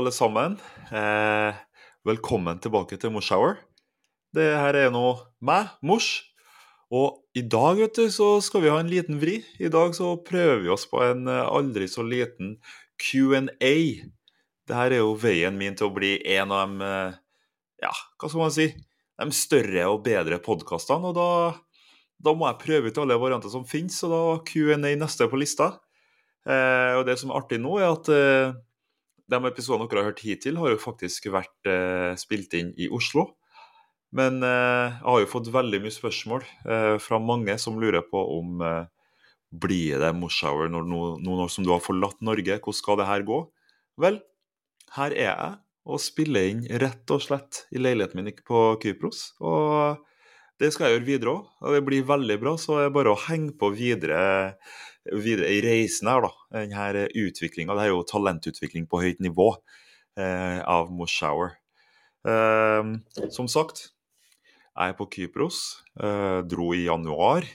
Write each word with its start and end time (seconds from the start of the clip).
Alle 0.00 0.12
sammen. 0.12 0.56
Eh, 0.92 1.56
velkommen 2.08 2.60
tilbake 2.62 2.96
til 2.96 3.12
Mors 3.12 3.28
Hour. 3.34 3.58
Det 4.32 4.46
her 4.56 4.76
er 4.78 4.92
nå 4.94 5.04
meg, 5.44 5.74
Mors. 5.84 6.22
Og 6.88 7.18
i 7.36 7.42
dag 7.44 7.76
vet 7.82 7.98
du, 7.98 8.06
så 8.08 8.30
skal 8.40 8.64
vi 8.64 8.70
ha 8.72 8.78
en 8.80 8.88
liten 8.88 9.18
vri. 9.20 9.42
I 9.60 9.68
dag 9.68 9.92
så 9.96 10.14
prøver 10.24 10.62
vi 10.62 10.70
oss 10.72 10.86
på 10.88 11.02
en 11.04 11.28
eh, 11.28 11.42
aldri 11.44 11.88
så 11.90 12.00
liten 12.06 12.54
Q&A. 12.96 13.74
Det 14.64 14.78
her 14.78 14.96
er 14.96 15.02
jo 15.02 15.18
veien 15.20 15.58
min 15.60 15.76
til 15.76 15.90
å 15.90 15.94
bli 15.98 16.14
en 16.32 16.56
av 16.56 16.72
de 16.72 16.88
eh, 16.88 17.20
ja, 17.84 17.92
hva 17.92 18.32
skal 18.32 18.44
man 18.46 18.56
si, 18.56 18.70
de 19.20 19.28
større 19.36 19.84
og 19.92 20.00
bedre 20.08 20.40
podkastene. 20.40 21.12
Og 21.12 21.18
da, 21.18 21.28
da 22.24 22.32
må 22.32 22.48
jeg 22.48 22.62
prøve 22.64 22.88
ut 22.88 23.04
alle 23.04 23.20
varianter 23.20 23.52
som 23.52 23.68
finnes, 23.68 24.00
og 24.08 24.16
da 24.16 24.24
Q&A 24.48 24.96
neste 24.96 25.28
på 25.28 25.44
lista. 25.44 25.74
Eh, 26.48 26.96
og 26.96 27.04
det 27.04 27.20
som 27.20 27.34
er 27.34 27.42
artig 27.42 27.60
nå, 27.60 27.76
er 27.82 27.92
at 27.92 28.12
eh, 28.16 28.58
de 29.30 29.38
episodene 29.48 29.86
dere 29.90 30.02
har 30.02 30.10
hørt 30.12 30.22
hittil, 30.24 30.58
har 30.58 30.72
jo 30.74 30.80
faktisk 30.82 31.28
vært 31.34 31.68
eh, 31.70 32.14
spilt 32.18 32.54
inn 32.58 32.72
i 32.80 32.88
Oslo. 32.92 33.28
Men 34.16 34.40
eh, 34.42 34.88
jeg 34.90 35.06
har 35.06 35.20
jo 35.22 35.28
fått 35.30 35.52
veldig 35.54 35.80
mye 35.84 35.94
spørsmål 35.94 36.42
eh, 36.66 36.96
fra 37.02 37.20
mange 37.22 37.54
som 37.62 37.78
lurer 37.78 38.02
på 38.10 38.22
om 38.40 38.62
eh, 38.66 38.88
blir 39.50 39.98
det 40.02 40.12
Morshower 40.18 40.70
nå 40.70 40.82
nå- 40.86 41.16
nå 41.22 41.36
når 41.40 41.50
som 41.50 41.64
du 41.66 41.70
har 41.74 41.82
forlatt 41.82 42.20
Norge, 42.26 42.58
hvordan 42.58 42.78
skal 42.80 42.98
det 43.00 43.06
her 43.08 43.24
gå? 43.26 43.38
Vel, 44.02 44.20
her 44.96 45.14
er 45.14 45.26
jeg 45.30 45.58
og 45.90 45.98
spiller 46.02 46.50
inn 46.50 46.60
rett 46.82 47.10
og 47.14 47.22
slett 47.24 47.64
i 47.74 47.80
leiligheten 47.80 48.20
min 48.20 48.34
på 48.46 48.60
Kypros. 48.82 49.30
Og 49.42 49.98
det 50.60 50.68
skal 50.74 50.90
jeg 50.90 50.98
gjøre 50.98 51.06
videre 51.08 51.32
òg, 51.38 51.70
det 51.74 51.80
blir 51.86 52.04
veldig 52.06 52.36
bra. 52.42 52.52
Så 52.60 52.76
det 52.78 52.88
er 52.90 52.94
bare 52.98 53.14
å 53.14 53.20
henge 53.28 53.54
på 53.58 53.70
videre, 53.74 54.20
videre 55.08 55.48
i 55.52 55.60
reisen 55.64 56.10
her, 56.10 56.26
da. 56.26 56.32
Denne 56.54 57.06
utviklinga. 57.08 57.76
Det 57.76 57.86
er 57.86 57.92
jo 57.92 58.04
talentutvikling 58.08 58.88
på 58.90 59.02
høyt 59.04 59.22
nivå 59.24 59.52
eh, 60.18 60.60
av 60.60 60.92
Moshower. 60.94 61.56
Eh, 62.28 62.92
som 63.32 63.48
sagt, 63.50 63.88
jeg 64.76 64.92
er 64.92 64.98
på 64.98 65.08
Kypros. 65.12 65.60
Eh, 66.00 66.40
dro 66.48 66.70
i 66.76 66.86
januar. 66.86 67.46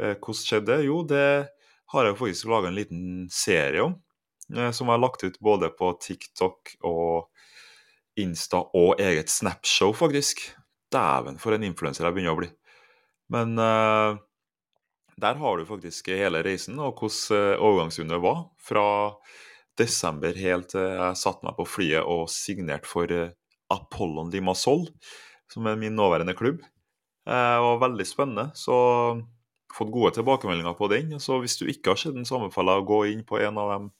Eh, 0.00 0.16
hvordan 0.16 0.42
skjedde 0.42 0.72
det? 0.74 0.88
Jo, 0.88 1.02
det 1.08 1.28
har 1.92 2.08
jeg 2.08 2.18
faktisk 2.18 2.50
laga 2.50 2.70
en 2.70 2.78
liten 2.78 3.06
serie 3.32 3.86
om. 3.86 3.96
Eh, 4.54 4.70
som 4.70 4.86
jeg 4.86 4.94
har 4.94 5.02
lagt 5.02 5.24
ut 5.24 5.40
både 5.42 5.72
på 5.74 5.92
TikTok 6.02 6.76
og 6.86 7.32
Insta 8.16 8.62
og 8.76 9.00
eget 9.02 9.32
Snapshow, 9.32 9.92
faktisk. 9.96 10.44
Dæven, 10.92 11.40
for 11.42 11.56
en 11.56 11.66
influenser 11.66 12.06
jeg 12.06 12.16
begynner 12.16 12.36
å 12.36 12.40
bli. 12.40 12.48
Men 13.34 13.56
eh, 13.58 14.20
der 15.20 15.38
har 15.40 15.56
du 15.58 15.64
faktisk 15.68 16.08
hele 16.12 16.42
reisen, 16.44 16.78
og 16.82 16.98
hvordan 17.00 17.54
eh, 17.56 17.62
overgangsrunde 17.62 18.18
var. 18.22 18.42
Fra 18.60 18.86
desember 19.78 20.36
helt 20.36 20.70
til 20.72 20.84
jeg 20.86 21.20
satte 21.20 21.44
meg 21.46 21.56
på 21.58 21.66
flyet 21.68 22.04
og 22.04 22.28
signerte 22.32 22.88
for 22.90 23.12
eh, 23.12 23.32
Apollon 23.72 24.30
Limassol, 24.32 24.86
som 25.52 25.66
er 25.70 25.78
min 25.80 25.96
nåværende 25.96 26.36
klubb. 26.38 26.60
Eh, 27.26 27.32
Det 27.56 27.64
var 27.64 27.82
veldig 27.88 28.06
spennende. 28.06 28.50
Så 28.54 28.76
fått 29.76 29.92
gode 29.92 30.14
tilbakemeldinger 30.16 30.76
på 30.78 30.88
den. 30.92 31.16
Så 31.20 31.40
hvis 31.42 31.58
du 31.60 31.66
ikke 31.68 31.92
har 31.92 32.00
sett 32.00 32.14
den, 32.16 32.24
å 32.24 32.86
gå 32.86 33.00
inn 33.12 33.24
på 33.26 33.40
en 33.42 33.58
av 33.58 33.72
de 33.74 33.90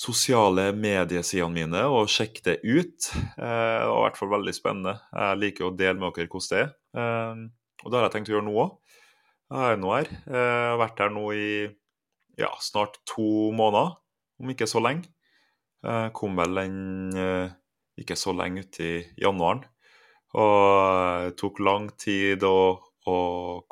sosiale 0.00 0.70
mediesidene 0.72 1.52
mine 1.52 1.80
og 1.92 2.08
sjekke 2.08 2.42
det 2.44 2.58
ut. 2.64 3.10
Eh, 3.38 3.78
Det 3.80 3.88
var 3.88 3.98
i 3.98 4.04
hvert 4.08 4.20
fall 4.20 4.34
veldig 4.36 4.54
spennende. 4.56 4.98
Jeg 5.12 5.40
liker 5.40 5.66
å 5.68 5.76
dele 5.76 5.98
med 5.98 6.14
dere 6.14 6.28
hvordan 6.28 6.50
det 6.50 6.60
er. 6.60 6.70
Eh, 6.96 7.48
Og 7.84 7.90
det 7.90 7.96
har 7.98 8.08
jeg 8.08 8.12
tenkt 8.12 8.28
å 8.28 8.34
gjøre 8.36 8.44
nå 8.44 8.54
òg. 8.60 8.72
Jeg 9.50 9.74
er 9.74 9.80
nå 9.82 9.90
her. 9.94 10.08
Eh, 10.30 10.34
Jeg 10.36 10.68
har 10.70 10.78
vært 10.80 11.00
her 11.02 11.10
nå 11.14 11.24
i 11.34 11.46
ja, 12.38 12.50
snart 12.62 13.00
to 13.08 13.50
måneder, 13.56 13.96
om 14.40 14.52
ikke 14.52 14.68
så 14.70 14.82
lenge. 14.82 15.10
Jeg 15.82 16.12
kom 16.16 16.36
vel 16.38 16.54
den 16.60 17.16
eh, 17.18 17.50
ikke 18.00 18.16
så 18.18 18.34
lenge 18.36 18.64
ut 18.66 18.80
i 18.84 18.92
januaren. 19.20 19.64
Og 20.38 21.26
det 21.26 21.34
tok 21.40 21.58
lang 21.66 21.88
tid 21.98 22.44
å, 22.46 22.78
å 23.10 23.16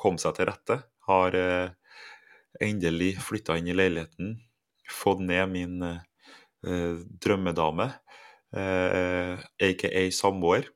komme 0.00 0.18
seg 0.18 0.34
til 0.38 0.48
rette. 0.50 0.80
Har 1.08 1.36
eh, 1.38 1.70
endelig 2.64 3.14
flytta 3.22 3.58
inn 3.60 3.70
i 3.70 3.76
leiligheten. 3.76 4.34
Fått 4.90 5.22
ned 5.22 5.52
min 5.52 5.78
eh, 5.84 6.02
eh, 6.66 6.98
drømmedame, 7.22 7.90
eh, 8.56 9.46
aka 9.68 10.08
samboer. 10.16 10.66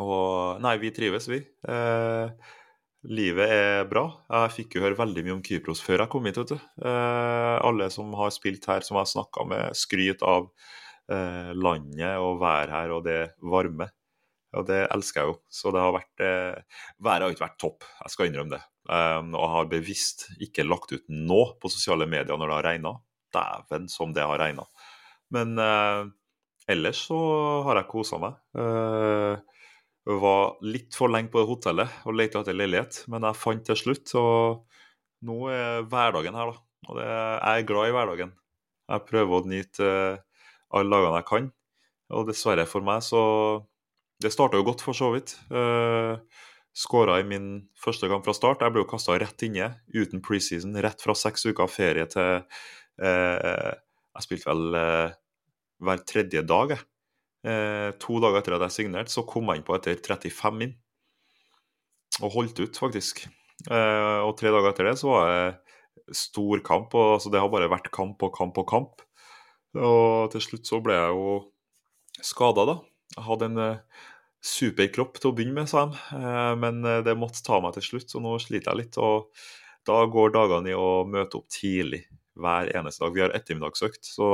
Og 0.00 0.60
nei, 0.64 0.76
vi 0.80 0.90
trives, 0.96 1.26
vi. 1.28 1.40
Eh, 1.68 2.30
livet 3.08 3.52
er 3.54 3.86
bra. 3.88 4.04
Jeg 4.28 4.54
fikk 4.56 4.76
jo 4.76 4.84
høre 4.84 4.98
veldig 4.98 5.24
mye 5.26 5.36
om 5.38 5.44
Kypros 5.44 5.80
før 5.84 6.04
jeg 6.04 6.12
kom 6.12 6.28
hit. 6.28 6.40
vet 6.40 6.52
du. 6.52 6.58
Eh, 6.84 7.56
alle 7.64 7.88
som 7.92 8.12
har 8.18 8.34
spilt 8.34 8.66
her, 8.68 8.84
som 8.84 8.98
jeg 8.98 9.06
har 9.06 9.14
snakka 9.14 9.46
med, 9.48 9.78
skryter 9.78 10.28
av 10.28 10.50
eh, 11.10 11.50
landet 11.56 12.18
og 12.20 12.40
været 12.42 12.74
her 12.74 12.94
og 12.96 13.04
det 13.06 13.20
varme. 13.40 13.90
Og 14.58 14.66
det 14.66 14.80
elsker 14.90 15.22
jeg 15.22 15.30
jo. 15.30 15.36
Så 15.50 15.72
det 15.74 15.82
har 15.82 15.94
vært 15.94 16.24
eh, 16.26 16.80
Været 16.98 17.24
har 17.24 17.34
ikke 17.34 17.46
vært 17.46 17.60
topp, 17.62 17.86
jeg 18.02 18.14
skal 18.14 18.30
innrømme 18.30 18.56
det. 18.56 18.64
Um, 18.90 19.34
og 19.38 19.50
har 19.52 19.68
bevisst 19.70 20.24
ikke 20.42 20.64
lagt 20.66 20.90
ut 20.90 21.04
nå 21.12 21.42
på 21.60 21.70
sosiale 21.70 22.08
medier 22.10 22.34
når 22.34 22.48
det 22.48 22.56
har 22.56 22.66
regna. 22.72 22.94
Dæven 23.30 23.86
som 23.92 24.14
det 24.16 24.24
har 24.26 24.40
regna. 24.42 24.64
Men 25.30 25.54
eh, 25.62 26.08
ellers 26.74 27.04
så 27.06 27.20
har 27.68 27.78
jeg 27.78 27.90
kosa 27.92 28.18
meg. 28.18 28.40
Eh, 28.58 29.59
var 30.18 30.56
litt 30.66 30.96
for 30.96 31.12
lenge 31.12 31.30
på 31.30 31.42
det 31.42 31.50
hotellet 31.50 32.02
og 32.08 32.16
lette 32.18 32.40
etter 32.40 32.56
leilighet, 32.56 33.04
men 33.12 33.26
jeg 33.28 33.38
fant 33.38 33.64
til 33.68 33.78
slutt. 33.78 34.12
Og 34.18 34.82
nå 35.28 35.38
er 35.52 35.86
hverdagen 35.90 36.38
her, 36.38 36.52
da. 36.52 36.66
Og 36.88 36.98
det, 36.98 37.06
jeg 37.06 37.62
er 37.62 37.68
glad 37.68 37.90
i 37.90 37.94
hverdagen. 37.94 38.36
Jeg 38.90 39.06
prøver 39.06 39.36
å 39.36 39.46
nyte 39.46 39.86
eh, 39.86 40.44
alle 40.74 40.96
dagene 40.96 41.20
jeg 41.20 41.28
kan. 41.28 41.50
Og 42.16 42.30
dessverre 42.30 42.66
for 42.66 42.82
meg 42.82 43.04
så 43.06 43.22
Det 44.20 44.32
starta 44.34 44.58
jo 44.58 44.66
godt, 44.66 44.82
for 44.84 44.92
så 44.92 45.14
vidt. 45.14 45.32
Uh, 45.48 46.18
Skåra 46.76 47.18
i 47.18 47.24
min 47.26 47.64
første 47.82 48.08
kamp 48.10 48.26
fra 48.26 48.34
start. 48.36 48.62
Jeg 48.62 48.74
ble 48.74 48.84
jo 48.84 48.90
kasta 48.90 49.16
rett 49.18 49.42
inne, 49.42 49.72
uten 49.90 50.22
preseason. 50.22 50.76
Rett 50.78 51.02
fra 51.02 51.16
seks 51.18 51.48
uker 51.50 51.70
ferie 51.70 52.06
til 52.10 52.44
eh, 53.02 53.72
Jeg 54.14 54.26
spilte 54.26 54.52
vel 54.52 54.78
eh, 54.78 55.16
hver 55.82 56.04
tredje 56.06 56.44
dag, 56.46 56.76
jeg. 56.76 56.86
Eh, 57.46 57.90
to 58.02 58.20
dager 58.20 58.40
etter 58.40 58.56
at 58.56 58.66
jeg 58.68 58.76
signerte, 58.76 59.12
så 59.12 59.24
kom 59.28 59.48
jeg 59.48 59.60
inn 59.60 59.66
på 59.66 59.76
etter 59.76 60.00
35 60.00 60.64
inn. 60.66 60.74
Og 62.20 62.34
holdt 62.34 62.60
ut, 62.60 62.80
faktisk. 62.80 63.24
Eh, 63.70 64.20
og 64.24 64.34
tre 64.40 64.52
dager 64.52 64.72
etter 64.72 64.90
det 64.90 64.96
så 65.00 65.12
var 65.12 65.30
det 65.30 66.16
stor 66.16 66.62
kamp. 66.66 66.94
og 66.94 67.16
altså, 67.16 67.32
Det 67.32 67.40
har 67.40 67.52
bare 67.52 67.70
vært 67.70 67.90
kamp 67.94 68.22
og 68.22 68.34
kamp 68.36 68.58
og 68.58 68.68
kamp. 68.68 69.02
Og 69.78 70.30
til 70.32 70.42
slutt 70.42 70.66
så 70.66 70.80
ble 70.82 70.96
jeg 70.96 71.14
jo 71.14 71.34
skada, 72.26 72.66
da. 72.66 72.76
Jeg 73.16 73.26
hadde 73.26 73.48
en 73.50 73.62
eh, 73.62 74.06
super 74.40 74.90
kropp 74.94 75.18
til 75.20 75.30
å 75.30 75.34
begynne 75.36 75.56
med, 75.60 75.70
sa 75.70 75.86
de. 75.90 76.00
Eh, 76.16 76.54
men 76.60 76.82
eh, 76.84 77.02
det 77.06 77.16
måtte 77.18 77.44
ta 77.46 77.60
meg 77.62 77.76
til 77.76 77.86
slutt, 77.86 78.10
så 78.10 78.22
nå 78.22 78.36
sliter 78.42 78.72
jeg 78.72 78.82
litt. 78.82 79.00
Og 79.00 79.30
da 79.88 80.02
går 80.10 80.34
dagene 80.36 80.72
i 80.72 80.76
å 80.78 81.04
møte 81.08 81.40
opp 81.40 81.48
tidlig 81.52 82.04
hver 82.40 82.70
eneste 82.76 83.04
dag. 83.04 83.14
Vi 83.16 83.24
har 83.24 83.34
ettermiddagsøkt, 83.36 84.02
så 84.06 84.30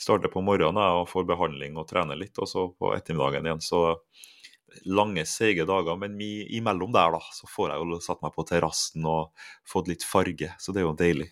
starter 0.00 0.32
på 0.32 0.42
morgenen 0.44 1.00
og 1.00 1.08
får 1.10 1.26
behandling 1.28 1.76
og 1.78 1.88
trener 1.90 2.18
litt, 2.18 2.38
og 2.40 2.48
så 2.48 2.66
på 2.72 2.94
ettermiddagen 2.96 3.48
igjen. 3.48 3.64
Så 3.64 3.82
lange, 4.86 5.24
seige 5.28 5.66
dager. 5.68 5.98
Men 6.00 6.16
imellom 6.20 6.94
der 6.94 7.16
da, 7.16 7.20
så 7.34 7.48
får 7.50 7.72
jeg 7.72 7.82
jo 7.82 8.00
satt 8.04 8.22
meg 8.24 8.34
på 8.36 8.46
terrassen 8.48 9.06
og 9.08 9.34
fått 9.68 9.90
litt 9.90 10.06
farge, 10.06 10.52
så 10.58 10.74
det 10.74 10.82
er 10.82 10.88
jo 10.88 10.96
deilig. 10.98 11.28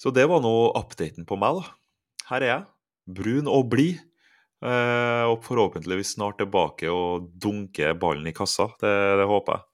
Så 0.00 0.12
det 0.16 0.26
var 0.30 0.40
nå 0.40 0.54
updaten 0.78 1.26
på 1.28 1.36
meg, 1.40 1.60
da. 1.60 1.74
Her 2.30 2.44
er 2.44 2.52
jeg, 2.52 2.62
brun 3.20 3.50
og 3.50 3.66
blid. 3.72 3.98
Eh, 4.60 5.24
og 5.24 5.40
forhåpentligvis 5.46 6.18
snart 6.18 6.36
tilbake 6.40 6.90
og 6.92 7.30
dunke 7.40 7.94
ballen 8.00 8.28
i 8.28 8.34
kassa. 8.36 8.68
Det, 8.80 8.92
det, 9.20 9.28
håper 9.28 9.56
jeg. 9.56 9.66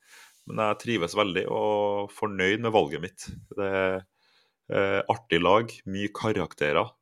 Men 0.46 0.62
jeg 0.62 0.78
trives 0.82 1.16
veldig 1.18 1.42
og 1.50 2.12
fornøyd 2.14 2.62
med 2.62 2.74
valget 2.74 3.02
mitt. 3.02 3.26
Det 3.58 3.66
er 3.66 3.96
eh, 3.98 5.00
artig 5.10 5.42
lag, 5.42 5.74
mye 5.90 6.12
karakterer. 6.14 6.92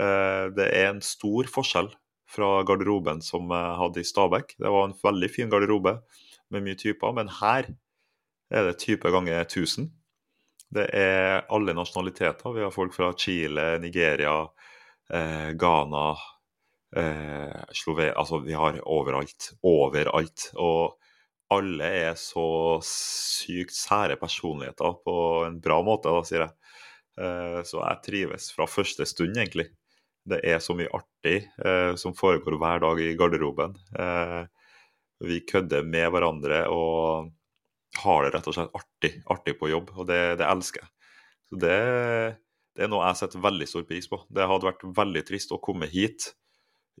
Eh, 0.00 0.46
det 0.56 0.68
er 0.72 0.90
en 0.90 1.02
stor 1.04 1.48
forskjell 1.52 1.90
fra 2.32 2.50
garderoben 2.64 3.20
som 3.24 3.50
jeg 3.52 3.78
hadde 3.80 4.02
i 4.02 4.08
Stabæk. 4.08 4.54
Det 4.58 4.72
var 4.72 4.88
en 4.88 4.96
veldig 5.02 5.30
fin 5.30 5.50
garderobe 5.52 5.98
med 6.52 6.64
mye 6.64 6.78
typer, 6.78 7.12
men 7.16 7.32
her 7.40 7.68
er 8.52 8.68
det 8.68 8.78
type 8.80 9.10
ganger 9.12 9.44
1000. 9.44 9.90
Det 10.72 10.86
er 10.96 11.42
alle 11.52 11.74
nasjonaliteter. 11.76 12.54
Vi 12.56 12.64
har 12.64 12.72
folk 12.72 12.94
fra 12.96 13.10
Chile, 13.12 13.76
Nigeria, 13.82 14.46
eh, 15.12 15.50
Ghana, 15.52 16.16
eh, 16.96 17.64
Slovenia 17.72 18.14
Altså, 18.16 18.38
vi 18.38 18.56
har 18.56 18.80
overalt. 18.88 19.52
Overalt. 19.62 20.50
Og 20.56 20.96
alle 21.52 21.84
er 21.84 22.14
så 22.16 22.80
sykt 22.86 23.76
sære 23.76 24.16
personligheter 24.16 24.96
på 25.04 25.44
en 25.46 25.60
bra 25.60 25.82
måte, 25.84 26.08
da, 26.08 26.24
sier 26.24 26.46
jeg. 26.46 26.52
Eh, 27.20 27.60
så 27.68 27.82
jeg 27.82 28.02
trives 28.06 28.50
fra 28.56 28.64
første 28.66 29.04
stund, 29.08 29.36
egentlig. 29.36 29.68
Det 30.28 30.38
er 30.46 30.60
så 30.62 30.76
mye 30.78 30.90
artig 30.94 31.38
eh, 31.64 31.94
som 31.98 32.14
foregår 32.14 32.58
hver 32.60 32.82
dag 32.84 33.00
i 33.02 33.14
garderoben. 33.18 33.74
Eh, 33.98 34.42
vi 35.22 35.40
kødder 35.46 35.86
med 35.86 36.10
hverandre 36.14 36.64
og 36.70 37.32
har 38.02 38.24
det 38.24 38.32
rett 38.34 38.48
og 38.48 38.56
slett 38.56 38.76
artig, 38.78 39.12
artig 39.30 39.56
på 39.58 39.70
jobb, 39.70 39.90
og 39.98 40.06
det, 40.08 40.20
det 40.40 40.46
elsker 40.48 40.82
jeg. 40.82 40.92
Så 41.50 41.58
det, 41.60 41.80
det, 42.72 42.86
er 42.86 42.90
noe 42.90 43.08
jeg 43.10 43.20
setter 43.20 43.42
veldig 43.44 43.68
stor 43.68 43.84
pris 43.88 44.08
på. 44.08 44.22
Det 44.32 44.46
hadde 44.48 44.70
vært 44.70 44.86
veldig 44.96 45.24
trist 45.28 45.52
å 45.52 45.60
komme 45.62 45.90
hit 45.90 46.32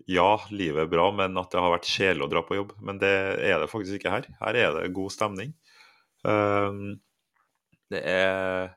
ja, 0.08 0.40
livet 0.50 0.86
er 0.86 0.90
bra, 0.90 1.10
men 1.14 1.36
at 1.38 1.52
det 1.52 1.60
har 1.60 1.74
vært 1.74 1.88
kjedelig 1.88 2.26
å 2.26 2.30
dra 2.32 2.42
på 2.46 2.56
jobb. 2.56 2.74
Men 2.84 2.98
det 3.02 3.12
er 3.44 3.60
det 3.60 3.70
faktisk 3.70 3.98
ikke 3.98 4.14
her. 4.14 4.28
Her 4.40 4.58
er 4.58 4.76
det 4.78 4.94
god 4.96 5.12
stemning. 5.14 5.52
Um, 6.24 6.96
det 7.92 8.00
er 8.08 8.72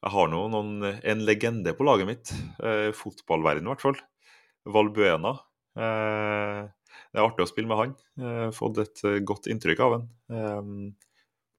Jeg 0.00 0.14
har 0.14 0.30
nå 0.32 0.46
noen, 0.52 0.86
en 0.88 1.24
legende 1.28 1.74
på 1.76 1.84
laget 1.84 2.08
mitt, 2.08 2.32
eh, 2.64 2.88
fotballverden 2.96 3.66
i 3.68 3.72
hvert 3.74 3.84
fall. 3.84 4.00
Valbuena. 4.64 5.34
Eh, 5.76 6.62
det 7.10 7.20
er 7.20 7.26
artig 7.26 7.44
å 7.44 7.50
spille 7.50 7.68
med 7.68 7.80
han. 7.80 7.94
Eh, 8.20 8.48
fått 8.56 8.80
et 8.80 9.04
uh, 9.04 9.18
godt 9.26 9.48
inntrykk 9.52 9.80
av 9.84 9.96
han. 9.96 10.08
Eh, 10.30 10.72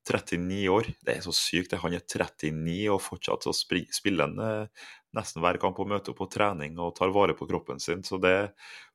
39 0.07 0.69
år. 0.69 0.87
Det 1.05 1.15
er 1.15 1.25
så 1.25 1.33
sykt. 1.35 1.75
Han 1.81 1.93
er 1.93 2.03
39 2.03 2.89
og 2.93 3.01
fortsatt 3.03 3.45
så 3.45 3.53
spiller 3.53 4.25
han 4.25 4.39
eh, 4.41 4.87
nesten 5.17 5.43
hver 5.43 5.59
kamp 5.61 5.79
og 5.81 5.91
møter 5.91 6.13
opp 6.13 6.21
på 6.23 6.29
trening 6.31 6.79
og 6.81 6.95
tar 6.97 7.13
vare 7.13 7.35
på 7.37 7.47
kroppen 7.49 7.81
sin. 7.83 8.03
Så 8.07 8.19
det 8.21 8.31
er 8.31 8.49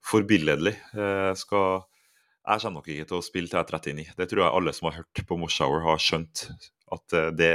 forbilledlig. 0.05 0.75
Jeg, 0.95 1.31
eh, 1.31 1.35
skal, 1.39 1.85
jeg 2.43 2.65
kommer 2.65 2.81
nok 2.81 2.91
ikke 2.95 3.11
til 3.13 3.21
å 3.21 3.27
spille 3.27 3.53
til 3.53 3.61
jeg 3.61 3.67
er 3.67 3.87
39. 4.03 4.17
Det 4.19 4.29
tror 4.33 4.45
jeg 4.45 4.59
alle 4.59 4.75
som 4.77 4.91
har 4.91 4.99
hørt 5.03 5.25
på 5.29 5.41
Moshower, 5.41 5.87
har 5.87 6.03
skjønt 6.03 6.49
at 6.97 7.17
eh, 7.17 7.31
det, 7.39 7.55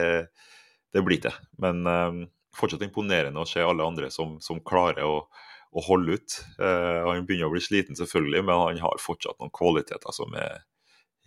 det 0.94 1.04
blir 1.06 1.22
det. 1.24 1.34
Men 1.62 1.86
eh, 1.88 2.20
fortsatt 2.58 2.84
imponerende 2.86 3.42
å 3.42 3.48
se 3.48 3.64
alle 3.64 3.86
andre 3.88 4.12
som, 4.14 4.38
som 4.44 4.62
klarer 4.66 5.08
å, 5.08 5.16
å, 5.72 5.86
holde 5.88 6.20
ut. 6.20 6.38
Eh, 6.60 7.00
han 7.08 7.26
begynner 7.28 7.50
å 7.50 7.56
bli 7.56 7.64
sliten, 7.64 7.98
selvfølgelig, 8.00 8.44
men 8.48 8.62
han 8.66 8.84
har 8.84 9.02
fortsatt 9.02 9.40
noen 9.40 9.54
kvaliteter 9.56 10.16
som 10.16 10.36
er 10.40 10.64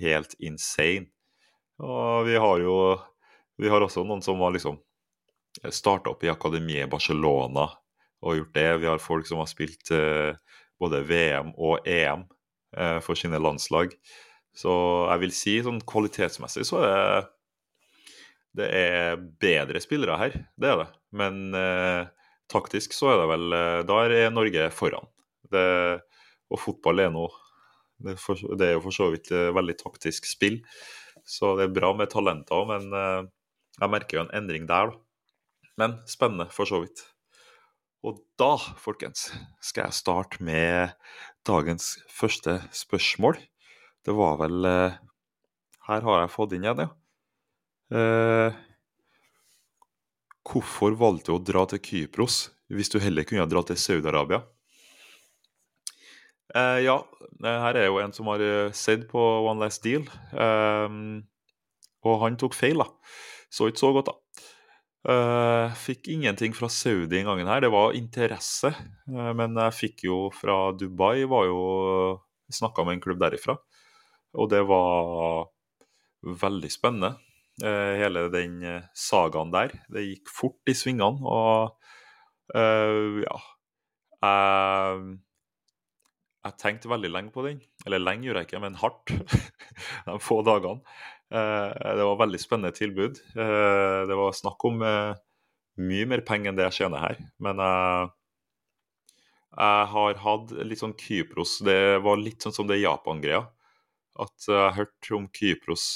helt 0.03 0.37
insane. 0.43 1.11
Og 1.83 2.29
vi 2.29 2.39
har 2.39 2.61
jo 2.63 2.77
vi 3.57 3.71
har 3.71 3.85
også 3.85 4.03
noen 4.07 4.23
som 4.23 4.41
har 4.43 4.55
liksom 4.55 4.81
starta 5.71 6.11
opp 6.11 6.25
i 6.27 6.31
akademiet 6.33 6.91
Barcelona 6.91 7.69
og 8.25 8.39
gjort 8.39 8.55
det. 8.57 8.69
Vi 8.83 8.89
har 8.91 9.03
folk 9.03 9.29
som 9.29 9.43
har 9.43 9.51
spilt 9.51 9.93
eh, 9.95 10.35
både 10.81 11.05
VM 11.07 11.53
og 11.55 11.87
EM 11.87 12.25
eh, 12.77 12.99
for 13.05 13.19
sine 13.19 13.39
landslag. 13.39 13.95
Så 14.55 14.73
jeg 15.11 15.23
vil 15.23 15.35
si 15.35 15.55
sånn 15.63 15.83
kvalitetsmessig 15.87 16.67
så 16.67 16.83
er 16.83 16.91
det 16.91 17.23
det 18.55 18.69
er 18.71 19.17
bedre 19.43 19.81
spillere 19.83 20.19
her, 20.21 20.37
det 20.61 20.71
er 20.71 20.83
det. 20.83 20.91
Men 21.15 21.41
eh, 21.59 22.11
taktisk 22.53 22.95
så 22.95 23.13
er 23.13 23.23
det 23.23 23.31
vel 23.33 23.47
Der 23.55 23.89
Da 23.89 24.03
er 24.07 24.35
Norge 24.35 24.69
foran. 24.75 25.09
Det, 25.51 25.65
og 26.51 26.61
fotball 26.61 27.03
er 27.05 27.11
nå 27.15 27.29
det, 28.03 28.17
det, 28.59 28.67
er 28.67 28.77
jo 28.77 28.85
for 28.85 28.95
så 28.95 29.09
vidt 29.13 29.31
eh, 29.35 29.53
veldig 29.55 29.77
taktisk 29.81 30.27
spill. 30.29 30.61
Så 31.25 31.55
det 31.59 31.69
er 31.69 31.77
bra 31.77 31.93
med 31.97 32.11
talenter 32.13 32.59
òg, 32.59 32.71
men 32.73 32.99
eh, 32.99 33.27
jeg 33.81 33.93
merker 33.93 34.19
jo 34.19 34.25
en 34.27 34.35
endring 34.37 34.69
der, 34.71 34.93
da. 34.93 35.01
Men 35.81 35.97
spennende, 36.07 36.47
for 36.55 36.71
så 36.71 36.83
vidt. 36.85 37.03
Og 38.05 38.21
da, 38.39 38.53
folkens, 38.79 39.31
skal 39.65 39.89
jeg 39.89 39.99
starte 39.99 40.45
med 40.45 40.93
dagens 41.49 41.95
første 42.13 42.61
spørsmål. 42.75 43.41
Det 44.05 44.15
var 44.15 44.39
vel 44.43 44.69
eh, 44.69 45.01
Her 45.89 46.07
har 46.07 46.23
jeg 46.23 46.35
fått 46.35 46.55
inn 46.57 46.67
igjen, 46.67 46.87
ja. 46.87 46.93
Uh, 47.93 48.55
hvorfor 50.45 50.97
valgte 50.99 51.33
du 51.33 51.37
å 51.37 51.45
dra 51.45 51.67
til 51.69 51.83
Kypros 51.85 52.49
hvis 52.73 52.91
du 52.93 52.99
heller 53.03 53.27
kunne 53.29 53.47
dra 53.51 53.63
til 53.67 53.79
Saudi-Arabia? 53.81 54.43
Eh, 56.55 56.81
ja, 56.85 57.01
her 57.43 57.77
er 57.79 57.89
jo 57.89 57.99
en 57.99 58.13
som 58.15 58.29
har 58.31 58.43
eh, 58.45 58.75
sett 58.77 59.09
på 59.11 59.21
One 59.49 59.59
Last 59.65 59.83
Deal. 59.83 60.05
Eh, 60.33 60.99
og 62.05 62.21
han 62.23 62.37
tok 62.39 62.55
feil, 62.55 62.83
da. 62.85 62.87
Så 63.51 63.71
ikke 63.71 63.83
så 63.83 63.95
godt, 63.97 64.13
da. 64.13 64.21
Uh, 65.05 65.69
fikk 65.77 66.07
ingenting 66.09 66.55
fra 66.57 66.71
Saudi 66.73 67.11
den 67.11 67.27
gangen 67.29 67.49
her. 67.49 67.61
Det 67.61 67.69
var 67.73 67.97
interesse. 67.97 68.71
Uh, 69.05 69.35
men 69.37 69.53
jeg 69.61 69.77
fikk 69.77 70.07
jo 70.07 70.19
fra 70.33 70.73
Dubai, 70.73 71.27
var 71.29 71.45
jo 71.51 71.59
Snakka 72.53 72.85
med 72.85 72.97
en 72.97 73.03
klubb 73.05 73.21
derifra. 73.21 73.55
Og 74.37 74.49
det 74.53 74.63
var 74.69 75.47
veldig 76.25 76.71
spennende. 76.73 77.15
Uh, 77.63 77.95
hele 78.01 78.27
den 78.35 78.59
sagaen 78.99 79.53
der. 79.55 79.77
Det 79.93 80.03
gikk 80.09 80.33
fort 80.33 80.71
i 80.71 80.75
svingene, 80.75 81.23
og 81.23 81.77
ja 82.55 83.37
Jeg 84.25 85.19
jeg 86.45 86.59
tenkte 86.61 86.91
veldig 86.93 87.09
lenge 87.09 87.33
på 87.33 87.43
den. 87.47 87.61
Eller 87.87 88.03
lenge 88.03 88.27
gjorde 88.29 88.43
jeg 88.43 88.51
ikke, 88.51 88.61
men 88.61 88.75
hardt. 88.77 89.13
de 90.07 90.19
få 90.21 90.43
dagene. 90.45 90.83
Uh, 91.33 91.73
det 91.73 92.05
var 92.05 92.21
veldig 92.21 92.41
spennende 92.41 92.77
tilbud. 92.77 93.21
Uh, 93.33 94.05
det 94.11 94.19
var 94.19 94.37
snakk 94.37 94.67
om 94.69 94.83
eh, 94.85 95.15
mye 95.81 96.07
mer 96.11 96.23
penger 96.27 96.53
enn 96.53 96.59
det 96.59 96.67
jeg 96.69 96.79
tjener 96.83 97.01
her. 97.01 97.17
Men 97.43 97.63
jeg 99.55 99.89
har 99.95 100.21
hatt 100.21 100.53
litt 100.67 100.81
sånn 100.81 100.97
Kypros 100.99 101.61
Det 101.65 101.99
var 102.03 102.19
litt 102.21 102.45
sånn 102.45 102.55
som 102.55 102.69
det 102.69 102.83
Japan-greia. 102.83 103.43
At 104.21 104.47
jeg 104.47 104.77
hørte 104.77 105.17
om 105.17 105.27
Kypros 105.35 105.87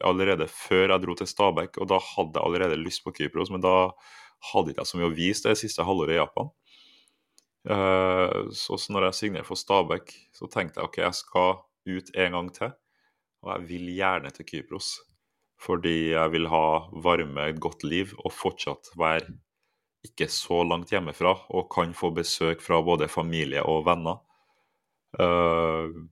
allerede 0.00 0.48
før 0.48 0.94
jeg 0.94 1.02
dro 1.02 1.14
til 1.18 1.28
Stabæk, 1.28 1.76
og 1.82 1.90
da 1.92 1.98
hadde 2.00 2.38
jeg 2.38 2.46
allerede 2.46 2.80
lyst 2.80 3.04
på 3.04 3.12
Kypros, 3.16 3.52
men 3.52 3.64
da 3.64 3.92
hadde 4.52 4.72
ikke 4.72 4.82
jeg 4.82 4.90
så 4.90 4.98
mye 4.98 5.10
å 5.10 5.16
vise 5.16 5.46
det 5.48 5.60
siste 5.60 5.86
halvåret 5.86 6.16
i 6.16 6.20
Japan. 6.20 6.50
Så, 7.62 8.74
så 8.74 8.90
når 8.90 9.06
jeg 9.08 9.18
signerte 9.18 9.46
for 9.46 9.60
Stabæk, 9.60 10.10
så 10.34 10.48
tenkte 10.50 10.80
jeg 10.80 10.88
ok, 10.88 10.98
jeg 11.04 11.18
skal 11.20 11.60
ut 11.86 12.10
en 12.18 12.36
gang 12.36 12.50
til. 12.54 12.74
Og 13.42 13.52
jeg 13.54 13.68
vil 13.70 13.88
gjerne 13.96 14.30
til 14.34 14.46
Kypros. 14.48 14.92
Fordi 15.62 16.12
jeg 16.12 16.32
vil 16.34 16.48
ha 16.50 16.66
varme, 17.04 17.48
et 17.50 17.60
godt 17.62 17.84
liv 17.86 18.14
og 18.18 18.34
fortsatt 18.34 18.92
være 18.98 19.36
ikke 20.06 20.26
så 20.30 20.62
langt 20.66 20.90
hjemmefra. 20.94 21.34
Og 21.54 21.68
kan 21.74 21.94
få 21.94 22.12
besøk 22.14 22.62
fra 22.62 22.80
både 22.82 23.10
familie 23.10 23.62
og 23.66 23.86
venner. 23.86 24.22
Uh, 25.18 26.08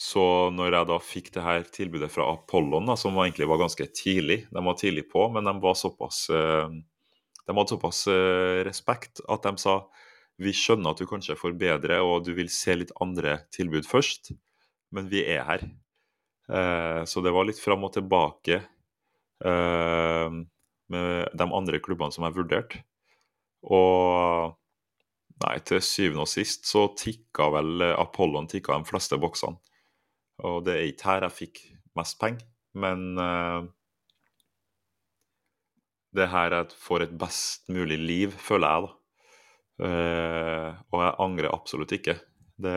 så 0.00 0.50
når 0.50 0.74
jeg 0.74 0.88
da 0.90 0.96
fikk 1.02 1.28
det 1.36 1.44
her 1.44 1.66
tilbudet 1.70 2.10
fra 2.10 2.26
Apollon, 2.32 2.88
da, 2.90 2.96
som 2.98 3.14
egentlig 3.22 3.46
var 3.46 3.60
ganske 3.62 3.86
tidlig 3.94 4.40
De 4.50 4.62
var 4.66 4.74
tidlig 4.80 5.04
på, 5.12 5.28
men 5.30 5.46
de 5.46 5.74
såpass 5.78 6.24
uh, 6.34 6.66
De 6.66 7.54
hadde 7.54 7.70
såpass 7.70 8.00
respekt 8.66 9.22
at 9.30 9.46
de 9.46 9.54
sa 9.62 9.76
vi 10.42 10.50
skjønner 10.54 10.94
at 10.94 10.98
du 10.98 11.06
kanskje 11.06 11.36
får 11.38 11.54
bedre 11.58 12.00
og 12.02 12.24
du 12.26 12.32
vil 12.34 12.50
se 12.50 12.74
litt 12.74 12.92
andre 13.02 13.36
tilbud 13.54 13.86
først, 13.86 14.32
men 14.94 15.06
vi 15.12 15.22
er 15.30 15.44
her. 15.46 15.62
Eh, 16.48 17.04
så 17.06 17.22
det 17.24 17.32
var 17.34 17.46
litt 17.46 17.60
fram 17.60 17.86
og 17.86 17.94
tilbake 17.94 18.58
eh, 18.58 20.40
med 20.94 21.38
de 21.38 21.46
andre 21.46 21.80
klubbene 21.84 22.14
som 22.14 22.26
jeg 22.26 22.36
vurderte. 22.36 22.82
Og 23.64 24.56
nei, 25.44 25.54
til 25.64 25.80
syvende 25.84 26.26
og 26.26 26.30
sist 26.30 26.66
så 26.68 26.88
tikka 26.98 27.48
vel 27.54 27.86
Apollon 27.94 28.50
tikka 28.50 28.76
de 28.76 28.90
fleste 28.90 29.18
boksene. 29.20 29.56
Og 30.42 30.64
det 30.66 30.74
er 30.74 30.88
ikke 30.88 31.10
her 31.12 31.26
jeg 31.28 31.38
fikk 31.38 31.62
mest 31.98 32.18
penger, 32.18 32.42
men 32.74 33.18
uh, 33.20 33.66
det 36.14 36.26
her 36.32 36.56
jeg 36.56 36.78
får 36.82 37.06
et 37.06 37.14
best 37.18 37.70
mulig 37.70 38.00
liv, 38.00 38.34
føler 38.34 38.70
jeg, 38.70 38.88
da. 38.88 39.00
Uh, 39.74 40.68
og 40.94 41.00
jeg 41.02 41.16
angrer 41.22 41.54
absolutt 41.54 41.94
ikke. 41.94 42.16
Det, 42.62 42.74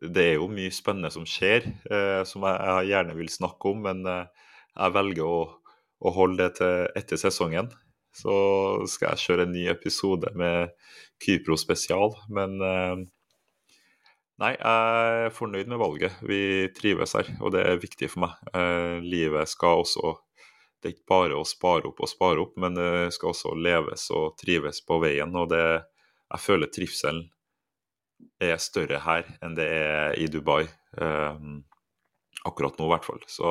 det, 0.00 0.22
er 0.24 0.36
jo 0.36 0.48
mye 0.52 0.72
spennende 0.72 1.12
som 1.12 1.24
skjer, 1.28 1.68
uh, 1.88 2.22
som 2.28 2.44
jeg, 2.48 2.60
jeg, 2.60 2.92
gjerne 2.92 3.16
vil 3.16 3.32
snakke 3.32 3.72
om, 3.72 3.82
men 3.88 4.04
jeg 4.06 4.96
velger 4.96 5.24
å, 5.24 5.40
å 6.04 6.14
holde 6.16 6.44
det 6.44 6.60
til 6.60 7.00
etter 7.00 7.20
sesongen 7.20 7.72
så 8.16 8.36
skal 8.88 9.12
jeg 9.12 9.24
kjøre 9.26 9.44
en 9.44 9.52
ny 9.52 9.66
episode 9.68 10.30
med 10.40 10.72
Kypro 11.20 11.56
spesial. 11.60 12.14
Men 12.32 12.56
nei, 14.42 14.52
jeg 14.54 15.24
er 15.26 15.34
fornøyd 15.34 15.70
med 15.70 15.80
valget. 15.80 16.18
Vi 16.26 16.68
trives 16.76 17.16
her, 17.18 17.28
og 17.40 17.54
det 17.54 17.64
er 17.66 17.82
viktig 17.82 18.10
for 18.12 18.26
meg. 18.26 18.36
Eh, 18.52 18.98
livet 19.04 19.52
skal 19.52 19.84
også 19.84 20.16
Det 20.76 20.90
er 20.90 20.92
ikke 20.92 21.08
bare 21.08 21.38
å 21.40 21.44
spare 21.48 21.88
opp 21.88 22.02
og 22.04 22.08
spare 22.10 22.42
opp, 22.42 22.52
men 22.60 22.76
det 22.76 23.08
skal 23.16 23.32
også 23.32 23.54
leves 23.56 24.04
og 24.14 24.36
trives 24.38 24.82
på 24.86 25.00
veien. 25.02 25.32
Og 25.34 25.48
det, 25.50 25.62
jeg 26.28 26.42
føler 26.44 26.70
trivselen 26.70 27.22
er 28.44 28.60
større 28.60 29.00
her 29.02 29.24
enn 29.42 29.56
det 29.56 29.66
er 29.66 30.14
i 30.20 30.28
Dubai. 30.30 30.68
Eh, 31.00 31.48
akkurat 32.46 32.78
nå, 32.78 32.86
i 32.86 32.92
hvert 32.92 33.08
fall. 33.08 33.24
Så 33.26 33.50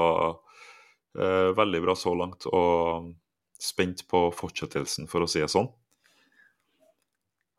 veldig 1.16 1.82
bra 1.82 1.96
så 1.96 2.14
langt. 2.16 2.46
og 2.46 3.16
spent 3.60 4.04
på 4.12 4.28
fortsettelsen, 4.36 5.08
for 5.10 5.24
å 5.24 5.30
si 5.30 5.42
det 5.42 5.52
sånn. 5.52 5.70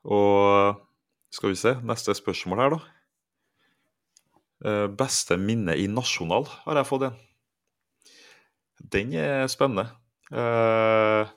Og 0.06 0.82
skal 1.34 1.52
vi 1.52 1.58
se, 1.58 1.74
neste 1.86 2.14
spørsmål 2.16 2.62
her, 2.62 2.76
da. 2.76 2.95
Eh, 4.64 4.86
beste 4.88 5.36
minne 5.36 5.76
i 5.76 5.88
nasjonal 5.90 6.46
har 6.64 6.80
jeg 6.80 6.88
fått 6.88 7.08
en. 7.10 7.18
Den 8.96 9.12
er 9.20 9.50
spennende. 9.52 9.90
Eh, 10.32 11.28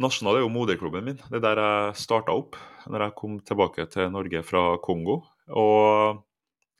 nasjonal 0.00 0.38
er 0.38 0.44
jo 0.46 0.52
moderklubben 0.52 1.04
min. 1.04 1.20
Det 1.28 1.40
er 1.40 1.44
der 1.44 1.60
jeg 1.62 2.00
starta 2.04 2.36
opp 2.36 2.56
når 2.88 3.08
jeg 3.08 3.18
kom 3.18 3.36
tilbake 3.44 3.84
til 3.92 4.08
Norge 4.14 4.42
fra 4.46 4.62
Kongo. 4.84 5.20
Og 5.52 6.24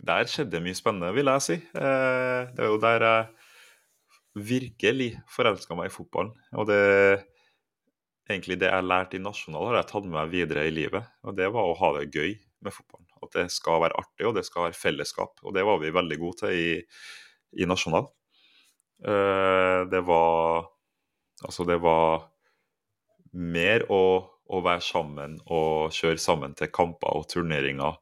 der 0.04 0.30
skjedde 0.30 0.62
mye 0.64 0.76
spennende, 0.78 1.12
vil 1.16 1.28
jeg 1.34 1.44
si. 1.44 1.58
Eh, 1.58 2.40
det 2.54 2.64
er 2.64 2.72
jo 2.72 2.80
der 2.80 3.04
jeg 3.04 3.28
virkelig 4.48 5.10
forelska 5.34 5.76
meg 5.76 5.90
i 5.90 5.92
fotballen. 5.92 6.32
Og 6.56 6.68
det 6.70 6.80
egentlig 8.28 8.58
det 8.60 8.70
jeg 8.70 8.84
lærte 8.84 9.16
i 9.16 9.24
nasjonal, 9.24 9.70
har 9.70 9.80
jeg 9.80 9.90
tatt 9.92 10.06
med 10.06 10.16
meg 10.20 10.32
videre 10.32 10.66
i 10.68 10.72
livet. 10.72 11.08
Og 11.24 11.36
det 11.36 11.48
var 11.52 11.68
å 11.68 11.76
ha 11.80 11.92
det 11.98 12.10
gøy 12.12 12.36
med 12.64 12.74
fotballen. 12.74 13.07
At 13.24 13.34
det 13.36 13.46
skal 13.54 13.82
være 13.84 13.98
artig, 14.00 14.26
og 14.28 14.34
det 14.36 14.44
skal 14.46 14.68
være 14.68 14.78
fellesskap. 14.78 15.38
Og 15.44 15.54
det 15.56 15.64
var 15.66 15.80
vi 15.82 15.94
veldig 15.94 16.18
gode 16.20 16.42
til 16.42 16.56
i, 16.56 16.72
i 17.62 17.68
nasjonal. 17.68 18.08
Uh, 18.98 19.86
det 19.90 20.02
var 20.06 20.68
Altså, 21.38 21.62
det 21.62 21.76
var 21.78 22.24
mer 23.38 23.84
å, 23.94 24.02
å, 24.26 24.58
være 24.58 24.82
sammen 24.82 25.36
og 25.46 25.94
kjøre 25.94 26.18
sammen 26.18 26.56
til 26.58 26.72
kamper 26.74 27.14
og 27.14 27.28
turneringer 27.30 27.94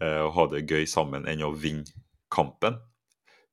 uh, 0.00 0.22
og 0.24 0.32
ha 0.34 0.46
det 0.50 0.64
gøy 0.66 0.82
sammen 0.90 1.28
enn 1.30 1.44
å 1.46 1.52
vinne 1.54 1.86
kampen. 2.34 2.80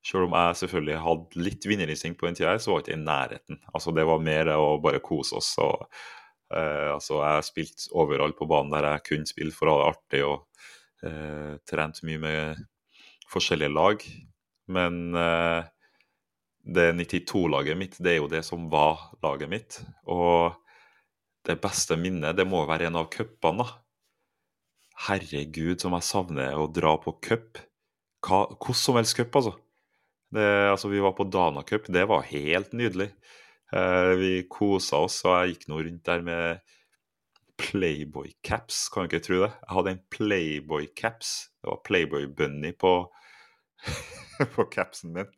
Selv 0.01 0.25
om 0.25 0.33
jeg 0.33 0.57
selvfølgelig 0.63 1.01
hadde 1.03 1.43
litt 1.45 1.67
vinnerinstinkt 1.69 2.17
på 2.17 2.25
den 2.25 2.37
tida, 2.37 2.55
så 2.57 2.73
var 2.73 2.81
jeg 2.81 2.87
ikke 2.87 2.97
i 2.97 3.03
nærheten. 3.03 3.59
Altså, 3.69 3.93
det 3.93 4.07
var 4.09 4.23
mer 4.25 4.49
å 4.55 4.79
bare 4.81 5.01
kose 5.05 5.37
oss. 5.37 5.51
og 5.61 5.83
eh, 6.49 6.89
altså, 6.95 7.19
Jeg 7.21 7.45
spilte 7.45 7.91
overalt 8.01 8.37
på 8.39 8.47
banen 8.49 8.73
der 8.73 8.87
jeg 8.89 9.05
kunne 9.11 9.29
spille 9.29 9.53
for 9.53 9.69
å 9.69 9.75
ha 9.75 9.83
det 9.83 9.91
artig, 9.91 10.23
og 10.25 10.47
eh, 11.05 11.53
trent 11.69 12.01
mye 12.07 12.21
med 12.21 12.63
forskjellige 13.31 13.73
lag. 13.73 14.03
Men 14.71 15.15
eh, 15.17 15.69
det 16.61 16.91
92-laget 16.99 17.79
mitt, 17.79 17.97
det 17.99 18.15
er 18.15 18.19
jo 18.21 18.31
det 18.31 18.43
som 18.47 18.69
var 18.71 19.09
laget 19.23 19.51
mitt. 19.51 19.79
Og 20.09 20.53
det 21.47 21.57
beste 21.61 21.97
minnet, 21.97 22.37
det 22.37 22.45
må 22.47 22.63
være 22.69 22.89
en 22.89 22.99
av 23.01 23.09
cupene, 23.13 23.65
da. 23.65 23.79
Herregud, 25.07 25.79
som 25.81 25.95
jeg 25.97 26.05
savner 26.05 26.57
å 26.61 26.69
dra 26.69 26.93
på 27.01 27.15
cup. 27.25 27.57
Hvordan 28.21 28.77
som 28.77 28.99
helst 28.99 29.17
cup, 29.17 29.37
altså. 29.39 29.55
Det, 30.31 30.45
altså, 30.69 30.91
vi 30.91 31.01
var 31.03 31.15
på 31.17 31.25
Dana 31.27 31.63
Cup, 31.67 31.89
det 31.91 32.05
var 32.07 32.27
helt 32.29 32.71
nydelig. 32.77 33.09
Eh, 33.73 34.11
vi 34.19 34.31
kosa 34.51 35.01
oss, 35.03 35.17
og 35.25 35.33
jeg 35.33 35.55
gikk 35.55 35.65
nå 35.71 35.81
rundt 35.81 36.05
der 36.07 36.23
med 36.23 36.77
Playboy-caps, 37.61 38.87
kan 38.91 39.05
du 39.05 39.11
ikke 39.11 39.25
tro 39.25 39.41
det? 39.43 39.51
Jeg 39.53 39.75
hadde 39.75 39.93
en 39.93 40.03
Playboy-caps. 40.13 41.33
Det 41.61 41.69
var 41.69 41.83
Playboy-bunny 41.85 42.71
på, 42.81 42.93
på 44.55 44.65
capsen 44.73 45.13
min. 45.15 45.29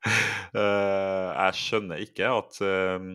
eh, 0.56 1.28
jeg 1.36 1.58
skjønner 1.60 2.00
ikke 2.00 2.30
at 2.32 2.60
eh, 2.64 3.10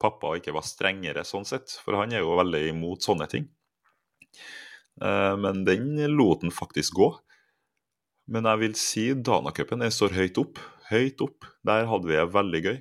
pappa 0.00 0.34
ikke 0.36 0.54
var 0.56 0.66
strengere 0.68 1.24
sånn 1.24 1.48
sett, 1.48 1.72
for 1.80 1.96
han 2.00 2.12
er 2.12 2.24
jo 2.24 2.36
veldig 2.38 2.62
imot 2.74 3.08
sånne 3.08 3.28
ting. 3.32 3.48
Eh, 5.00 5.34
men 5.40 5.64
den 5.68 5.96
lot 6.12 6.44
han 6.44 6.54
faktisk 6.54 7.00
gå. 7.00 7.10
Men 8.30 8.46
jeg 8.46 8.62
vil 8.62 8.78
si 8.78 9.08
Dana-cupen 9.16 9.88
står 9.90 10.14
høyt 10.14 10.38
opp. 10.38 10.60
Høyt 10.92 11.22
opp. 11.24 11.48
Der 11.66 11.88
hadde 11.90 12.10
vi 12.10 12.18
det 12.18 12.30
veldig 12.36 12.64
gøy. 12.68 12.80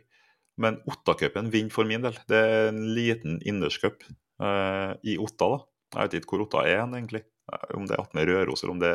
Men 0.60 0.82
Otta-cupen 0.92 1.48
vinner 1.54 1.74
for 1.74 1.88
min 1.88 2.04
del. 2.04 2.18
Det 2.30 2.38
er 2.38 2.68
en 2.74 2.84
liten 2.94 3.40
innerscup 3.48 4.04
i 4.40 5.18
Otta. 5.20 5.48
da. 5.52 5.60
Jeg 5.96 6.06
vet 6.06 6.18
ikke 6.20 6.36
hvor 6.36 6.46
Otta 6.46 6.64
er 6.68 6.84
egentlig. 6.84 7.24
Eh, 7.50 7.76
om 7.78 7.86
det 7.88 7.96
er 7.96 8.04
attmed 8.04 8.30
Røros, 8.30 8.64
eller 8.64 8.76
om 8.76 8.82
det, 8.82 8.94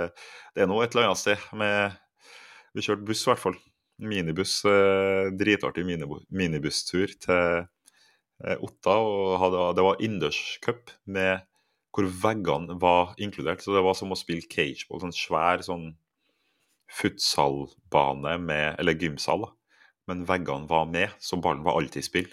det 0.55 0.65
er 0.65 0.71
noe 0.71 0.85
et 0.85 0.95
eller 0.95 1.11
annet 1.11 1.23
sted. 1.23 1.47
Med, 1.59 1.97
vi 2.75 2.85
kjørte 2.87 3.07
buss, 3.09 3.25
i 3.27 3.31
hvert 3.33 3.43
fall. 3.43 3.59
Minibuss. 4.03 4.59
Eh, 4.69 5.31
dritartig 5.39 5.87
minibusstur 5.87 7.15
til 7.27 7.65
eh, 7.65 8.57
Otta. 8.61 8.99
og 8.99 9.37
hadde, 9.43 9.67
Det 9.79 9.89
var 9.89 10.01
innendørscup 10.03 10.95
hvor 11.95 12.09
veggene 12.25 12.75
var 12.83 13.15
inkludert. 13.23 13.63
Så 13.63 13.75
det 13.75 13.85
var 13.87 13.95
som 13.99 14.15
å 14.15 14.19
spille 14.19 14.47
cageball. 14.51 15.05
Sånn 15.05 15.15
svær 15.15 15.63
sånn 15.67 15.93
futsalbane 16.91 18.37
med 18.43 18.81
Eller 18.83 18.99
gymsal, 18.99 19.47
da. 19.47 19.53
Men 20.11 20.27
veggene 20.29 20.69
var 20.69 20.85
med, 20.85 21.15
så 21.19 21.39
ballen 21.41 21.65
var 21.65 21.79
alltid 21.79 22.03
i 22.03 22.07
spill. 22.07 22.27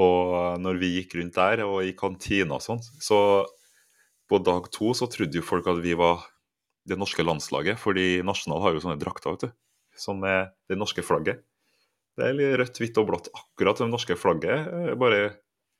Og 0.00 0.60
når 0.62 0.78
vi 0.80 0.94
gikk 0.96 1.18
rundt 1.18 1.36
der 1.36 1.64
og 1.66 1.82
i 1.84 1.92
kantina 1.96 2.56
og 2.56 2.64
sånn, 2.64 2.80
så 2.80 3.18
på 4.30 4.40
dag 4.40 4.70
to 4.72 4.94
så 4.96 5.08
trodde 5.12 5.36
jo 5.36 5.44
folk 5.44 5.68
at 5.68 5.82
vi 5.84 5.92
var 5.98 6.24
det 6.88 6.96
norske 6.98 7.24
landslaget, 7.24 7.78
fordi 7.78 8.22
Nasjonal 8.26 8.62
har 8.64 8.74
jo 8.74 8.82
sånne 8.82 9.00
drakter, 9.00 9.34
vet 9.34 9.44
du. 9.44 9.56
Som 9.98 10.24
er 10.24 10.54
det 10.70 10.78
norske 10.80 11.04
flagget. 11.04 11.42
Det 12.16 12.26
er 12.26 12.36
litt 12.36 12.56
rødt, 12.60 12.80
hvitt 12.80 12.98
og 13.00 13.08
blått. 13.08 13.30
Akkurat 13.36 13.78
det 13.80 13.88
norske 13.92 14.16
flagget. 14.18 14.68
Eh, 14.72 14.94
bare 14.98 15.20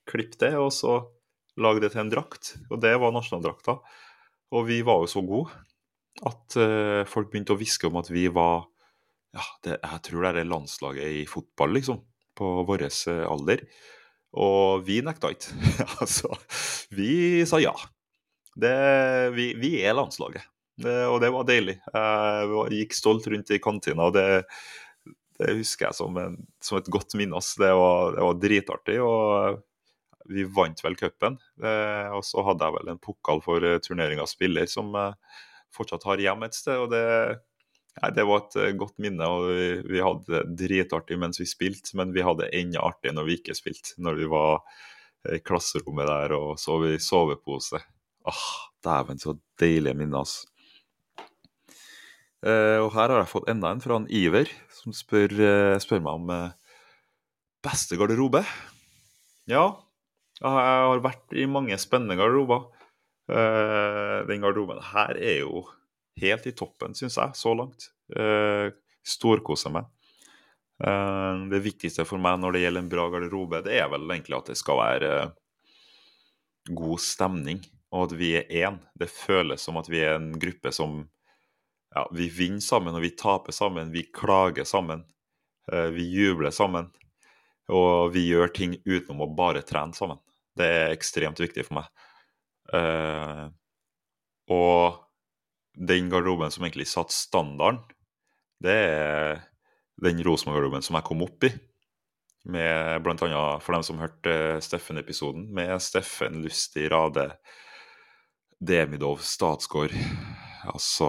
klipp 0.08 0.36
det, 0.40 0.52
og 0.60 0.70
så 0.74 1.00
lag 1.60 1.80
det 1.82 1.92
til 1.92 2.04
en 2.04 2.12
drakt. 2.12 2.54
Og 2.70 2.80
det 2.84 2.92
var 3.00 3.14
nasjonaldrakta. 3.14 3.78
Og 4.52 4.68
vi 4.68 4.80
var 4.84 5.02
jo 5.02 5.10
så 5.10 5.24
gode 5.24 5.52
at 6.28 6.56
uh, 6.60 7.08
folk 7.08 7.30
begynte 7.32 7.54
å 7.54 7.58
hviske 7.58 7.88
om 7.88 7.96
at 7.96 8.10
vi 8.12 8.26
var 8.28 8.66
ja, 9.32 9.44
det, 9.64 9.78
Jeg 9.80 10.00
tror 10.04 10.26
det 10.26 10.42
er 10.42 10.48
landslaget 10.48 11.14
i 11.22 11.24
fotball, 11.24 11.72
liksom, 11.78 12.02
på 12.36 12.50
vår 12.68 12.84
uh, 12.84 13.24
alder. 13.32 13.64
Og 14.32 14.84
vi 14.86 15.00
nekta 15.04 15.32
ikke. 15.34 15.56
altså, 16.02 16.30
vi 16.94 17.44
sa 17.48 17.60
ja. 17.62 17.74
Det, 18.52 18.76
vi, 19.36 19.52
vi, 19.60 19.74
er 19.84 19.96
landslaget. 19.96 20.44
Det, 20.82 20.94
og 21.08 21.20
det 21.22 21.32
var 21.32 21.48
deilig. 21.48 21.76
Jeg 21.92 22.78
gikk 22.78 22.96
stolt 22.96 23.28
rundt 23.32 23.52
i 23.52 23.60
kantina, 23.62 24.08
og 24.08 24.16
det, 24.16 24.44
det 25.40 25.54
husker 25.60 25.88
jeg 25.88 25.98
som, 26.00 26.16
en, 26.20 26.38
som, 26.64 26.80
et 26.80 26.90
godt 26.92 27.16
minne. 27.20 27.40
Det 27.60 27.70
var, 27.76 28.16
det 28.16 28.26
var 28.28 28.40
dritartig. 28.40 28.98
og 29.04 29.62
vi 30.32 30.44
vant 30.46 30.78
vel 30.84 30.96
cupen. 30.96 31.36
Og 32.14 32.22
så 32.24 32.44
hadde 32.46 32.68
jeg 32.68 32.76
vel 32.76 32.92
en 32.92 33.00
pokal 33.02 33.40
for 33.44 33.64
turneringa 33.84 34.26
spiller 34.30 34.68
som 34.70 34.94
fortsatt 35.74 36.04
har 36.08 36.22
hjem 36.22 36.46
et 36.46 36.56
sted. 36.56 36.78
og 36.78 36.92
det, 36.92 37.02
nei, 38.00 38.10
det 38.16 38.24
var 38.28 38.44
et 38.44 38.56
eh, 38.62 38.74
godt 38.78 38.96
minne. 39.02 39.28
og 39.28 39.50
Vi, 39.50 39.68
vi 39.92 40.04
hadde 40.04 40.30
det 40.30 40.56
dritartig 40.64 41.18
mens 41.20 41.42
vi 41.42 41.48
spilte, 41.50 41.96
men 41.98 42.14
vi 42.16 42.24
hadde 42.24 42.50
enda 42.56 42.84
artig 42.86 43.14
når 43.16 43.28
vi 43.28 43.38
ikke 43.40 43.58
spilte. 43.58 43.96
Når 44.02 44.20
vi 44.20 44.30
var 44.32 44.62
i 45.30 45.38
klasserommet 45.44 46.08
der 46.08 46.34
og 46.34 46.56
sov 46.58 46.86
i 46.88 46.96
sovepose. 47.02 47.78
Ah, 48.26 48.48
Dæven, 48.82 49.20
så 49.22 49.36
deilige 49.60 49.94
minner, 49.98 50.24
altså. 50.24 50.48
Eh, 52.42 52.78
og 52.82 52.90
her 52.96 53.12
har 53.12 53.20
jeg 53.20 53.30
fått 53.30 53.48
enda 53.52 53.70
en 53.70 53.82
fra 53.82 54.00
en 54.00 54.08
Iver, 54.10 54.50
som 54.74 54.94
spør, 54.96 55.30
eh, 55.30 55.78
spør 55.82 56.02
meg 56.02 56.18
om 56.18 56.30
eh, 56.34 56.78
beste 57.62 57.98
garderobe. 58.00 58.42
Ja, 59.50 59.66
jeg 60.40 60.50
har 60.50 61.04
vært 61.04 61.36
i 61.38 61.46
mange 61.46 61.78
spennende 61.78 62.18
garderober. 62.18 62.70
Uh, 63.30 64.26
den 64.26 64.42
garderoben 64.42 64.80
her 64.82 65.14
er 65.14 65.44
jo 65.44 65.60
helt 66.20 66.46
i 66.46 66.54
toppen, 66.56 66.96
syns 66.98 67.18
jeg, 67.18 67.36
så 67.38 67.54
langt. 67.56 67.88
Uh, 68.12 68.68
Storkoser 69.06 69.72
meg. 69.74 69.88
Uh, 70.82 71.48
det 71.52 71.62
viktigste 71.64 72.04
for 72.08 72.20
meg 72.22 72.40
når 72.42 72.56
det 72.56 72.64
gjelder 72.64 72.84
en 72.84 72.90
bra 72.92 73.06
garderobe, 73.12 73.62
det 73.64 73.78
er 73.78 73.88
vel 73.92 74.04
egentlig 74.10 74.38
at 74.38 74.50
det 74.52 74.58
skal 74.58 74.80
være 74.82 75.12
god 76.70 77.00
stemning, 77.02 77.62
og 77.92 78.08
at 78.08 78.16
vi 78.18 78.34
er 78.38 78.52
én. 78.62 78.78
Det 78.98 79.10
føles 79.10 79.62
som 79.62 79.78
at 79.80 79.90
vi 79.90 80.02
er 80.04 80.16
en 80.16 80.32
gruppe 80.40 80.72
som 80.74 81.02
ja, 81.94 82.08
vi 82.14 82.28
vinner 82.28 82.60
sammen, 82.64 82.94
og 82.96 83.04
vi 83.04 83.12
taper 83.18 83.52
sammen. 83.52 83.92
Vi 83.92 84.06
klager 84.14 84.64
sammen. 84.64 85.04
Eh, 85.72 85.90
vi 85.92 86.06
jubler 86.08 86.50
sammen. 86.50 86.88
Og 87.68 88.12
vi 88.14 88.26
gjør 88.30 88.52
ting 88.54 88.76
utenom 88.84 89.26
å 89.26 89.34
bare 89.36 89.62
trene 89.66 89.94
sammen. 89.96 90.20
Det 90.56 90.68
er 90.68 90.94
ekstremt 90.94 91.40
viktig 91.40 91.66
for 91.68 91.80
meg. 91.80 91.90
Eh, 92.72 93.44
og 94.52 95.02
den 95.74 96.10
garderoben 96.12 96.52
som 96.52 96.64
egentlig 96.64 96.88
satte 96.90 97.14
standarden, 97.16 97.80
det 98.62 98.74
er 98.74 99.42
den 100.02 100.22
Rosenborg-garderoben 100.24 100.84
som 100.84 100.98
jeg 100.98 101.06
kom 101.06 101.24
opp 101.24 101.46
i. 101.48 101.52
Med 102.52 103.06
annet, 103.06 103.62
for 103.62 103.74
dem 103.74 103.84
som 103.86 104.00
hørte 104.02 104.34
Steffen-episoden, 104.64 105.46
med 105.54 105.76
Steffen 105.82 106.40
Lustig, 106.42 106.88
Rade, 106.90 107.28
Demidov, 108.62 109.22
Statsgård 109.26 109.94
Altså 110.70 111.08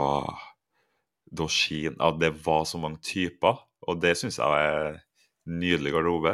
Doshin 1.30 1.98
Ja, 2.00 2.12
det 2.18 2.32
var 2.46 2.66
så 2.66 2.80
mange 2.82 3.02
typer, 3.06 3.60
og 3.86 4.02
det 4.02 4.16
syns 4.18 4.40
jeg 4.42 4.66
er 4.70 5.00
nydelig 5.50 5.94
garderobe. 5.94 6.34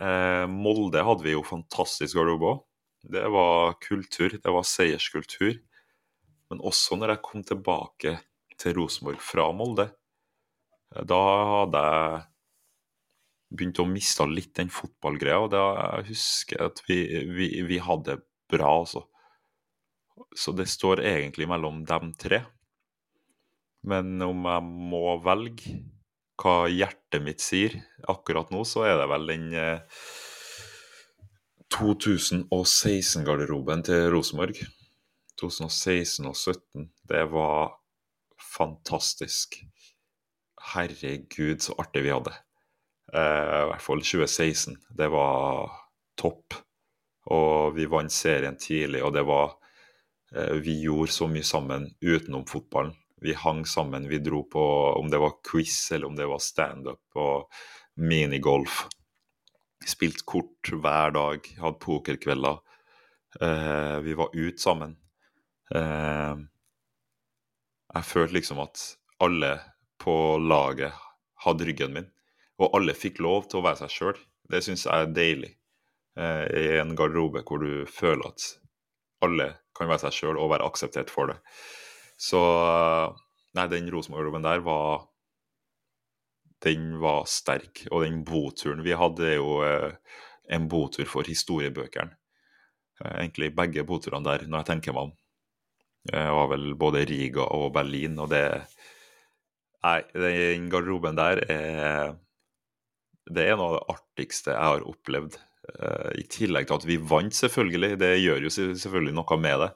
Eh, 0.00 0.44
Molde 0.50 1.04
hadde 1.06 1.24
vi 1.24 1.34
jo 1.36 1.44
fantastisk 1.46 2.16
garderobe 2.18 2.50
òg. 2.52 2.62
Det 3.14 3.24
var 3.32 3.76
kultur, 3.84 4.32
det 4.32 4.52
var 4.52 4.64
seierskultur. 4.64 5.58
Men 6.54 6.62
også 6.62 6.94
når 6.94 7.16
jeg 7.16 7.24
kom 7.26 7.42
tilbake 7.42 8.12
til 8.62 8.76
Rosenborg 8.78 9.18
fra 9.18 9.48
Molde, 9.50 9.88
eh, 10.94 11.02
da 11.02 11.18
hadde 11.50 11.80
jeg 11.82 12.20
begynt 13.54 13.80
å 13.82 13.86
miste 13.90 14.26
litt 14.30 14.52
den 14.54 14.70
fotballgreia. 14.70 15.40
Og 15.42 15.50
da 15.50 15.64
jeg 15.74 16.06
husker 16.12 16.62
at 16.68 16.78
vi, 16.86 17.00
vi, 17.26 17.48
vi 17.66 17.78
hadde 17.82 18.14
det 18.14 18.22
bra, 18.54 18.70
altså. 18.84 19.02
Så 20.38 20.54
det 20.54 20.68
står 20.70 21.02
egentlig 21.02 21.50
mellom 21.50 21.82
dem 21.88 22.14
tre. 22.14 22.44
Men 23.82 24.14
om 24.22 24.46
jeg 24.46 24.62
må 24.94 25.18
velge 25.26 25.82
hva 26.38 26.70
hjertet 26.70 27.22
mitt 27.22 27.42
sier 27.42 27.74
akkurat 28.10 28.50
nå, 28.54 28.62
så 28.62 28.86
er 28.86 29.02
det 29.02 29.10
vel 29.10 29.26
den 29.32 29.50
eh, 29.58 29.82
2016-garderoben 31.74 33.82
til 33.90 34.06
Rosenborg. 34.14 34.83
2016 35.44 36.26
og 36.26 36.36
2017, 36.36 36.88
det 37.10 37.24
var 37.32 37.76
fantastisk. 38.56 39.60
Herregud, 40.74 41.62
så 41.62 41.76
artig 41.78 42.04
vi 42.06 42.12
hadde. 42.14 42.32
Eh, 43.12 43.64
I 43.64 43.66
hvert 43.70 43.84
fall 43.84 44.02
2016. 44.02 44.78
Det 44.96 45.08
var 45.12 45.70
topp. 46.18 46.56
Og 47.34 47.76
vi 47.76 47.86
vant 47.88 48.12
serien 48.12 48.56
tidlig, 48.60 49.00
og 49.04 49.14
det 49.16 49.24
var 49.24 49.54
eh, 50.34 50.56
Vi 50.60 50.80
gjorde 50.82 51.12
så 51.12 51.28
mye 51.30 51.46
sammen 51.46 51.88
utenom 52.00 52.46
fotballen. 52.48 52.94
Vi 53.24 53.36
hang 53.38 53.64
sammen. 53.66 54.08
Vi 54.08 54.20
dro 54.20 54.42
på 54.50 54.64
om 54.98 55.08
det 55.10 55.20
var 55.22 55.38
quiz 55.46 55.92
eller 55.92 56.10
om 56.10 56.16
det 56.16 56.28
var 56.28 56.42
standup 56.44 57.16
og 57.16 57.48
minigolf. 57.96 58.84
Spilte 59.84 60.24
kort 60.28 60.72
hver 60.72 61.12
dag, 61.14 61.48
hadde 61.60 61.80
pokerkvelder. 61.80 62.60
Eh, 63.40 63.98
vi 64.04 64.16
var 64.16 64.34
ute 64.34 64.60
sammen. 64.60 64.96
Eh, 65.74 66.34
jeg 67.94 68.08
følte 68.10 68.38
liksom 68.38 68.62
at 68.64 68.84
alle 69.24 69.56
på 70.02 70.14
laget 70.42 70.94
hadde 71.44 71.68
ryggen 71.68 71.94
min, 71.94 72.10
og 72.60 72.76
alle 72.78 72.96
fikk 72.96 73.20
lov 73.24 73.48
til 73.48 73.60
å 73.60 73.66
være 73.66 73.84
seg 73.84 73.94
sjøl. 73.94 74.20
Det 74.50 74.60
syns 74.64 74.86
jeg 74.86 75.06
er 75.06 75.14
deilig 75.16 75.52
eh, 76.20 76.44
i 76.44 76.66
en 76.80 76.94
garderobe 76.98 77.44
hvor 77.46 77.62
du 77.62 77.84
føler 77.90 78.28
at 78.28 78.50
alle 79.24 79.50
kan 79.74 79.90
være 79.90 80.06
seg 80.06 80.18
sjøl 80.18 80.38
og 80.38 80.52
være 80.52 80.66
akseptert 80.68 81.10
for 81.10 81.32
det. 81.32 81.38
Så 82.20 82.40
nei, 83.56 83.66
den 83.72 83.90
Rosenborg-garderoben 83.90 84.46
der 84.46 84.62
var 84.66 85.08
den 86.64 86.98
var 87.00 87.26
sterk. 87.28 87.84
Og 87.90 88.04
den 88.04 88.22
boturen 88.24 88.84
vi 88.84 88.94
hadde, 88.96 89.26
er 89.26 89.36
jo 89.38 89.58
eh, 89.66 89.96
en 90.54 90.68
botur 90.70 91.08
for 91.10 91.28
historiebøkene. 91.28 92.16
Eh, 93.02 93.16
egentlig 93.24 93.52
begge 93.56 93.84
boturene 93.86 94.24
der, 94.26 94.46
når 94.48 94.62
jeg 94.62 94.70
tenker 94.72 94.96
meg 94.96 95.10
om. 95.10 95.14
Det 96.04 96.24
var 96.36 96.50
vel 96.52 96.74
både 96.78 97.04
Riga 97.08 97.46
og 97.56 97.72
Berlin, 97.76 98.18
og 98.20 98.30
det 98.34 98.44
Nei, 99.84 99.98
den 100.16 100.70
garderoben 100.72 101.16
der 101.18 101.42
er 101.52 102.14
Det 103.28 103.42
er 103.44 103.58
noe 103.60 103.66
av 103.66 103.74
det 103.76 103.94
artigste 103.94 104.52
jeg 104.54 104.70
har 104.72 104.86
opplevd. 104.88 105.36
Uh, 105.64 106.10
I 106.20 106.24
tillegg 106.28 106.68
til 106.68 106.76
at 106.76 106.86
vi 106.88 106.96
vant, 107.00 107.32
selvfølgelig. 107.36 107.96
Det 108.00 108.10
gjør 108.20 108.44
jo 108.44 108.52
selvfølgelig 108.52 109.14
noe 109.16 109.38
med 109.40 109.62
det. 109.64 109.70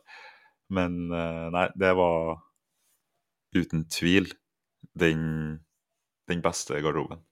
Men 0.77 0.99
uh, 1.13 1.49
nei, 1.53 1.65
det 1.81 1.95
var 1.97 2.43
uten 3.57 3.87
tvil 3.89 4.29
den 5.01 5.25
den 6.29 6.45
beste 6.45 6.77
garderoben. 6.85 7.23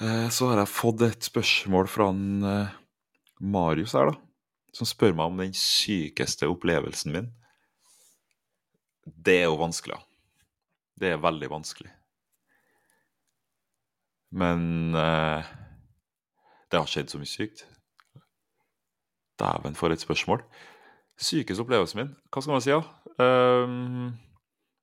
Eh, 0.00 0.28
så 0.30 0.50
har 0.50 0.62
jeg 0.62 0.72
fått 0.72 1.02
et 1.06 1.26
spørsmål 1.26 1.88
fra 1.88 2.10
en, 2.12 2.44
eh, 2.44 2.74
Marius 3.40 3.96
her, 3.96 4.12
da. 4.12 4.25
Som 4.76 4.88
spør 4.88 5.14
meg 5.16 5.30
om 5.30 5.40
den 5.40 5.54
sykeste 5.56 6.48
opplevelsen 6.52 7.14
min. 7.14 7.30
Det 9.06 9.38
er 9.40 9.48
jo 9.48 9.60
vanskelig. 9.60 9.96
Det 11.00 11.14
er 11.14 11.22
veldig 11.22 11.48
vanskelig. 11.52 11.92
Men 14.36 14.94
eh, 14.98 15.48
det 16.70 16.80
har 16.80 16.90
skjedd 16.90 17.12
så 17.12 17.20
mye 17.20 17.30
sykt. 17.30 17.64
Dæven, 19.40 19.76
for 19.78 19.92
et 19.92 20.02
spørsmål. 20.02 20.42
Sykeste 21.16 21.64
opplevelsen 21.64 22.02
min? 22.02 22.14
Hva 22.32 22.42
skal 22.42 22.56
man 22.56 22.64
si, 22.64 22.74
da? 22.74 22.82
Ja? 22.82 23.64
Um, 23.64 24.16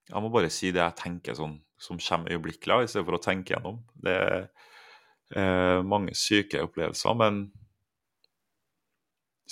jeg 0.10 0.21
må 0.21 0.29
bare 0.34 0.49
si 0.51 0.71
det 0.73 0.82
jeg 0.82 0.99
tenker 0.99 1.38
sånn 1.38 1.60
som 1.82 1.99
kommer 2.01 2.34
øyeblikkelig, 2.34 2.86
i 2.86 2.89
stedet 2.91 3.06
for 3.08 3.17
å 3.17 3.23
tenke 3.23 3.53
gjennom. 3.53 3.82
Det 3.99 4.13
er 4.13 4.38
eh, 5.36 5.79
mange 5.86 6.15
syke 6.15 6.62
opplevelser, 6.63 7.15
men 7.19 7.43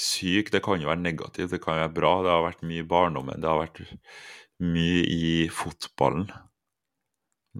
syk 0.01 0.51
det 0.53 0.63
kan 0.65 0.81
jo 0.81 0.89
være 0.89 1.03
negativt, 1.03 1.51
det 1.53 1.61
kan 1.63 1.77
jo 1.77 1.85
være 1.85 1.95
bra. 1.95 2.13
Det 2.25 2.33
har 2.33 2.45
vært 2.47 2.63
mye 2.67 2.83
i 2.83 2.91
barndommen, 2.93 3.41
det 3.41 3.49
har 3.49 3.61
vært 3.61 3.81
mye 4.61 5.01
i 5.05 5.31
fotballen. 5.53 6.27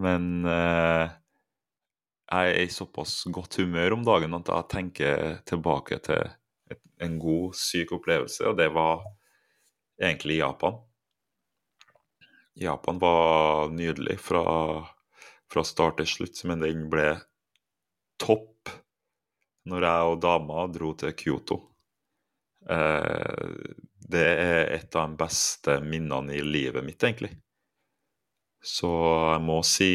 Men 0.02 0.28
eh, 0.48 1.12
jeg 2.32 2.54
er 2.54 2.62
i 2.64 2.72
såpass 2.72 3.26
godt 3.34 3.60
humør 3.60 3.98
om 3.98 4.06
dagen 4.08 4.38
at 4.38 4.52
jeg 4.54 4.70
tenker 4.72 5.42
tilbake 5.50 6.00
til 6.06 6.22
et, 6.72 6.80
en 7.04 7.18
god, 7.20 7.58
syk 7.60 7.92
opplevelse, 7.98 8.46
og 8.48 8.56
det 8.60 8.70
var 8.72 9.04
egentlig 10.02 10.40
Japan. 10.40 10.80
Japan 12.62 13.00
var 13.00 13.72
nydelig 13.72 14.18
fra, 14.20 14.46
fra 15.52 15.64
start 15.68 16.00
til 16.00 16.10
slutt, 16.14 16.44
men 16.48 16.64
den 16.64 16.88
ble 16.92 17.14
topp 18.22 18.72
når 19.68 19.86
jeg 19.88 20.14
og 20.14 20.22
dama 20.24 20.66
dro 20.72 20.94
til 20.98 21.14
Kyoto. 21.18 21.60
Eh, 22.70 23.48
det 24.12 24.28
er 24.28 24.74
et 24.76 24.96
av 24.96 25.10
de 25.10 25.20
beste 25.22 25.80
minnene 25.86 26.36
i 26.36 26.44
livet 26.46 26.86
mitt, 26.86 27.02
egentlig. 27.04 27.32
Så 28.62 28.92
jeg 28.92 29.42
må 29.42 29.62
si 29.66 29.94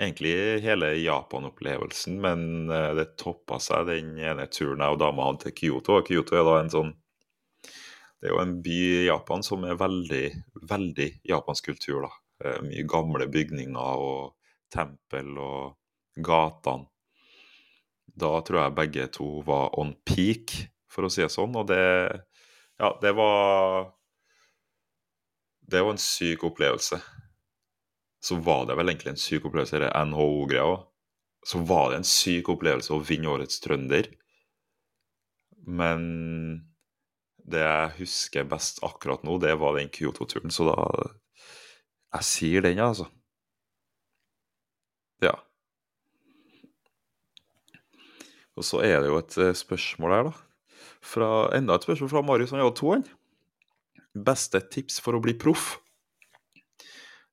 egentlig 0.00 0.62
hele 0.64 0.94
Japan-opplevelsen, 1.02 2.16
men 2.22 2.70
eh, 2.70 2.90
det 2.96 3.12
toppa 3.20 3.60
seg 3.60 3.90
den 3.90 4.16
ene 4.18 4.48
turen 4.48 4.80
jeg 4.80 4.96
og 4.96 5.02
dama 5.02 5.28
hadde 5.28 5.48
til 5.48 5.56
Kyoto. 5.60 6.00
Kyoto 6.06 6.38
er 6.38 6.48
da 6.48 6.58
en 6.62 6.72
sånn 6.72 6.92
det 8.22 8.28
er 8.28 8.36
jo 8.36 8.38
en 8.38 8.58
by 8.62 8.74
i 8.86 9.06
Japan 9.08 9.42
som 9.42 9.64
er 9.66 9.74
veldig, 9.74 10.26
veldig 10.70 11.08
japansk 11.26 11.72
kultur. 11.72 12.04
da. 12.04 12.10
Eh, 12.44 12.60
mye 12.62 12.84
gamle 12.86 13.26
bygninger 13.26 14.02
og 14.04 14.36
tempel 14.70 15.34
og 15.42 15.74
gatene. 16.14 16.86
Da 18.14 18.30
tror 18.44 18.60
jeg 18.60 18.76
begge 18.76 19.08
to 19.16 19.26
var 19.46 19.74
on 19.80 19.94
peak, 20.06 20.54
for 20.92 21.06
å 21.06 21.10
si 21.12 21.24
det 21.24 21.32
sånn. 21.32 21.56
Og 21.58 21.68
det 21.70 21.82
Ja, 22.80 22.98
det 23.02 23.12
var 23.14 23.92
Det 25.68 25.80
var 25.82 25.94
en 25.94 25.98
syk 25.98 26.44
opplevelse. 26.44 26.98
Så 28.22 28.36
var 28.36 28.66
det 28.66 28.76
vel 28.76 28.90
egentlig 28.90 29.12
en 29.12 29.20
syk 29.20 29.46
opplevelse, 29.48 29.80
det 29.80 29.92
NHO-greia 30.06 30.66
òg. 30.66 30.82
Så 31.46 31.62
var 31.66 31.90
det 31.90 32.02
en 32.02 32.06
syk 32.06 32.50
opplevelse 32.52 32.92
å 32.94 33.02
vinne 33.02 33.30
Årets 33.30 33.58
trønder. 33.62 34.10
Men 35.66 36.02
det 37.42 37.62
jeg 37.62 37.96
husker 38.02 38.46
best 38.46 38.82
akkurat 38.86 39.24
nå, 39.26 39.38
det 39.42 39.56
var 39.58 39.78
den 39.78 39.90
Kyoto-turen. 39.90 40.54
Så 40.54 40.68
da 40.70 40.76
Jeg 42.12 42.28
sier 42.28 42.60
den, 42.60 42.78
altså. 42.78 43.06
Ja. 45.24 45.32
Og 48.52 48.66
så 48.68 48.82
er 48.84 49.00
det 49.00 49.08
jo 49.08 49.16
et 49.16 49.36
eh, 49.40 49.54
spørsmål 49.56 50.12
her, 50.12 50.28
da. 50.28 50.32
Fra, 51.02 51.28
enda 51.56 51.76
et 51.76 51.86
spørsmål 51.86 52.10
fra 52.12 52.22
Marius. 52.26 52.54
Han 52.54 52.62
hadde 52.62 52.78
to, 52.78 52.92
han. 52.94 53.06
Beste 54.12 54.60
tips 54.72 55.00
for 55.02 55.18
å 55.18 55.22
bli 55.24 55.34
proff? 55.38 55.76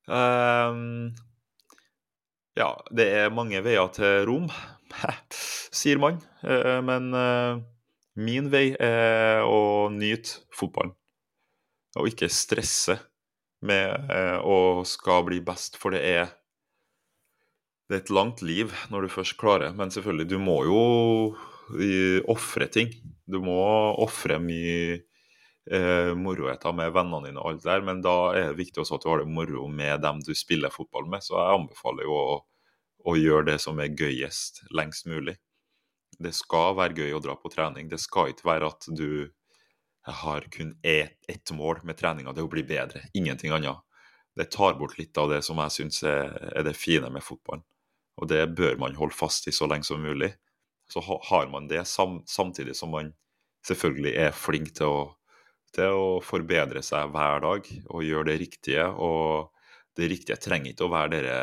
Um, 0.10 1.12
ja, 2.58 2.71
det 2.89 3.05
er 3.19 3.36
mange 3.36 3.62
veier 3.62 3.91
til 3.93 4.23
Rom, 4.29 4.47
sier 5.82 6.01
man. 6.01 6.17
Uh, 6.41 6.79
men 6.86 7.12
uh, 7.13 7.62
Min 8.19 8.49
vei 8.51 8.73
er 8.75 9.45
å 9.47 9.88
nyte 9.93 10.41
fotballen. 10.55 10.91
Og 11.99 12.10
ikke 12.10 12.27
stresse 12.32 12.97
med 13.65 14.12
eh, 14.12 14.38
å 14.39 14.84
skal 14.88 15.23
bli 15.27 15.39
best, 15.43 15.77
for 15.79 15.95
det 15.95 16.01
er 16.05 16.27
det 17.89 17.95
er 17.95 18.01
et 18.03 18.12
langt 18.13 18.43
liv 18.45 18.73
når 18.91 19.08
du 19.08 19.13
først 19.15 19.38
klarer, 19.39 19.71
men 19.73 19.89
selvfølgelig, 19.89 20.27
du 20.29 20.38
må 20.38 20.60
jo 20.67 20.82
ofre 22.29 22.67
ting. 22.69 22.91
Du 23.29 23.39
må 23.43 23.59
ofre 24.01 24.39
mye 24.41 24.99
eh, 25.69 26.13
moroheter 26.17 26.73
med 26.75 26.93
vennene 26.95 27.29
dine 27.29 27.41
og 27.41 27.53
alt 27.53 27.67
der, 27.67 27.83
men 27.85 28.01
da 28.05 28.15
er 28.33 28.51
det 28.51 28.59
viktig 28.59 28.83
også 28.83 28.97
at 28.97 29.05
du 29.05 29.11
har 29.11 29.23
det 29.23 29.33
moro 29.33 29.67
med 29.71 30.01
dem 30.05 30.21
du 30.25 30.33
spiller 30.37 30.73
fotball 30.73 31.09
med. 31.11 31.25
Så 31.25 31.37
jeg 31.37 31.59
anbefaler 31.59 32.07
jo 32.09 32.17
å, 32.17 32.39
å 33.09 33.17
gjøre 33.19 33.51
det 33.51 33.59
som 33.63 33.79
er 33.81 33.93
gøyest 33.93 34.63
lengst 34.75 35.09
mulig. 35.09 35.37
Det 36.19 36.33
skal 36.35 36.75
være 36.79 37.05
gøy 37.05 37.13
å 37.15 37.21
dra 37.23 37.37
på 37.39 37.51
trening. 37.53 37.87
Det 37.91 38.01
skal 38.01 38.33
ikke 38.33 38.49
være 38.49 38.71
at 38.73 38.89
du 38.97 39.29
har 40.09 40.41
kun 40.51 40.73
ett, 40.83 41.19
ett 41.29 41.51
mål 41.53 41.83
med 41.83 41.99
treninga, 41.99 42.33
det 42.33 42.41
er 42.41 42.47
å 42.47 42.51
bli 42.51 42.63
bedre. 42.65 43.05
Ingenting 43.13 43.53
annet. 43.53 43.83
Det 44.35 44.49
tar 44.53 44.77
bort 44.79 44.97
litt 44.97 45.17
av 45.19 45.29
det 45.31 45.41
som 45.45 45.59
jeg 45.59 45.75
syns 45.75 46.03
er 46.07 46.63
det 46.65 46.77
fine 46.77 47.09
med 47.11 47.23
fotballen. 47.25 47.65
Og 48.19 48.27
det 48.27 48.41
bør 48.55 48.77
man 48.79 48.97
holde 48.99 49.15
fast 49.15 49.47
i 49.47 49.53
så 49.55 49.67
lenge 49.69 49.87
som 49.87 50.01
mulig. 50.03 50.31
Så 50.89 51.04
har 51.06 51.49
man 51.52 51.67
det 51.69 51.86
sam 51.88 52.19
samtidig 52.28 52.75
som 52.78 52.93
man 52.95 53.13
selvfølgelig 53.67 54.13
er 54.25 54.36
flink 54.36 54.73
til 54.80 54.89
å, 54.89 55.02
til 55.75 55.95
å, 55.95 56.08
forbedre 56.25 56.82
seg 56.86 57.12
hver 57.13 57.43
dag 57.45 57.69
og 57.89 58.06
gjøre 58.06 58.32
det 58.32 58.39
riktige. 58.41 58.88
Og 58.89 59.52
det 59.99 60.10
riktige 60.10 60.39
trenger 60.41 60.73
ikke 60.73 60.88
å 60.88 60.93
være 60.93 61.21
det 61.25 61.39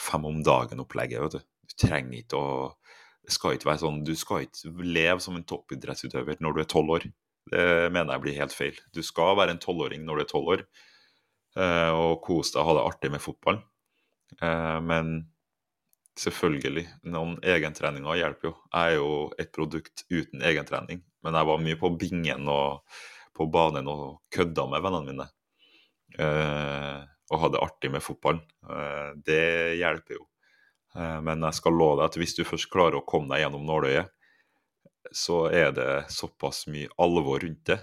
fem 0.00 0.26
om 0.26 0.42
dagen-opplegget. 0.42 1.22
vet 1.22 1.38
Du 1.38 1.46
Du 1.70 1.76
trenger 1.86 2.18
ikke 2.18 2.38
å 2.38 2.52
det 3.30 3.34
skal 3.36 3.54
ikke 3.54 3.68
være 3.68 3.82
sånn, 3.84 4.04
Du 4.04 4.14
skal 4.18 4.46
ikke 4.46 4.72
leve 4.82 5.20
som 5.22 5.36
en 5.38 5.46
toppidrettsutøver 5.46 6.40
når 6.42 6.54
du 6.56 6.60
er 6.62 6.70
tolv 6.70 6.94
år. 6.96 7.04
Det 7.50 7.90
mener 7.92 8.14
jeg 8.14 8.24
blir 8.24 8.38
helt 8.40 8.54
feil. 8.54 8.78
Du 8.94 9.02
skal 9.06 9.36
være 9.38 9.54
en 9.54 9.62
tolvåring 9.62 10.02
når 10.06 10.16
du 10.16 10.22
er 10.24 10.30
tolv 10.30 10.54
år, 10.54 10.64
eh, 11.56 11.90
og 11.94 12.20
kose 12.24 12.54
deg 12.54 12.62
og 12.62 12.68
ha 12.68 12.76
det 12.78 12.86
artig 12.88 13.10
med 13.14 13.22
fotballen. 13.22 13.62
Eh, 14.40 14.78
men 14.86 15.12
Selvfølgelig. 16.20 16.84
Noen 17.08 17.38
egentreninger 17.46 18.18
hjelper 18.20 18.50
jo. 18.50 18.54
Jeg 18.74 18.92
er 18.92 18.98
jo 18.98 19.12
et 19.40 19.52
produkt 19.54 20.04
uten 20.10 20.42
egentrening. 20.44 21.00
Men 21.24 21.36
jeg 21.38 21.48
var 21.48 21.62
mye 21.62 21.78
på 21.80 21.92
bingen 22.00 22.48
og 22.50 22.98
på 23.36 23.46
banen 23.52 23.88
og 23.88 24.20
kødda 24.34 24.66
med 24.68 24.84
vennene 24.84 25.12
mine. 25.12 25.26
Eh, 26.20 26.98
og 27.30 27.44
hadde 27.44 27.62
artig 27.62 27.92
med 27.94 28.04
fotballen. 28.04 28.42
Eh, 28.68 29.12
det 29.26 29.44
hjelper 29.80 30.18
jo. 30.18 30.26
Eh, 30.96 31.20
men 31.24 31.46
jeg 31.46 31.58
skal 31.60 31.76
love 31.78 32.00
deg 32.00 32.10
at 32.10 32.18
hvis 32.20 32.36
du 32.36 32.42
først 32.44 32.70
klarer 32.72 32.98
å 33.00 33.06
komme 33.06 33.32
deg 33.32 33.44
gjennom 33.44 33.64
nåløyet, 33.68 34.10
så 35.16 35.44
er 35.54 35.72
det 35.74 35.92
såpass 36.12 36.66
mye 36.70 36.90
alvor 37.00 37.40
rundt 37.44 37.64
det. 37.70 37.78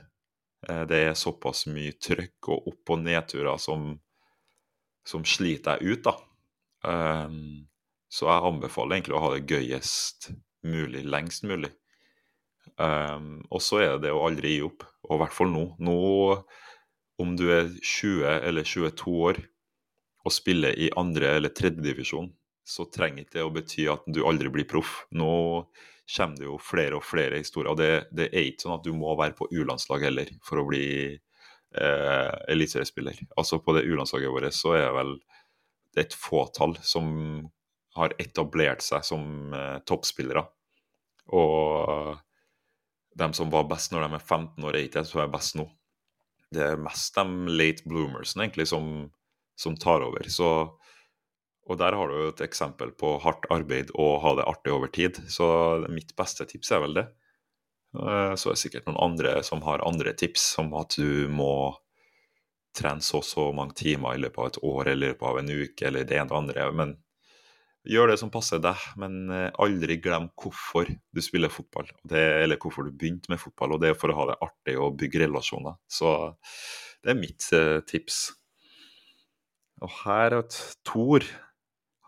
Eh, 0.67 0.83
det 0.89 0.99
er 1.07 1.17
såpass 1.17 1.65
mye 1.71 1.95
trøkk 1.97 2.51
og 2.53 2.69
opp- 2.73 2.93
og 2.93 3.01
nedturer 3.05 3.57
som, 3.61 3.89
som 5.07 5.25
sliter 5.25 5.79
deg 5.79 5.95
ut, 5.95 6.11
da. 6.11 6.15
Um, 6.87 7.65
så 8.07 8.29
jeg 8.29 8.47
anbefaler 8.49 8.97
egentlig 8.97 9.17
å 9.17 9.23
ha 9.25 9.33
det 9.33 9.47
gøyest 9.51 10.29
mulig, 10.67 11.03
lengst 11.07 11.45
mulig. 11.47 11.71
Um, 12.77 13.41
og 13.49 13.61
så 13.63 13.81
er 13.81 13.93
det 13.95 14.07
det 14.07 14.15
å 14.15 14.23
aldri 14.27 14.55
gi 14.55 14.63
opp, 14.67 14.85
og 15.07 15.17
i 15.17 15.21
hvert 15.23 15.35
fall 15.35 15.51
nå. 15.53 15.65
Nå, 15.83 15.97
om 17.21 17.35
du 17.39 17.47
er 17.53 17.71
20 17.81 18.25
eller 18.47 18.67
22 18.67 19.13
år 19.31 19.41
og 20.27 20.33
spiller 20.35 20.75
i 20.77 20.91
andre 20.99 21.37
eller 21.37 21.53
tredjedivisjon, 21.55 22.29
så 22.67 22.87
trenger 22.91 23.23
ikke 23.23 23.37
det 23.37 23.45
å 23.47 23.53
bety 23.55 23.85
at 23.91 24.07
du 24.11 24.23
aldri 24.27 24.51
blir 24.51 24.67
proff. 24.69 25.05
Nå 25.15 25.31
kommer 26.07 26.39
det 26.39 26.47
jo 26.47 26.57
flere 26.63 26.99
og 26.99 27.05
flere 27.05 27.39
historier. 27.39 27.71
og 27.71 27.79
Det, 27.79 27.91
det 28.15 28.27
er 28.31 28.49
ikke 28.49 28.65
sånn 28.65 28.77
at 28.77 28.85
du 28.85 28.93
må 28.95 29.15
være 29.19 29.37
på 29.37 29.47
U-landslag 29.55 30.03
heller 30.07 30.31
for 30.45 30.61
å 30.61 30.67
bli 30.67 30.87
eh, 31.15 32.33
eliteseriespiller. 32.51 33.23
Altså 33.39 33.61
På 33.63 33.75
det 33.75 33.85
U-landslaget 33.87 34.33
vårt 34.33 34.55
så 34.55 34.75
er 34.75 34.85
det 34.85 34.95
vel 34.99 35.15
et 35.97 36.13
fåtall 36.13 36.75
som 36.85 37.07
har 37.97 38.15
etablert 38.21 38.85
seg 38.85 39.05
som 39.05 39.53
eh, 39.55 39.77
toppspillere. 39.87 40.45
Og 41.35 42.17
de 43.17 43.27
som 43.33 43.51
var 43.51 43.67
best 43.69 43.91
når 43.91 44.05
de 44.05 44.17
er 44.17 44.23
15 44.23 44.63
år, 44.63 44.75
er 44.75 44.87
ikke 44.87 45.01
de 45.01 45.11
som 45.11 45.23
er 45.23 45.33
best 45.33 45.57
nå. 45.59 45.67
Det 46.53 46.63
er 46.63 46.79
mest 46.79 47.17
de 47.17 47.55
late 47.59 47.87
bloomersene 47.89 48.45
egentlig 48.45 48.69
som, 48.69 49.07
som 49.59 49.75
tar 49.75 50.05
over. 50.05 50.29
Så, 50.31 50.51
og 51.67 51.79
der 51.81 51.97
har 51.97 52.07
du 52.07 52.19
jo 52.21 52.29
et 52.31 52.45
eksempel 52.45 52.93
på 52.95 53.17
hardt 53.23 53.49
arbeid 53.53 53.91
og 53.97 54.21
ha 54.23 54.35
det 54.39 54.47
artig 54.47 54.75
over 54.75 54.91
tid. 54.93 55.19
Så 55.31 55.47
mitt 55.91 56.15
beste 56.19 56.47
tips 56.47 56.71
er 56.71 56.85
vel 56.85 57.01
det. 57.01 57.07
Eh, 57.97 58.33
så 58.35 58.51
er 58.51 58.55
det 58.55 58.61
sikkert 58.61 58.87
noen 58.87 59.01
andre 59.09 59.41
som 59.43 59.63
har 59.65 59.85
andre 59.87 60.13
tips, 60.17 60.53
som 60.55 60.71
at 60.77 60.95
du 60.99 61.27
må 61.31 61.75
trene 62.77 63.01
så 63.01 63.23
og 63.23 63.25
så 63.25 63.49
mange 63.55 63.73
timer 63.77 64.15
i 64.15 64.21
løpet 64.21 64.37
av 64.37 64.49
et 64.51 64.63
år 64.69 64.89
eller 64.91 65.07
i 65.07 65.11
løpet 65.11 65.27
av 65.29 65.39
en 65.39 65.49
uke 65.49 65.87
eller 65.87 66.07
det 66.07 66.19
ene 66.19 66.29
og 66.33 66.41
andre. 66.43 66.67
Men 66.77 66.95
Gjør 67.87 68.11
det 68.11 68.17
som 68.19 68.31
passer 68.33 68.59
deg, 68.59 68.81
men 68.99 69.29
eh, 69.31 69.51
aldri 69.63 69.95
glem 70.03 70.27
hvorfor 70.35 70.89
du 70.91 71.21
spiller 71.23 71.51
fotball. 71.53 71.87
Det, 72.03 72.23
eller 72.43 72.59
hvorfor 72.59 72.87
du 72.87 72.91
begynte 72.91 73.31
med 73.31 73.39
fotball, 73.39 73.75
og 73.75 73.83
det 73.83 73.93
er 73.93 73.99
for 73.99 74.11
å 74.11 74.17
ha 74.17 74.25
det 74.31 74.39
artig 74.43 74.75
og 74.81 74.97
bygge 74.99 75.21
relasjoner. 75.23 75.77
Så 75.87 76.11
det 77.03 77.13
er 77.13 77.19
mitt 77.19 77.47
eh, 77.55 77.79
tips. 77.87 78.21
Og 79.79 79.93
her 80.03 80.35
at 80.41 80.57
Tor 80.87 81.23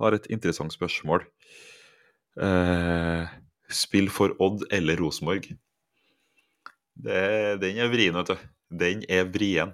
har 0.01 0.15
et 0.15 0.27
interessant 0.33 0.73
spørsmål. 0.73 1.23
Eh, 2.39 3.35
spill 3.71 4.09
for 4.11 4.35
Odd 4.43 4.65
eller 4.75 4.99
Rosenborg? 4.99 5.47
Den 6.99 7.79
er 7.79 7.91
vrien, 7.91 8.17
vet 8.19 8.33
du. 8.33 8.49
Den 8.81 9.05
er 9.07 9.29
vrien. 9.31 9.71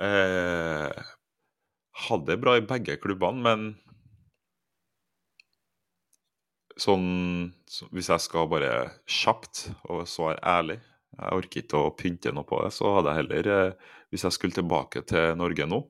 Eh, 0.00 1.12
hadde 2.06 2.30
det 2.30 2.40
bra 2.40 2.56
i 2.56 2.64
begge 2.64 2.96
klubbene, 3.02 3.42
men 3.44 3.68
sånn 6.82 7.08
Hvis 7.92 8.10
jeg 8.12 8.24
skal 8.24 8.48
bare 8.50 8.72
kjapt 9.08 9.68
og 9.90 10.06
svare 10.08 10.40
ærlig 10.42 10.78
Jeg 11.18 11.38
orker 11.40 11.62
ikke 11.62 11.82
å 11.82 11.94
pynte 11.98 12.32
noe 12.34 12.46
på 12.48 12.60
det. 12.62 12.72
Så 12.76 12.92
hadde 12.94 13.12
jeg 13.12 13.22
heller, 13.22 13.48
eh, 13.54 13.94
hvis 14.12 14.24
jeg 14.26 14.36
skulle 14.36 14.54
tilbake 14.54 15.02
til 15.08 15.32
Norge 15.40 15.66
nå, 15.66 15.80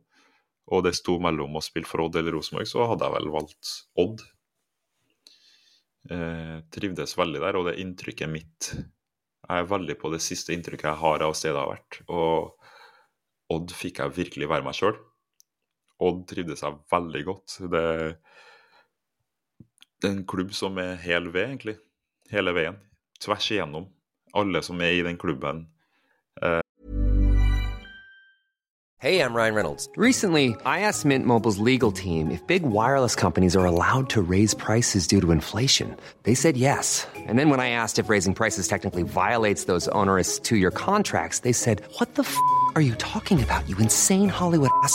og 0.73 0.85
det 0.85 0.95
sto 0.97 1.19
mellom 1.21 1.59
å 1.59 1.65
spille 1.65 1.89
for 1.89 2.05
Odd 2.05 2.17
eller 2.21 2.33
Rosenborg, 2.37 2.69
så 2.71 2.87
hadde 2.89 3.05
jeg 3.05 3.17
vel 3.17 3.29
valgt 3.35 3.73
Odd. 4.01 4.25
Eh, 6.09 6.55
trivdes 6.73 7.13
veldig 7.19 7.43
der, 7.45 7.59
og 7.59 7.69
det 7.69 7.77
inntrykket 7.83 8.33
mitt 8.33 8.71
Jeg 8.73 9.65
er 9.65 9.69
veldig 9.69 9.99
på 10.01 10.11
det 10.13 10.23
siste 10.25 10.55
inntrykket 10.55 10.91
jeg 10.91 11.01
har 11.03 11.25
av 11.25 11.37
stedet 11.37 11.57
jeg 11.57 11.67
har 11.67 11.75
vært. 11.75 12.01
Og 12.09 13.55
Odd 13.59 13.73
fikk 13.73 14.01
jeg 14.03 14.17
virkelig 14.17 14.49
være 14.49 14.65
meg 14.65 14.77
sjøl. 14.77 14.97
Odd 16.05 16.27
trivdes 16.31 16.63
jeg 16.65 16.81
veldig 16.93 17.23
godt. 17.27 17.59
Det 17.73 17.87
en 20.05 20.25
klubb 20.27 20.55
som 20.55 20.79
er 20.79 20.95
hel 21.03 21.33
ved, 21.33 21.45
egentlig. 21.45 21.77
Hele 22.31 22.55
veien. 22.55 22.77
Tvers 23.21 23.51
igjennom. 23.51 23.89
Alle 24.37 24.63
som 24.63 24.81
er 24.81 24.99
i 24.99 25.03
den 25.03 25.17
klubben. 25.19 25.67
Uh... 26.43 26.61
Hey, 29.01 29.21
I'm 29.21 29.33
Ryan 29.33 29.55
Reynolds. 29.55 29.89
Recently, 29.97 30.57
I 30.67 30.81
asked 30.81 31.05
Mint 31.05 31.25
Mobile's 31.25 31.59
legal 31.59 31.93
team 31.93 32.33
if 32.33 32.45
big 32.49 32.65
wireless 32.65 33.15
companies 33.15 33.55
are 33.55 33.65
allowed 33.65 34.11
to 34.11 34.21
raise 34.21 34.55
prices 34.55 35.07
due 35.07 35.21
to 35.21 35.31
inflation. 35.31 35.97
They 36.25 36.35
said 36.35 36.57
yes. 36.57 37.07
And 37.15 37.39
then 37.39 37.49
when 37.49 37.61
I 37.61 37.71
asked 37.71 38.01
if 38.01 38.09
raising 38.09 38.35
prices 38.35 38.67
technically 38.67 39.05
violates 39.05 39.67
those 39.67 39.87
onerous 39.95 40.41
two-year 40.41 40.73
contracts, 40.73 41.41
they 41.41 41.53
said, 41.53 41.83
"What 41.99 42.17
the 42.17 42.25
f*** 42.25 42.37
are 42.75 42.83
you 42.83 42.97
talking 42.97 43.41
about? 43.41 43.69
You 43.69 43.77
insane 43.79 44.29
Hollywood 44.29 44.71
ass." 44.83 44.95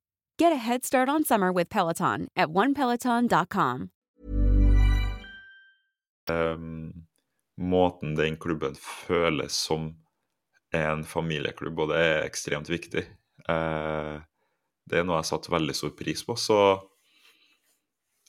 Get 0.41 0.53
a 0.53 0.55
head 0.55 0.83
start 0.83 1.07
on 1.07 1.23
summer 1.23 1.51
with 1.51 1.69
Peloton 1.69 2.27
at 2.35 2.49
onepeloton.com. 2.49 3.89
Um, 6.29 7.05
måten 7.57 8.15
den 8.15 8.37
klubben 8.37 8.73
føles 8.75 9.53
som 9.53 9.91
en 10.73 11.03
familieklubb, 11.03 11.83
og 11.83 11.91
det 11.93 11.99
er 12.01 12.25
ekstremt 12.25 12.71
viktig. 12.73 13.03
Uh, 13.45 14.17
det 14.89 14.97
er 14.97 15.05
noe 15.05 15.19
jeg 15.19 15.29
satte 15.29 15.53
veldig 15.53 15.75
stor 15.77 15.93
pris 15.99 16.25
på. 16.25 16.33
Så 16.33 16.57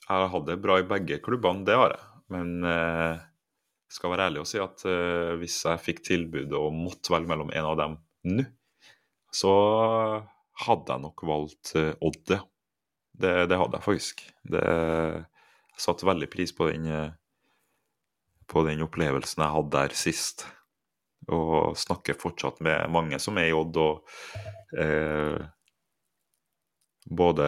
jeg 0.03 0.13
har 0.13 0.29
hatt 0.35 0.45
det 0.51 0.59
bra 0.61 0.77
i 0.83 0.85
begge 0.85 1.17
klubbene, 1.25 1.65
det 1.65 1.79
har 1.81 1.95
jeg. 1.95 2.21
Men 2.37 2.53
uh, 2.61 3.17
skal 3.89 4.13
være 4.13 4.29
ærlig 4.29 4.43
og 4.43 4.51
si 4.51 4.61
at 4.61 4.85
uh, 4.85 5.33
hvis 5.41 5.57
jeg 5.65 5.81
fikk 5.87 6.05
tilbudet 6.11 6.61
og 6.61 6.77
måtte 6.77 7.15
velge 7.15 7.33
mellom 7.33 7.49
en 7.57 7.71
av 7.71 7.81
dem 7.81 7.97
nå, 8.37 8.45
så 9.33 9.57
hadde 10.65 10.93
jeg 10.93 11.03
nok 11.03 11.23
valgt 11.27 11.73
Odde. 11.75 11.95
Odd, 12.01 12.35
ja. 12.37 12.41
Det, 13.13 13.33
det, 13.49 13.57
hadde 13.57 13.77
jeg 13.77 13.85
faktisk. 13.85 14.23
Det, 14.49 14.63
jeg 14.63 15.81
satte 15.85 16.07
veldig 16.07 16.29
pris 16.33 16.53
på 16.55 16.69
den, 16.71 16.87
på 18.49 18.63
den 18.65 18.81
opplevelsen 18.85 19.43
jeg 19.45 19.55
hadde 19.57 19.73
der 19.75 19.97
sist. 19.97 20.45
Og 21.31 21.77
snakker 21.79 22.17
fortsatt 22.19 22.59
med 22.65 22.89
mange 22.91 23.19
som 23.21 23.37
er 23.39 23.51
i 23.51 23.55
Odd, 23.55 23.77
og 23.79 24.79
eh, 24.79 25.37
både 27.05 27.47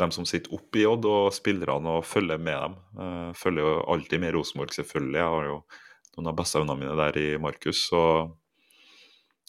dem 0.00 0.12
som 0.14 0.26
sitter 0.28 0.54
oppe 0.56 0.82
i 0.82 0.86
Odd, 0.88 1.06
og 1.08 1.30
spillerne, 1.34 1.98
og 2.00 2.08
følger 2.08 2.40
med 2.40 2.58
dem. 2.66 2.76
Eh, 3.00 3.30
følger 3.38 3.66
jo 3.66 3.76
alltid 3.94 4.22
med 4.22 4.34
Rosenborg, 4.36 4.74
selvfølgelig. 4.76 5.18
Jeg 5.20 5.34
har 5.36 5.48
jo 5.48 5.56
noen 6.16 6.32
av 6.32 6.38
bestevennene 6.38 6.82
mine 6.82 6.98
der 6.98 7.20
i 7.20 7.28
Markus, 7.40 7.86
så 7.88 8.02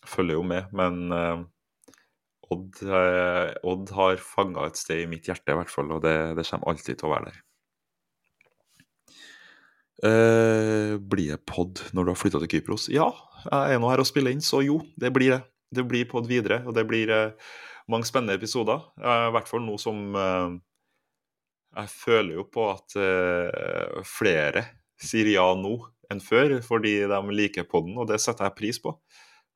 følger 0.07 0.39
jo 0.39 0.45
med. 0.47 0.71
Men 0.77 1.17
eh, 1.17 1.43
Odd, 2.51 2.81
eh, 2.83 3.53
Odd, 3.67 3.93
har 3.95 4.21
fanga 4.23 4.67
et 4.67 4.79
sted 4.79 5.05
i 5.05 5.07
mitt 5.09 5.29
hjerte, 5.29 5.53
i 5.53 5.57
hvert 5.57 5.71
fall, 5.71 5.91
og 5.95 6.03
det, 6.03 6.15
det 6.37 6.45
kommer 6.49 6.73
alltid 6.73 6.99
til 6.99 7.09
å 7.09 7.13
være 7.15 7.31
der. 7.31 7.39
Eh, 10.01 10.95
blir 10.97 11.35
det 11.35 11.43
pod 11.45 11.83
når 11.93 12.07
du 12.07 12.11
har 12.11 12.17
flytta 12.17 12.41
til 12.41 12.49
Kypros? 12.55 12.87
Ja, 12.89 13.11
jeg 13.45 13.75
er 13.75 13.81
nå 13.81 13.91
her 13.91 14.01
og 14.01 14.09
spiller 14.09 14.33
inn, 14.33 14.41
så 14.41 14.63
jo, 14.65 14.79
det 14.99 15.13
blir 15.13 15.35
det. 15.35 15.41
Det 15.71 15.85
blir 15.87 16.09
pod 16.09 16.27
videre, 16.27 16.59
og 16.67 16.75
det 16.75 16.83
blir 16.89 17.11
eh, 17.13 17.53
mange 17.91 18.09
spennende 18.09 18.35
episoder. 18.35 18.81
Eh, 18.99 19.27
I 19.29 19.33
hvert 19.35 19.49
fall 19.51 19.63
nå 19.63 19.77
som 19.79 20.11
Jeg 21.71 21.87
føler 21.87 22.35
jo 22.35 22.43
på 22.51 22.65
at 22.67 22.93
flere 24.03 24.65
sier 24.99 25.29
ja 25.31 25.45
nå 25.55 25.77
enn 26.11 26.19
før, 26.19 26.57
fordi 26.65 26.97
de 27.07 27.19
liker 27.31 27.63
podden, 27.69 27.95
og 27.95 28.09
det 28.09 28.19
setter 28.19 28.49
jeg 28.49 28.57
pris 28.57 28.79
på. 28.83 28.91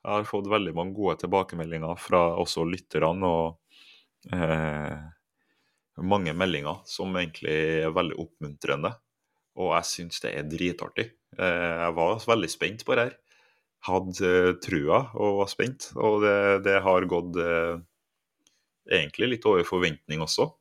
Jeg 0.06 0.20
har 0.20 0.28
fått 0.30 0.48
veldig 0.52 0.76
mange 0.78 0.94
gode 0.94 1.18
tilbakemeldinger 1.24 1.98
fra 1.98 2.20
også 2.38 2.62
lytterne, 2.70 3.26
og 3.26 4.36
eh, 4.38 5.00
mange 6.06 6.36
meldinger 6.38 6.84
som 6.90 7.16
egentlig 7.18 7.56
er 7.82 7.96
veldig 7.96 8.20
oppmuntrende. 8.22 8.92
Og 9.58 9.72
jeg 9.74 9.90
syns 9.90 10.22
det 10.22 10.36
er 10.38 10.46
dritartig. 10.52 11.08
Eh, 11.40 11.74
jeg 11.82 11.98
var 11.98 12.22
veldig 12.22 12.52
spent 12.54 12.86
på 12.86 12.94
det 12.94 13.08
her. 13.08 13.18
Hadde 13.90 14.30
eh, 14.30 14.54
trua 14.62 15.02
og 15.18 15.42
var 15.42 15.50
spent. 15.50 15.90
Og 15.98 16.22
det, 16.22 16.38
det 16.70 16.78
har 16.86 17.10
gått 17.10 17.42
eh, 17.42 17.82
egentlig 18.86 19.34
litt 19.34 19.50
over 19.50 19.66
forventning 19.66 20.22
også. 20.22 20.52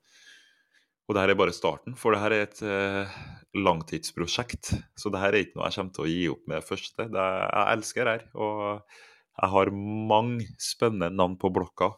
Og 1.05 1.13
det 1.13 1.21
her 1.21 1.35
er 1.35 1.37
bare 1.37 1.53
starten, 1.53 1.99
for 2.01 2.17
det 2.17 2.23
her 2.23 2.33
er 2.33 2.47
et 2.47 2.61
eh, 2.65 3.17
langtidsprosjekt. 3.61 4.73
Så 4.97 5.13
det 5.13 5.21
her 5.21 5.35
er 5.35 5.45
ikke 5.45 5.59
noe 5.59 5.69
jeg 5.69 5.83
kommer 5.83 5.99
til 5.99 6.07
å 6.07 6.13
gi 6.15 6.23
opp 6.33 6.47
med 6.49 6.65
første. 6.65 7.13
Det, 7.13 7.27
jeg 7.45 7.75
elsker 7.77 8.09
det 8.09 8.15
her. 8.15 8.31
Og 8.41 8.95
jeg 9.35 9.51
har 9.51 9.71
mange 9.75 10.47
spennende 10.63 11.11
navn 11.11 11.37
på 11.41 11.51
blokka. 11.55 11.93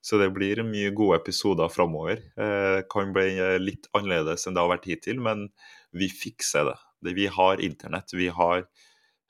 Så 0.00 0.16
det 0.16 0.30
blir 0.32 0.62
mye 0.64 0.90
gode 0.96 1.18
episoder 1.20 1.68
framover. 1.68 2.22
Eh, 2.40 2.80
kan 2.90 3.12
bli 3.12 3.34
litt 3.60 3.88
annerledes 3.96 4.46
enn 4.48 4.56
det 4.56 4.62
har 4.62 4.72
vært 4.72 4.88
hittil, 4.88 5.20
men 5.20 5.50
vi 5.92 6.08
fikser 6.08 6.70
det. 6.70 6.78
Vi 7.16 7.26
har 7.32 7.60
internett. 7.60 8.14
Vi 8.16 8.30
har 8.32 8.64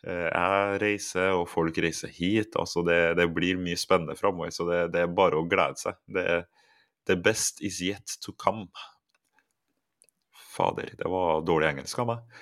eh, 0.07 0.29
Jeg 0.31 0.79
reiser, 0.83 1.35
og 1.35 1.49
folk 1.51 1.79
reiser 1.83 2.13
hit. 2.15 2.57
altså 2.57 2.85
Det, 2.87 3.17
det 3.19 3.29
blir 3.35 3.59
mye 3.59 3.79
spennende 3.79 4.17
framover, 4.17 4.55
så 4.55 4.69
det, 4.71 4.81
det, 4.95 5.05
er 5.05 5.19
bare 5.19 5.43
å 5.43 5.49
glede 5.51 5.83
seg. 5.83 5.99
Det, 6.07 6.45
the 7.11 7.19
best 7.19 7.61
is 7.61 7.83
yet 7.83 8.17
to 8.23 8.33
come. 8.33 8.71
Fader, 10.55 10.95
det 10.99 11.11
var 11.11 11.43
dårlig 11.47 11.75
engelsk 11.75 11.99
av 11.99 12.13
meg. 12.15 12.41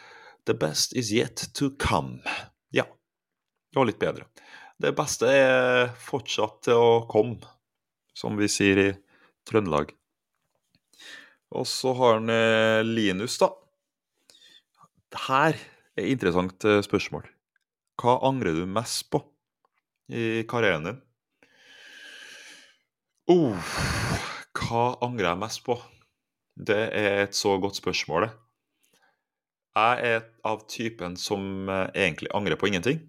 The 0.49 0.55
best 0.57 0.95
is 0.97 1.11
yet 1.13 1.49
to 1.57 1.73
come. 1.81 2.21
Ja, 2.73 2.85
det 2.85 3.81
var 3.81 3.89
litt 3.89 4.01
bedre. 4.01 4.29
Det 4.79 4.93
beste 4.95 5.27
er 5.27 5.89
fortsatt 5.99 6.61
til 6.69 6.79
å 6.79 6.91
komme, 7.11 7.43
som 8.15 8.39
vi 8.39 8.47
sier 8.47 8.79
i 8.79 8.91
Trøndelag. 9.49 9.91
Og 11.59 11.67
så 11.67 11.95
har 11.99 12.21
han 12.21 12.31
eh, 12.31 12.85
Linus, 12.87 13.41
da. 13.43 13.49
Her 15.27 15.57
er 15.57 16.05
et 16.05 16.13
interessant 16.13 16.63
eh, 16.69 16.79
spørsmål. 16.87 17.27
Hva 17.99 18.21
angrer 18.29 18.55
du 18.55 18.69
mest 18.71 19.09
på 19.11 19.25
i 20.15 20.45
karrieren 20.47 20.87
din? 20.87 21.03
Oh, 23.35 23.75
hva 24.55 24.85
angrer 25.03 25.33
jeg 25.33 25.43
mest 25.43 25.65
på? 25.67 25.75
Det 26.55 26.85
er 26.95 27.25
et 27.25 27.35
så 27.35 27.59
godt 27.59 27.83
spørsmål, 27.83 28.29
det. 28.29 28.35
Jeg 29.79 30.15
er 30.15 30.25
av 30.47 30.63
typen 30.71 31.19
som 31.19 31.67
eh, 31.67 31.89
egentlig 32.07 32.31
angrer 32.31 32.63
på 32.63 32.71
ingenting. 32.71 33.03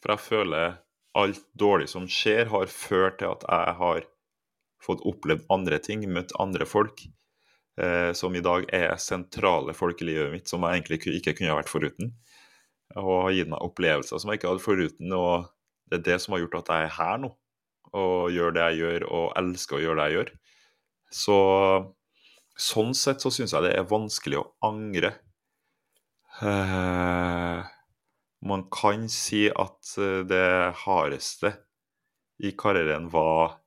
For 0.00 0.14
jeg 0.14 0.26
føler 0.26 0.78
alt 1.20 1.42
dårlig 1.58 1.90
som 1.92 2.06
skjer, 2.08 2.48
har 2.52 2.72
ført 2.72 3.18
til 3.20 3.32
at 3.32 3.46
jeg 3.46 3.76
har 3.80 4.04
fått 4.80 5.02
opplevd 5.06 5.48
andre 5.52 5.80
ting, 5.82 6.06
møtt 6.08 6.32
andre 6.40 6.66
folk 6.68 7.02
eh, 7.80 8.12
som 8.16 8.34
i 8.36 8.42
dag 8.44 8.66
er 8.74 8.96
sentrale 9.00 9.74
folk 9.76 10.00
i 10.02 10.08
livet 10.08 10.32
mitt, 10.34 10.48
som 10.48 10.64
jeg 10.64 10.78
egentlig 10.80 11.20
ikke 11.20 11.36
kunne 11.38 11.58
vært 11.58 11.72
foruten. 11.72 12.12
Og 12.98 13.26
har 13.26 13.36
gitt 13.36 13.50
meg 13.52 13.64
opplevelser 13.64 14.18
som 14.18 14.32
jeg 14.32 14.40
ikke 14.40 14.50
hadde 14.50 14.64
foruten. 14.64 15.14
Og 15.14 15.48
det 15.90 16.00
er 16.00 16.06
det 16.08 16.18
som 16.22 16.34
har 16.34 16.44
gjort 16.44 16.60
at 16.62 16.72
jeg 16.72 16.88
er 16.88 16.96
her 16.98 17.22
nå, 17.22 17.32
og 17.90 18.34
gjør 18.34 18.54
det 18.56 18.68
jeg 18.68 18.80
gjør, 18.82 19.08
og 19.10 19.26
elsker 19.40 19.78
å 19.78 19.82
gjøre 19.84 19.98
det 20.00 20.08
jeg 20.08 20.18
gjør. 20.18 20.32
Så 21.20 21.38
sånn 22.60 22.94
sett 22.94 23.22
så 23.22 23.32
syns 23.34 23.54
jeg 23.56 23.66
det 23.66 23.74
er 23.74 23.90
vanskelig 23.90 24.40
å 24.42 24.48
angre. 24.68 25.14
Eh, 26.40 27.70
man 28.46 28.64
kan 28.72 29.08
si 29.12 29.48
at 29.50 29.96
eh, 29.98 30.22
det 30.28 30.74
hardeste 30.84 31.52
i 32.40 32.52
karrieren 32.56 33.10
var 33.12 33.58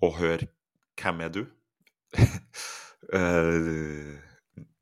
å 0.00 0.12
høre 0.16 0.48
'Hvem 0.96 1.24
er 1.26 1.34
du?' 1.34 1.46
Eh, 3.10 4.20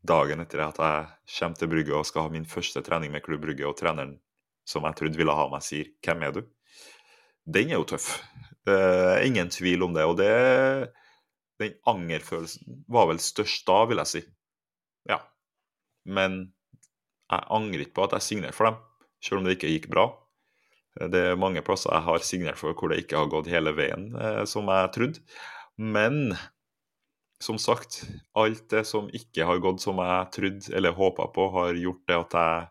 dagen 0.05 0.43
etter 0.43 0.61
at 0.61 0.77
jeg 0.83 1.05
kommer 1.39 1.57
til 1.57 1.69
Brygge 1.71 1.95
og 1.97 2.05
skal 2.05 2.27
ha 2.27 2.33
min 2.35 2.45
første 2.45 2.83
trening 2.85 3.13
med 3.15 3.23
Klubb 3.25 3.41
Brygge, 3.41 3.65
og 3.65 3.79
treneren 3.79 4.19
som 4.69 4.85
jeg 4.85 4.99
trodde 4.99 5.17
ville 5.17 5.33
ha 5.33 5.47
meg, 5.49 5.63
sier 5.65 5.89
'Hvem 6.05 6.27
er 6.27 6.35
du?' 6.37 6.45
Den 7.49 7.71
er 7.71 7.79
jo 7.79 7.87
tøff. 7.89 8.11
Ingen 9.25 9.49
tvil 9.49 9.87
om 9.87 9.95
det. 9.95 10.05
Og 10.05 10.19
det, 10.19 10.93
den 11.63 11.79
angerfølelsen 11.89 12.85
var 12.93 13.09
vel 13.09 13.23
størst 13.23 13.65
da, 13.65 13.87
vil 13.89 14.03
jeg 14.03 14.11
si. 14.11 14.23
Ja. 15.09 15.23
Men 16.05 16.53
jeg 17.29 17.49
angrer 17.55 17.85
ikke 17.85 17.97
på 17.99 18.07
at 18.09 18.17
jeg 18.17 18.27
signerte 18.27 18.57
for 18.57 18.71
dem, 18.71 18.79
selv 19.25 19.41
om 19.41 19.47
det 19.49 19.59
ikke 19.59 19.73
gikk 19.75 19.89
bra. 19.93 20.07
Det 20.99 21.21
er 21.31 21.39
mange 21.39 21.63
plasser 21.63 21.93
jeg 21.95 22.07
har 22.09 22.25
signert 22.27 22.59
for 22.59 22.75
hvor 22.75 22.91
det 22.91 23.03
ikke 23.05 23.21
har 23.21 23.29
gått 23.31 23.51
hele 23.53 23.75
veien, 23.77 24.09
eh, 24.19 24.45
som 24.51 24.71
jeg 24.73 24.93
trodde. 24.97 25.23
Men 25.79 26.33
som 27.39 27.59
sagt, 27.63 28.01
alt 28.35 28.65
det 28.73 28.83
som 28.89 29.07
ikke 29.15 29.47
har 29.47 29.61
gått 29.63 29.85
som 29.85 30.01
jeg 30.03 30.31
trodde 30.35 30.75
eller 30.75 30.97
håpa 30.97 31.29
på, 31.35 31.47
har 31.55 31.79
gjort 31.79 32.03
det 32.11 32.19
at 32.19 32.37
jeg 32.41 32.67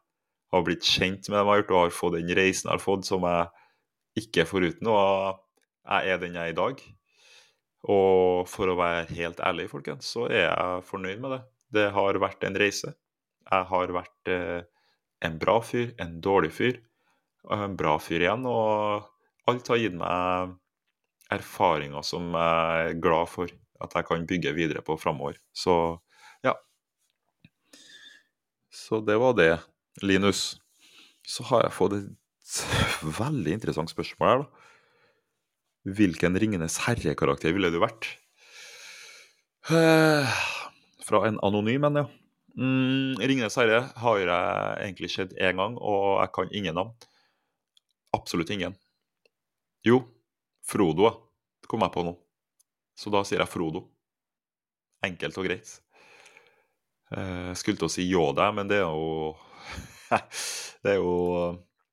har 0.55 0.65
blitt 0.67 0.83
kjent 0.87 1.29
med 1.29 1.39
dem 1.39 1.47
jeg 1.47 1.53
har 1.53 1.61
gjort, 1.61 1.71
og 1.71 1.81
har 1.85 1.95
fått 1.95 2.17
den 2.17 2.35
reisen 2.35 2.67
jeg 2.67 2.75
har 2.75 2.83
fått, 2.83 3.07
som 3.07 3.27
jeg 3.27 4.23
ikke 4.23 4.43
er 4.43 4.49
foruten. 4.49 4.91
Og 4.91 5.39
jeg 5.87 6.13
er 6.13 6.21
den 6.23 6.35
jeg 6.35 6.51
er 6.51 6.55
i 6.55 6.59
dag. 6.59 6.83
Og 7.87 8.47
for 8.51 8.71
å 8.71 8.77
være 8.79 9.07
helt 9.15 9.39
ærlig, 9.39 9.69
folkens, 9.71 10.09
så 10.11 10.27
er 10.27 10.49
jeg 10.49 10.87
fornøyd 10.89 11.23
med 11.23 11.37
det. 11.37 11.41
Det 11.77 11.89
har 11.95 12.19
vært 12.23 12.43
en 12.47 12.59
reise. 12.59 12.91
Jeg 13.47 13.67
har 13.71 13.93
vært 13.95 14.31
eh, 14.31 14.61
en 15.25 15.37
bra 15.41 15.57
fyr, 15.65 15.93
en 16.01 16.17
dårlig 16.23 16.51
fyr, 16.55 16.81
og 17.47 17.63
en 17.67 17.77
bra 17.79 17.95
fyr 18.03 18.25
igjen. 18.25 18.45
Og 18.49 19.07
alt 19.47 19.71
har 19.71 19.81
gitt 19.81 19.95
meg 19.97 20.57
erfaringer 21.33 22.05
som 22.07 22.29
jeg 22.35 22.91
er 22.91 22.99
glad 23.03 23.31
for 23.31 23.51
at 23.83 23.93
jeg 23.93 24.07
kan 24.07 24.27
bygge 24.27 24.53
videre 24.57 24.83
på 24.85 24.97
framover. 24.99 25.37
Så 25.55 25.73
ja. 26.45 26.55
Så 28.73 29.01
det 29.05 29.17
var 29.21 29.35
det, 29.37 29.51
Linus. 30.03 30.57
Så 31.27 31.43
har 31.49 31.65
jeg 31.65 31.75
fått 31.75 31.97
et 31.97 32.61
veldig 33.19 33.57
interessant 33.57 33.91
spørsmål 33.91 34.29
her, 34.29 34.45
da. 34.45 34.63
Hvilken 35.97 36.35
Ringenes 36.35 36.81
herre-karakter 36.83 37.53
ville 37.55 37.69
du 37.71 37.77
vært? 37.79 38.09
Eh, 39.71 40.39
fra 41.07 41.21
en 41.27 41.39
anonym 41.43 41.87
en, 41.87 42.01
ja. 42.01 42.07
Mm, 42.57 43.19
Ringenes 43.21 43.57
herre 43.59 43.83
har 44.01 44.19
jeg 44.19 44.27
egentlig 44.87 45.11
sett 45.13 45.33
én 45.37 45.59
gang, 45.59 45.75
og 45.77 46.17
jeg 46.23 46.33
kan 46.33 46.53
ingen 46.57 46.77
navn. 46.79 46.93
Absolutt 48.17 48.49
ingen. 48.49 48.73
Jo, 49.85 50.01
Frodo 50.65 51.11
kom 51.69 51.85
jeg 51.85 51.93
på 51.93 52.05
nå. 52.07 52.15
Så 52.97 53.13
da 53.13 53.21
sier 53.27 53.43
jeg 53.43 53.51
Frodo. 53.51 53.83
Enkelt 55.05 55.37
og 55.37 55.45
greit. 55.45 55.75
Jeg 57.11 57.51
eh, 57.51 57.53
skulle 57.55 57.79
til 57.79 57.87
å 57.87 57.93
si 57.93 58.07
Yoda, 58.09 58.49
men 58.55 58.67
det 58.67 58.81
er 58.81 58.89
jo 58.89 59.35
Det 60.83 60.95
er 60.95 60.97
jo 60.97 61.13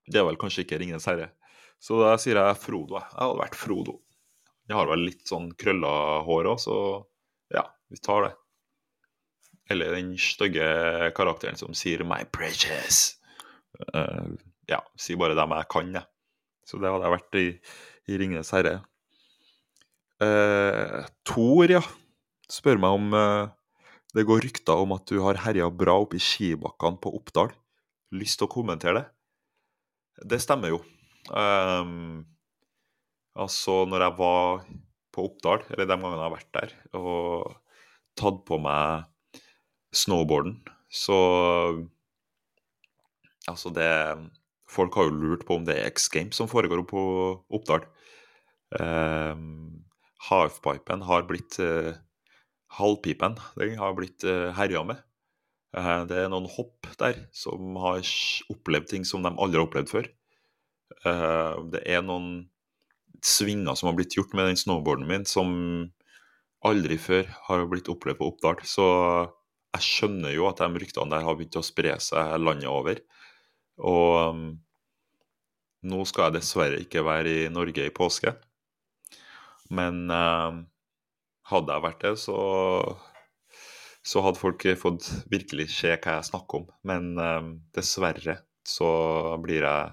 Det 0.09 0.19
er 0.19 0.27
vel 0.27 0.39
kanskje 0.41 0.65
ikke 0.65 0.81
Ringenes 0.81 1.07
herre. 1.11 1.29
Så 1.79 2.01
da 2.01 2.15
sier 2.19 2.41
jeg 2.41 2.61
Frodo. 2.63 2.97
Jeg 3.03 3.21
hadde 3.21 3.43
vært 3.43 3.59
Frodo. 3.59 3.99
Jeg 4.65 4.79
har 4.79 4.89
vel 4.89 5.05
litt 5.11 5.29
sånn 5.29 5.51
krølla 5.61 6.23
hår 6.25 6.49
òg, 6.55 6.63
så 6.63 6.77
ja, 7.53 7.67
vi 7.93 8.01
tar 8.01 8.25
det. 8.25 8.33
Eller 9.71 9.95
den 9.97 10.13
stygge 10.21 10.67
karakteren 11.17 11.57
som 11.57 11.75
sier 11.77 12.05
'my 12.05 12.25
precious'. 12.29 13.17
Uh, 13.95 14.37
ja, 14.69 14.81
sier 14.97 15.19
bare 15.21 15.37
dem 15.37 15.55
jeg 15.57 15.69
kan, 15.73 15.95
jeg. 15.95 16.05
Så 16.65 16.81
det 16.81 16.91
hadde 16.91 17.05
jeg 17.05 17.17
vært 17.17 17.39
i, 17.41 17.47
i 18.13 18.19
Ringenes 18.21 18.53
herre. 18.55 18.79
Uh, 20.23 21.05
Tor, 21.27 21.69
ja. 21.69 21.83
Spør 22.51 22.79
meg 22.81 22.97
om 22.97 23.17
uh, 23.17 23.49
det 24.15 24.27
går 24.29 24.45
rykter 24.47 24.79
om 24.79 24.95
at 24.95 25.09
du 25.11 25.19
har 25.25 25.41
herja 25.43 25.67
bra 25.75 25.97
oppe 26.05 26.21
i 26.21 26.23
skibakkene 26.23 27.01
på 27.03 27.13
Oppdal. 27.19 27.51
Lyst 28.15 28.39
til 28.39 28.47
å 28.47 28.53
kommentere 28.53 29.01
det? 29.01 29.07
Det 30.31 30.39
stemmer 30.43 30.71
jo. 30.71 30.79
Um, 31.35 32.23
altså, 33.35 33.83
når 33.91 34.07
jeg 34.07 34.17
var 34.21 34.63
på 35.15 35.27
Oppdal, 35.27 35.65
eller 35.73 35.89
de 35.89 35.97
gangene 35.97 36.15
jeg 36.15 36.27
har 36.29 36.37
vært 36.37 36.53
der, 36.55 36.77
og 37.01 37.57
tatt 38.19 38.41
på 38.47 38.61
meg 38.63 39.11
snowboarden, 39.95 40.59
så 40.91 41.19
Altså, 43.45 43.69
det 43.77 43.85
Folk 44.71 44.95
har 44.97 45.07
jo 45.07 45.19
lurt 45.21 45.45
på 45.47 45.59
om 45.59 45.67
det 45.67 45.77
er 45.77 45.91
X 45.93 46.09
Games 46.11 46.39
som 46.41 46.49
foregår 46.51 46.81
på 46.89 47.01
Oppdal. 47.55 47.85
Um, 48.75 49.85
Halfpipen 50.27 51.05
har 51.07 51.27
blitt 51.29 51.61
uh, 51.63 51.93
Halvpipen 52.75 53.37
den 53.61 53.77
har 53.79 53.95
blitt 53.95 54.25
uh, 54.27 54.51
herja 54.57 54.83
med. 54.89 54.99
Uh, 55.77 56.03
det 56.11 56.19
er 56.25 56.33
noen 56.33 56.49
hopp 56.51 56.89
der 56.99 57.21
som 57.37 57.77
har 57.79 58.03
opplevd 58.51 58.91
ting 58.91 59.07
som 59.07 59.23
de 59.23 59.31
aldri 59.37 59.61
har 59.61 59.69
opplevd 59.69 59.93
før. 59.93 60.11
Uh, 61.05 61.63
det 61.71 61.85
er 61.87 62.03
noen 62.03 62.49
svinger 63.25 63.79
som 63.79 63.93
har 63.93 63.99
blitt 64.01 64.17
gjort 64.17 64.35
med 64.35 64.51
den 64.51 64.59
snowboarden 64.59 65.07
min 65.07 65.29
som 65.29 65.55
aldri 66.67 66.99
før 66.99 67.29
har 67.47 67.69
blitt 67.71 67.93
opplevd 67.93 68.19
på 68.19 68.33
Oppdal. 68.33 68.65
Så 68.67 68.89
jeg 69.75 69.87
skjønner 69.87 70.35
jo 70.35 70.47
at 70.49 70.61
de 70.63 70.83
ryktene 70.83 71.11
der 71.11 71.25
har 71.27 71.37
begynt 71.39 71.59
å 71.59 71.65
spre 71.67 71.97
seg 72.03 72.37
landet 72.41 72.71
over. 72.71 73.01
Og 73.83 74.11
um, 74.31 74.45
nå 75.91 76.05
skal 76.09 76.29
jeg 76.29 76.39
dessverre 76.39 76.83
ikke 76.85 77.03
være 77.05 77.33
i 77.45 77.49
Norge 77.53 77.89
i 77.89 77.95
påske. 77.95 78.37
Men 79.75 80.07
uh, 80.13 80.63
hadde 81.51 81.75
jeg 81.75 81.85
vært 81.89 82.07
det, 82.07 82.15
så, 82.23 82.39
så 84.07 84.23
hadde 84.25 84.41
folk 84.41 84.67
fått 84.81 85.11
virkelig 85.33 85.71
se 85.75 85.93
hva 85.97 86.19
jeg 86.21 86.31
snakker 86.31 86.63
om. 86.63 86.71
Men 86.87 87.11
uh, 87.19 87.53
dessverre 87.77 88.39
så 88.65 88.89
blir 89.43 89.67
jeg 89.67 89.93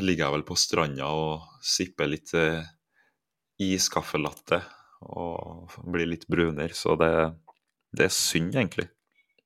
Ligger 0.00 0.22
jeg 0.22 0.32
vel 0.32 0.42
på 0.48 0.54
stranda 0.56 1.10
og 1.12 1.58
sipper 1.60 2.08
litt 2.08 2.30
uh, 2.32 2.64
iskaffelatte 3.60 4.62
og 5.04 5.74
blir 5.84 6.08
litt 6.08 6.24
brunere. 6.30 6.72
Så 6.72 6.94
det, 6.96 7.10
det 7.96 8.08
er 8.08 8.14
synd, 8.14 8.54
egentlig. 8.54 8.88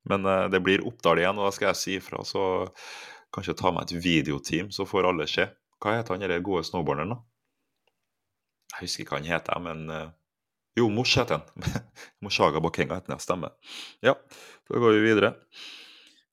Men 0.09 0.25
uh, 0.27 0.47
det 0.51 0.63
blir 0.63 0.83
Oppdal 0.87 1.21
igjen, 1.21 1.39
og 1.39 1.47
da 1.47 1.53
skal 1.55 1.71
jeg 1.71 1.79
si 1.79 1.97
ifra. 1.99 2.23
Så 2.27 2.41
kanskje 3.33 3.55
ta 3.59 3.71
med 3.73 3.87
et 3.87 4.03
videoteam, 4.03 4.71
så 4.73 4.87
får 4.87 5.09
alle 5.09 5.27
se. 5.29 5.47
Hva 5.83 5.97
heter 5.97 6.15
han 6.15 6.25
den 6.27 6.45
gode 6.45 6.65
snowboarderen, 6.67 7.15
da? 7.15 7.21
Jeg 8.73 8.87
husker 8.87 9.03
ikke 9.03 9.15
hva 9.15 9.21
han 9.21 9.31
heter, 9.31 9.63
men 9.63 9.85
uh, 9.91 10.09
Jo, 10.79 10.89
Mosh 10.89 11.19
heter 11.21 11.39
han. 11.39 11.79
Moshaga 12.25 12.61
Bakenga 12.63 12.97
heter 12.99 13.15
han, 13.15 13.23
stemmer. 13.23 13.55
Ja, 14.05 14.17
da 14.69 14.81
går 14.81 14.97
vi 14.97 15.07
videre. 15.07 15.35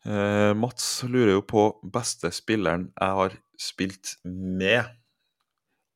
Uh, 0.06 0.56
Mats 0.56 1.02
lurer 1.04 1.34
jo 1.34 1.42
på 1.44 1.66
beste 1.92 2.30
spilleren 2.32 2.88
jeg 2.94 3.16
har 3.18 3.34
spilt 3.60 4.14
med, 4.24 4.88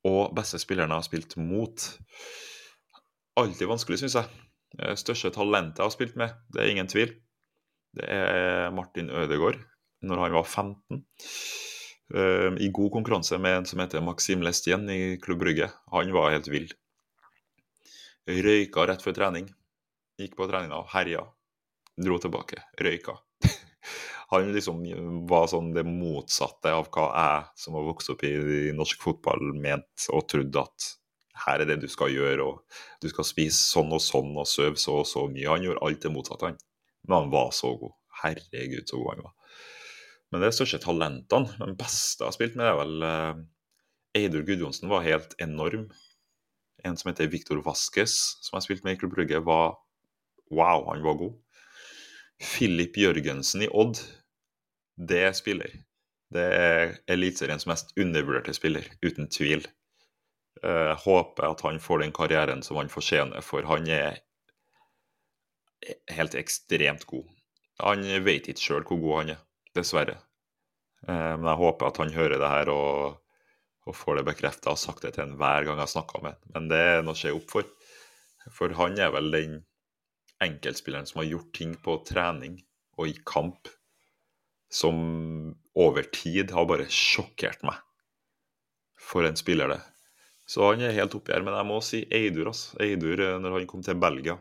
og 0.05 0.35
beste 0.37 0.61
spilleren 0.61 0.93
jeg 0.93 1.01
har 1.01 1.07
spilt 1.07 1.39
mot. 1.41 1.87
Alltid 3.41 3.71
vanskelig, 3.71 4.03
syns 4.03 4.19
jeg. 4.21 4.43
Det 4.75 4.97
største 4.99 5.31
talentet 5.35 5.79
jeg 5.79 5.87
har 5.87 5.95
spilt 5.95 6.17
med, 6.19 6.35
det 6.51 6.63
er 6.63 6.73
ingen 6.73 6.91
tvil. 6.91 7.13
Det 7.95 8.07
er 8.11 8.73
Martin 8.75 9.11
Ødegaard, 9.11 9.61
når 10.03 10.23
han 10.25 10.35
var 10.35 10.49
15. 10.49 11.05
Uh, 12.15 12.51
I 12.61 12.69
god 12.75 12.91
konkurranse 12.93 13.39
med 13.41 13.61
en 13.61 13.69
som 13.69 13.81
heter 13.81 14.03
Maxim 14.05 14.43
Lestien 14.45 14.83
i 14.91 15.17
Klubb 15.23 15.41
Brygge. 15.45 15.71
Han 15.95 16.11
var 16.15 16.35
helt 16.35 16.51
vill. 16.51 16.67
Røyka 18.27 18.89
rett 18.89 19.05
før 19.05 19.17
trening. 19.17 19.47
Gikk 20.19 20.35
på 20.39 20.49
treninga, 20.51 20.83
herja. 20.93 21.23
Dro 22.01 22.19
tilbake. 22.19 22.61
Røyka. 22.81 23.17
han 24.33 24.51
liksom 24.55 24.83
var 25.31 25.47
sånn 25.53 25.71
det 25.77 25.87
motsatte 25.87 26.75
av 26.75 26.91
hva 26.91 27.07
jeg, 27.15 27.49
som 27.63 27.79
har 27.79 27.89
vokst 27.89 28.11
opp 28.15 28.27
i 28.27 28.35
norsk 28.75 29.07
fotball, 29.07 29.53
mente 29.55 30.11
og 30.11 30.27
trodde 30.31 30.67
at 30.67 30.91
her 31.45 31.63
er 31.63 31.69
det 31.69 31.81
du 31.83 31.89
skal 31.91 32.13
gjøre, 32.15 32.47
og 32.47 32.85
du 33.03 33.09
skal 33.11 33.27
spise 33.27 33.59
sånn 33.59 33.93
og 33.95 34.03
sånn 34.03 34.33
og 34.39 34.47
sove 34.49 34.79
så 34.81 35.01
og 35.03 35.09
så 35.11 35.27
mye. 35.31 35.51
Han 35.51 35.67
gjorde 35.67 35.83
alt 35.87 36.05
det 36.05 36.13
motsatte, 36.15 36.53
han. 36.53 36.61
Men 37.09 37.17
han 37.19 37.33
var 37.35 37.51
så 37.57 37.75
god. 37.81 37.95
Herregud, 38.23 38.87
så 38.89 39.01
god 39.01 39.15
han 39.15 39.27
var. 39.27 39.35
Men 40.31 40.43
det 40.43 40.49
er 40.49 40.57
største 40.57 40.81
talentene. 40.83 41.59
Den 41.61 41.77
beste 41.79 42.25
jeg 42.25 42.31
har 42.31 42.37
spilt 42.37 42.59
med, 42.59 42.71
er 42.71 42.79
vel 42.81 43.07
uh, 43.07 43.43
Eidur 44.19 44.47
Gudjonsen 44.47 44.91
var 44.91 45.07
helt 45.07 45.35
enorm. 45.43 45.89
En 46.85 46.99
som 47.01 47.11
heter 47.11 47.31
Victor 47.33 47.61
Vasques, 47.65 48.17
som 48.45 48.59
jeg 48.59 48.69
spilte 48.69 48.87
med 48.87 48.97
i 48.97 49.01
Klubb 49.01 49.15
Brygge, 49.17 49.43
var 49.47 49.77
Wow, 50.55 50.87
han 50.91 51.03
var 51.03 51.19
god. 51.19 51.39
Filip 52.43 52.99
Jørgensen 53.01 53.63
i 53.65 53.71
Odd, 53.73 53.99
det 54.99 55.23
er 55.29 55.33
spiller. 55.35 55.73
Det 56.35 56.45
er 56.45 56.97
Eliteseriens 57.11 57.67
mest 57.71 57.95
undervurderte 58.01 58.55
spiller, 58.55 58.87
uten 59.03 59.31
tvil. 59.31 59.65
Jeg 60.63 60.93
uh, 60.95 61.01
håper 61.03 61.49
at 61.51 61.65
han 61.67 61.81
får 61.83 62.05
den 62.05 62.13
karrieren 62.15 62.63
som 62.65 62.79
han 62.81 62.93
fortjener, 62.93 63.43
for 63.45 63.67
han 63.69 63.89
er 63.91 64.21
helt 66.15 66.37
ekstremt 66.39 67.05
god. 67.11 67.27
Han 67.83 68.05
vet 68.25 68.49
ikke 68.49 68.63
sjøl 68.63 68.87
hvor 68.87 69.01
god 69.03 69.19
han 69.19 69.35
er, 69.35 69.43
dessverre. 69.77 70.17
Eh, 71.09 71.35
men 71.37 71.49
jeg 71.49 71.61
håper 71.61 71.89
at 71.89 72.01
han 72.01 72.15
hører 72.15 72.39
det 72.41 72.51
her 72.51 72.71
og, 72.73 73.21
og 73.85 73.97
får 73.99 74.21
det 74.21 74.27
bekrefta 74.31 74.73
og 74.73 74.81
sagt 74.81 75.05
det 75.05 75.15
til 75.17 75.27
ham 75.27 75.37
hver 75.41 75.67
gang 75.69 75.81
jeg 75.83 75.93
snakker 75.93 76.25
med 76.25 76.37
ham. 76.37 76.53
Men 76.57 76.69
det 76.73 76.81
er 76.81 77.03
noe 77.05 77.17
å 77.17 77.21
se 77.21 77.33
opp 77.35 77.49
for. 77.51 77.69
For 78.53 78.77
han 78.79 78.99
er 79.01 79.13
vel 79.15 79.33
den 79.35 79.57
enkeltspilleren 80.45 81.09
som 81.09 81.23
har 81.23 81.31
gjort 81.31 81.53
ting 81.57 81.75
på 81.81 81.99
trening 82.09 82.59
og 82.99 83.11
i 83.11 83.17
kamp 83.27 83.71
som 84.75 84.97
over 85.79 86.07
tid 86.15 86.53
har 86.55 86.67
bare 86.69 86.87
sjokkert 86.91 87.63
meg. 87.67 87.79
For 88.99 89.27
en 89.27 89.39
spiller, 89.39 89.71
det. 89.71 89.81
Så 90.47 90.67
han 90.67 90.83
er 90.85 90.97
helt 90.97 91.15
oppi 91.17 91.33
her. 91.33 91.45
Men 91.47 91.57
jeg 91.57 91.69
må 91.69 91.79
si 91.85 92.03
Eidur, 92.13 92.51
altså. 92.53 92.77
Eidur, 92.85 93.21
eh, 93.21 93.39
når 93.41 93.59
han 93.59 93.71
kom 93.71 93.85
til 93.85 94.01
Belgia 94.01 94.37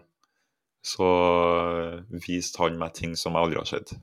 så 0.83 1.07
viste 2.11 2.59
han 2.59 2.75
meg 2.79 2.91
ting 2.97 3.15
som 3.15 3.37
jeg 3.37 3.47
aldri 3.47 3.61
har 3.61 3.69
sett. 3.69 3.93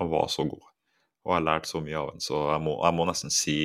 Han 0.00 0.10
var 0.10 0.26
så 0.32 0.44
god. 0.44 0.64
Og 1.22 1.30
jeg 1.30 1.38
har 1.38 1.46
lært 1.46 1.68
så 1.70 1.80
mye 1.82 2.00
av 2.00 2.10
ham, 2.12 2.22
så 2.22 2.40
jeg 2.50 2.62
må, 2.66 2.74
jeg 2.82 2.96
må, 2.98 3.06
nesten 3.06 3.34
si 3.34 3.58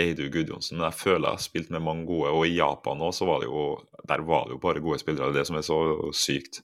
Eidur 0.00 0.30
Gudjonsen. 0.34 0.78
Men 0.78 0.88
jeg 0.88 0.98
føler 0.98 1.28
jeg 1.28 1.38
har 1.38 1.44
spilt 1.44 1.70
med 1.70 1.84
mange 1.86 2.08
gode, 2.08 2.34
og 2.34 2.46
i 2.46 2.56
Japan 2.56 3.06
òg, 3.06 3.14
så 3.14 3.30
var 3.30 3.42
det 3.42 3.50
jo 3.50 3.62
Der 4.10 4.26
var 4.26 4.48
det 4.48 4.56
jo 4.56 4.62
bare 4.64 4.82
gode 4.82 4.98
spillere. 4.98 5.32
Det 5.34 5.46
som 5.46 5.56
er 5.56 5.66
så 5.66 5.78
sykt. 6.16 6.62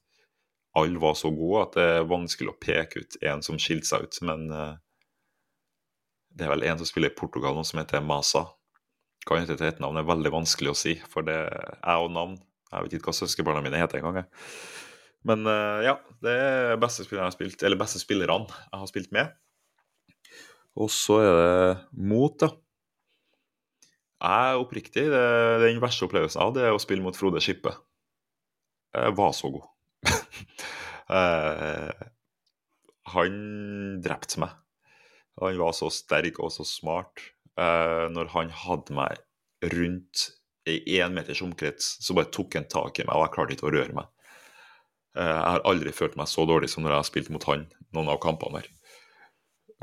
Alle 0.76 0.98
var 1.00 1.14
så 1.14 1.30
gode 1.30 1.62
at 1.62 1.78
det 1.78 1.86
er 1.86 2.10
vanskelig 2.10 2.50
å 2.50 2.58
peke 2.60 3.04
ut 3.04 3.16
en 3.22 3.42
som 3.46 3.58
skilte 3.62 3.86
seg 3.86 4.08
ut. 4.08 4.18
Men 4.26 4.48
uh, 4.50 4.74
det 6.34 6.44
er 6.44 6.52
vel 6.56 6.66
en 6.66 6.82
som 6.82 6.88
spiller 6.90 7.12
i 7.12 7.16
Portugal 7.16 7.54
nå, 7.54 7.62
som 7.64 7.78
heter 7.80 8.02
Masa. 8.02 8.48
Hva 9.26 9.40
til 9.42 9.58
etternavn, 9.58 9.98
er 9.98 10.06
veldig 10.06 10.30
vanskelig 10.30 10.70
å 10.70 10.78
si, 10.78 10.92
for 11.10 11.26
det 11.26 11.34
er 11.34 11.96
jo 11.98 12.10
navn. 12.14 12.36
Jeg 12.70 12.84
vet 12.84 12.94
ikke 12.98 13.10
hva 13.10 13.16
søskenbarna 13.16 13.62
mine 13.64 13.80
heter 13.80 13.98
engang. 13.98 14.28
Men 15.26 15.42
uh, 15.48 15.82
ja, 15.82 15.96
det 16.22 16.34
er 16.38 16.78
beste 16.78 17.02
spillerne 17.02 17.26
jeg 17.26 17.32
har 17.32 17.34
spilt, 17.34 17.64
eller 17.66 17.80
beste 17.80 18.02
spillerne 18.02 18.46
jeg 18.46 18.78
har 18.78 18.90
spilt 18.90 19.10
med. 19.16 19.34
Og 20.76 20.92
så 20.92 21.18
er 21.24 21.32
det 21.40 22.06
mot, 22.06 22.36
da. 22.38 22.52
Jeg 24.22 24.50
er 24.52 24.62
oppriktig. 24.62 25.06
Det, 25.12 25.24
den 25.64 25.82
verste 25.82 26.06
opplevelsen 26.06 26.42
av 26.44 26.54
det 26.54 26.66
er 26.68 26.76
å 26.76 26.82
spille 26.82 27.04
mot 27.04 27.16
Frode 27.16 27.42
Skippe. 27.42 27.74
Jeg 28.96 29.16
var 29.18 29.34
så 29.36 29.50
god. 29.56 29.66
uh, 31.10 31.90
han 33.16 33.40
drepte 34.04 34.44
meg. 34.44 34.54
Han 35.42 35.58
var 35.60 35.74
så 35.76 35.90
sterk 35.92 36.38
og 36.44 36.54
så 36.54 36.64
smart. 36.68 37.32
Uh, 37.56 38.06
når 38.12 38.28
han 38.34 38.50
hadde 38.52 38.96
meg 38.96 39.22
rundt 39.72 40.26
i 40.66 40.98
én 40.98 41.14
meters 41.14 41.42
omkrets, 41.42 41.96
så 42.02 42.14
bare 42.16 42.30
tok 42.34 42.58
han 42.58 42.66
tak 42.68 42.98
i 42.98 43.06
meg, 43.06 43.14
og 43.14 43.24
jeg 43.24 43.34
klarte 43.36 43.56
ikke 43.56 43.68
å 43.68 43.74
røre 43.74 43.96
meg. 43.96 44.10
Eh, 45.16 45.30
jeg 45.30 45.52
har 45.54 45.64
aldri 45.68 45.92
følt 45.94 46.16
meg 46.18 46.28
så 46.28 46.44
dårlig 46.48 46.68
som 46.72 46.84
når 46.84 46.96
jeg 46.96 47.02
har 47.02 47.08
spilt 47.08 47.32
mot 47.32 47.46
han 47.48 47.64
noen 47.94 48.10
av 48.12 48.20
kampene 48.22 48.60
der. 48.60 48.68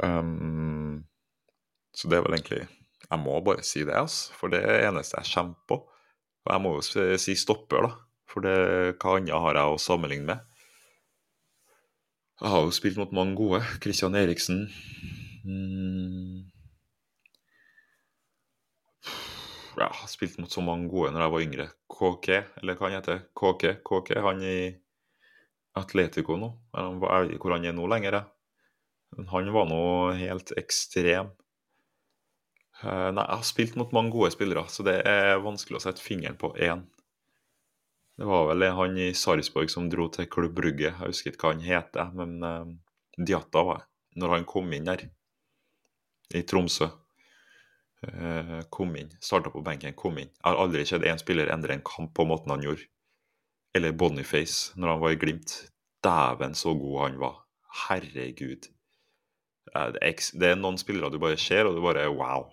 Um, 0.04 1.04
så 1.94 2.10
det 2.10 2.18
er 2.18 2.24
vel 2.26 2.34
egentlig 2.34 2.64
Jeg 2.66 3.20
må 3.22 3.36
bare 3.46 3.62
si 3.62 3.84
det, 3.86 3.94
altså. 3.94 4.34
For 4.40 4.50
det 4.50 4.64
er 4.64 4.80
det 4.80 4.88
eneste 4.88 5.20
jeg 5.22 5.34
kommer 5.36 5.68
på. 5.70 5.78
Og 6.44 6.50
jeg 6.50 6.64
må 6.64 6.72
jo 6.80 7.18
si 7.22 7.36
stopper, 7.38 7.86
da. 7.86 7.92
For 8.32 8.46
det, 8.46 8.56
hva 8.98 9.20
annet 9.20 9.46
har 9.46 9.60
jeg 9.60 9.76
å 9.76 9.82
sammenligne 9.82 10.32
med? 10.32 10.48
Jeg 12.42 12.50
har 12.50 12.66
jo 12.66 12.74
spilt 12.74 12.98
mot 12.98 13.14
mange 13.14 13.38
gode. 13.38 13.62
Christian 13.84 14.18
Eriksen. 14.18 14.66
Mm 15.46 16.53
ja, 19.80 19.90
spilt 20.08 20.38
mot 20.42 20.52
så 20.52 20.62
mange 20.66 20.90
gode 20.92 21.12
når 21.14 21.26
jeg 21.26 21.34
var 21.34 21.46
yngre. 21.46 21.68
KK, 21.94 22.30
eller 22.62 22.78
hva 22.78 22.90
han 22.90 22.98
heter. 22.98 23.22
KK, 23.38 23.70
KK, 23.86 24.16
han 24.26 24.42
i 24.46 24.58
Atletico 25.80 26.38
nå. 26.38 26.50
Jeg 26.76 27.00
vet 27.04 27.36
ikke 27.36 27.48
hvor 27.48 27.56
han 27.58 27.68
er 27.70 27.76
nå 27.78 27.88
lenger. 27.90 28.20
Han 29.32 29.54
var 29.54 29.70
nå 29.70 29.82
helt 30.20 30.54
ekstrem. 30.60 31.32
Uh, 32.84 33.10
nei, 33.16 33.24
jeg 33.24 33.38
har 33.38 33.46
spilt 33.48 33.78
mot 33.80 33.94
mange 33.96 34.12
gode 34.12 34.34
spillere, 34.34 34.66
så 34.68 34.84
det 34.84 34.98
er 35.08 35.44
vanskelig 35.44 35.80
å 35.80 35.84
sette 35.86 36.04
fingeren 36.04 36.36
på 36.40 36.52
én. 36.60 36.84
Det 38.20 38.28
var 38.30 38.50
vel 38.50 38.66
han 38.76 38.98
i 39.00 39.14
Sarpsborg 39.18 39.72
som 39.72 39.88
dro 39.90 40.10
til 40.14 40.28
Klubb 40.30 40.54
Brugge. 40.58 40.90
Jeg 40.92 41.00
husker 41.00 41.34
ikke 41.34 41.48
hva 41.48 41.54
han 41.56 41.64
heter, 41.66 42.12
men 42.18 42.36
uh, 42.44 42.66
Diatta 43.18 43.64
var 43.66 43.82
jeg, 43.82 43.90
Når 44.22 44.30
han 44.30 44.44
kom 44.46 44.74
inn 44.76 44.86
der, 44.86 45.08
i 46.38 46.44
Tromsø. 46.46 46.92
Uh, 48.04 48.60
kom 48.74 48.96
inn, 49.00 49.12
starta 49.24 49.52
på 49.54 49.62
benken, 49.64 49.96
kom 49.96 50.18
inn. 50.20 50.32
Jeg 50.32 50.44
har 50.50 50.60
aldri 50.60 50.84
sett 50.88 51.06
én 51.08 51.22
spiller 51.22 51.52
endre 51.54 51.78
en 51.78 51.86
kamp 51.88 52.12
på 52.18 52.26
måten 52.28 52.52
han 52.52 52.66
gjorde. 52.66 52.90
Eller 53.74 53.96
Boniface, 53.96 54.74
når 54.76 54.94
han 54.94 55.02
var 55.02 55.16
i 55.16 55.20
Glimt. 55.22 55.54
Dæven, 56.04 56.56
så 56.56 56.74
god 56.76 56.98
han 57.02 57.20
var. 57.22 57.38
Herregud. 57.86 58.68
Det 59.74 60.50
er 60.50 60.60
noen 60.60 60.78
spillere 60.78 61.10
du 61.14 61.18
bare 61.22 61.40
ser, 61.40 61.66
og 61.66 61.78
du 61.78 61.82
bare 61.82 62.10
wow. 62.12 62.50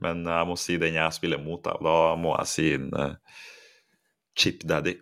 Men 0.00 0.24
jeg 0.26 0.46
må 0.48 0.56
si 0.58 0.78
den 0.80 0.96
jeg 0.96 1.18
spiller 1.18 1.42
mot, 1.42 1.66
og 1.66 1.84
da 1.84 2.14
må 2.18 2.36
jeg 2.38 2.50
si 2.50 2.70
en 2.76 2.88
uh, 2.94 3.42
Chip 4.38 4.62
Daddy. 4.66 4.96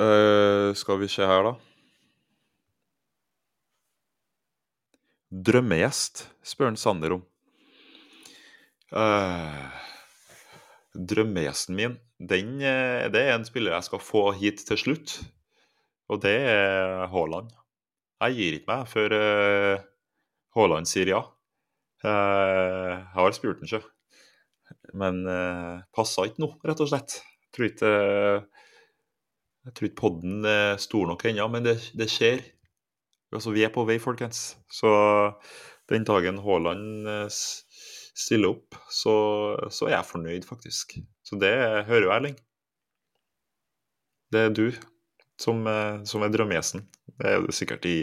Uh, 0.00 0.72
skal 0.76 1.00
vi 1.00 1.08
se 1.12 1.28
her, 1.28 1.44
da. 1.46 1.54
Drømmegjest, 5.30 6.26
spør 6.46 6.70
han 6.70 6.78
Sander 6.80 7.16
om. 7.16 7.24
Uh, 8.94 9.66
drømmegjesten 10.94 11.74
min, 11.76 11.96
den, 12.16 12.60
det 12.62 13.22
er 13.22 13.34
en 13.34 13.44
spiller 13.44 13.74
jeg 13.74 13.88
skal 13.88 14.00
få 14.00 14.22
hit 14.38 14.62
til 14.68 14.78
slutt. 14.80 15.16
Og 16.06 16.22
det 16.22 16.36
er 16.52 17.08
Haaland. 17.10 17.50
Jeg 18.22 18.38
gir 18.38 18.56
ikke 18.56 18.70
meg 18.70 18.86
før 18.88 19.14
Haaland 20.56 20.88
sier 20.88 21.10
ja. 21.10 21.18
jeg 22.06 23.02
har 23.12 23.34
spurt 23.36 23.60
han 23.60 23.68
ikke. 23.68 23.82
Men 24.96 25.24
uh, 25.28 25.82
passa 25.94 26.26
ikke 26.26 26.42
nå, 26.44 26.50
rett 26.66 26.82
og 26.82 26.90
slett. 26.90 27.18
Jeg 27.20 27.52
tror 27.56 27.68
ikke, 27.68 27.92
jeg 29.66 29.74
tror 29.76 29.88
ikke 29.88 30.00
podden 30.00 30.48
er 30.48 30.80
stor 30.82 31.08
nok 31.10 31.24
ennå, 31.28 31.46
men 31.52 31.66
det, 31.66 31.76
det, 31.96 32.08
skjer. 32.12 32.42
Altså, 33.34 33.52
vi 33.54 33.64
er 33.66 33.72
på 33.74 33.84
vei, 33.88 33.98
folkens. 34.02 34.54
Så 34.70 34.90
den 35.90 36.06
dagen 36.06 36.40
Haaland 36.42 37.08
uh, 37.08 37.26
stiller 38.16 38.54
opp, 38.54 38.76
så, 38.90 39.14
så, 39.70 39.88
er 39.88 39.96
jeg 39.98 40.10
fornøyd, 40.10 40.46
faktisk. 40.48 40.98
Så 41.26 41.38
det 41.42 41.54
hører 41.88 42.06
jo 42.06 42.14
Erling. 42.14 42.38
Det 44.34 44.46
er 44.46 44.54
du 44.54 44.66
som, 45.40 45.62
uh, 45.66 46.02
som 46.08 46.24
er 46.26 46.32
drømmegjesten. 46.34 46.86
Det 47.16 47.30
er 47.30 47.38
jo 47.40 47.54
sikkert 47.54 47.86
i 47.88 47.98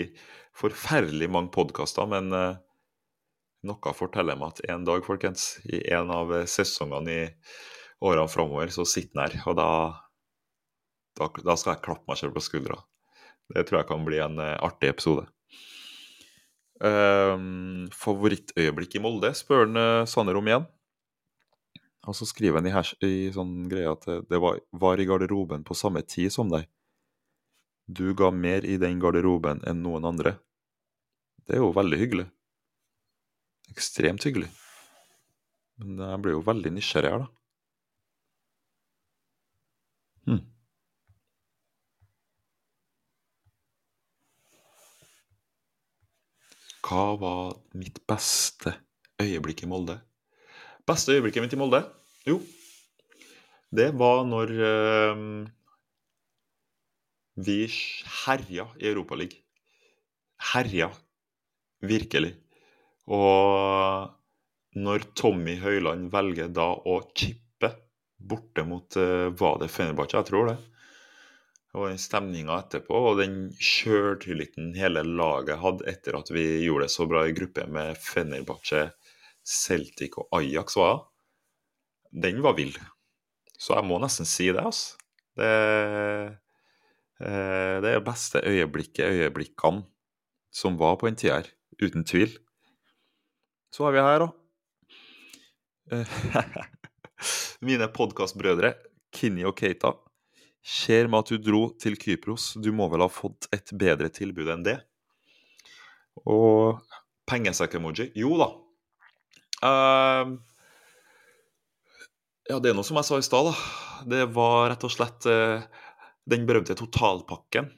forferdelig 0.58 1.32
mange 1.34 1.52
podkaster, 1.56 2.08
men 2.10 2.32
uh, 2.36 2.60
noe 3.68 3.96
forteller 3.96 4.40
meg 4.40 4.54
at 4.54 4.66
en 4.76 4.88
dag, 4.88 5.04
folkens, 5.08 5.58
i 5.64 5.82
en 5.96 6.12
av 6.14 6.36
sesongene 6.52 7.14
i 7.14 7.28
årene 8.04 8.28
framover, 8.32 8.72
så 8.76 8.86
sitter 8.88 9.20
han 9.22 9.32
her. 9.32 9.44
Og 9.48 9.58
da, 9.60 9.70
da, 11.20 11.30
da, 11.40 11.56
skal 11.56 11.76
jeg 11.78 11.86
klappe 11.86 12.12
meg 12.12 12.20
selv 12.20 12.36
på 12.36 12.44
skuldra. 12.44 12.80
Det 13.54 13.66
tror 13.68 13.82
jeg 13.82 13.90
kan 13.92 14.06
bli 14.08 14.20
en 14.24 14.40
uh, 14.42 14.58
artig 14.66 14.90
episode. 14.92 15.28
Um, 16.84 17.86
favorittøyeblikk 17.96 18.98
i 18.98 19.04
Molde, 19.04 19.32
spør 19.38 19.68
han 19.68 19.80
uh, 19.80 20.10
Sanner 20.10 20.40
om 20.40 20.50
igjen. 20.50 20.68
Og 22.10 22.18
så 22.18 22.28
skriver 22.28 22.60
han 22.60 22.68
i, 22.68 22.74
her, 22.76 22.90
i 23.06 23.32
sånn 23.32 23.70
greie 23.72 23.88
at 23.94 24.04
det 24.28 24.40
var, 24.44 24.58
var 24.76 25.00
i 25.00 25.06
garderoben 25.08 25.64
på 25.64 25.78
samme 25.78 26.02
tid 26.04 26.34
som 26.36 26.50
deg. 26.52 26.66
Du 27.88 28.10
ga 28.18 28.34
mer 28.36 28.66
i 28.68 28.76
den 28.82 29.00
garderoben 29.00 29.62
enn 29.70 29.80
noen 29.86 30.10
andre. 30.10 30.36
Det 31.48 31.56
er 31.56 31.64
jo 31.64 31.72
veldig 31.76 32.00
hyggelig 32.02 32.28
ekstremt 33.74 34.26
hyggelig. 34.28 34.50
Men 35.82 35.98
jeg 36.06 36.22
blir 36.24 36.38
jo 36.38 36.46
veldig 36.46 36.74
nysgjerrig 36.76 37.14
her, 37.14 37.24
da. 37.24 37.30
Hm. 40.30 40.42
Hva 46.84 47.14
var 47.20 47.54
mitt 47.80 48.02
beste 48.10 48.76
øyeblikk 49.22 49.64
i 49.64 49.70
Molde? 49.72 50.00
Beste 50.88 51.16
øyeblikket 51.16 51.46
mitt 51.46 51.56
i 51.56 51.60
Molde? 51.60 51.80
Jo, 52.28 52.42
det 53.74 53.94
var 53.98 54.26
når 54.28 54.52
uh, 54.62 55.22
vi 57.40 57.62
herja 58.26 58.68
i 58.78 58.90
Europaligaen. 58.92 59.40
Herja. 60.54 60.90
Virkelig. 61.84 62.34
Og 63.08 64.12
når 64.76 65.08
Tommy 65.18 65.56
Høiland 65.60 66.12
velger 66.14 66.52
da 66.54 66.68
å 66.76 67.00
chippe 67.16 67.72
borte 68.20 68.64
mot 68.68 69.00
uh, 69.00 69.32
Var 69.40 69.58
det 69.62 69.72
Fenerbahçe? 69.72 70.20
Jeg 70.20 70.30
tror 70.30 70.52
det. 70.52 70.58
Og 71.74 71.96
stemninga 71.98 72.60
etterpå 72.62 73.00
og 73.10 73.22
den 73.22 73.38
sjøltilliten 73.58 74.76
hele 74.78 75.02
laget 75.08 75.58
hadde 75.62 75.88
etter 75.90 76.20
at 76.20 76.30
vi 76.34 76.44
gjorde 76.66 76.86
det 76.86 76.94
så 76.94 77.08
bra 77.10 77.24
i 77.26 77.34
gruppe 77.34 77.66
med 77.66 77.98
Fenerbahçe, 77.98 78.92
Celtic 79.44 80.20
og 80.22 80.30
Ajax, 80.38 80.78
var 80.78 81.02
den 82.14 82.44
var 82.46 82.54
vill. 82.58 82.76
Så 83.58 83.74
jeg 83.78 83.88
må 83.90 83.98
nesten 84.02 84.28
si 84.30 84.52
det, 84.54 84.62
altså. 84.62 85.00
Det, 85.34 85.50
uh, 87.24 87.76
det 87.82 87.90
er 87.90 88.06
beste 88.06 88.44
øyeblikket, 88.46 89.10
øyeblikkene, 89.10 89.86
som 90.54 90.78
var 90.78 91.00
på 91.02 91.10
den 91.10 91.18
tida 91.18 91.40
her. 91.40 91.50
Uten 91.82 92.06
tvil. 92.06 92.38
Så 93.74 93.88
er 93.90 93.96
vi 93.96 94.06
her, 94.06 94.28
da. 94.28 94.30
Mine 97.66 97.90
podkastbrødre 97.90 98.76
Kinni 99.14 99.46
og 99.48 99.58
Keita. 99.58 99.96
Ser 100.64 101.10
med 101.12 101.24
at 101.24 101.34
du 101.34 101.42
dro 101.44 101.64
til 101.80 101.98
Kypros. 102.00 102.54
Du 102.56 102.72
må 102.76 102.88
vel 102.92 103.04
ha 103.04 103.10
fått 103.12 103.50
et 103.56 103.74
bedre 103.76 104.10
tilbud 104.14 104.52
enn 104.54 104.64
det? 104.66 104.78
Og 106.30 106.80
pengesekk-emoji. 107.28 108.12
Jo 108.20 108.38
da. 108.40 108.50
Uh, 109.64 110.34
ja, 112.48 112.60
det 112.60 112.72
er 112.72 112.78
noe 112.78 112.88
som 112.88 113.00
jeg 113.00 113.10
sa 113.10 113.20
i 113.20 113.28
stad, 113.28 113.52
da. 113.52 113.56
Det 114.14 114.26
var 114.36 114.70
rett 114.72 114.88
og 114.88 114.92
slett 114.92 115.28
uh, 115.32 115.64
den 116.28 116.48
berømte 116.48 116.76
totalpakken 116.80 117.70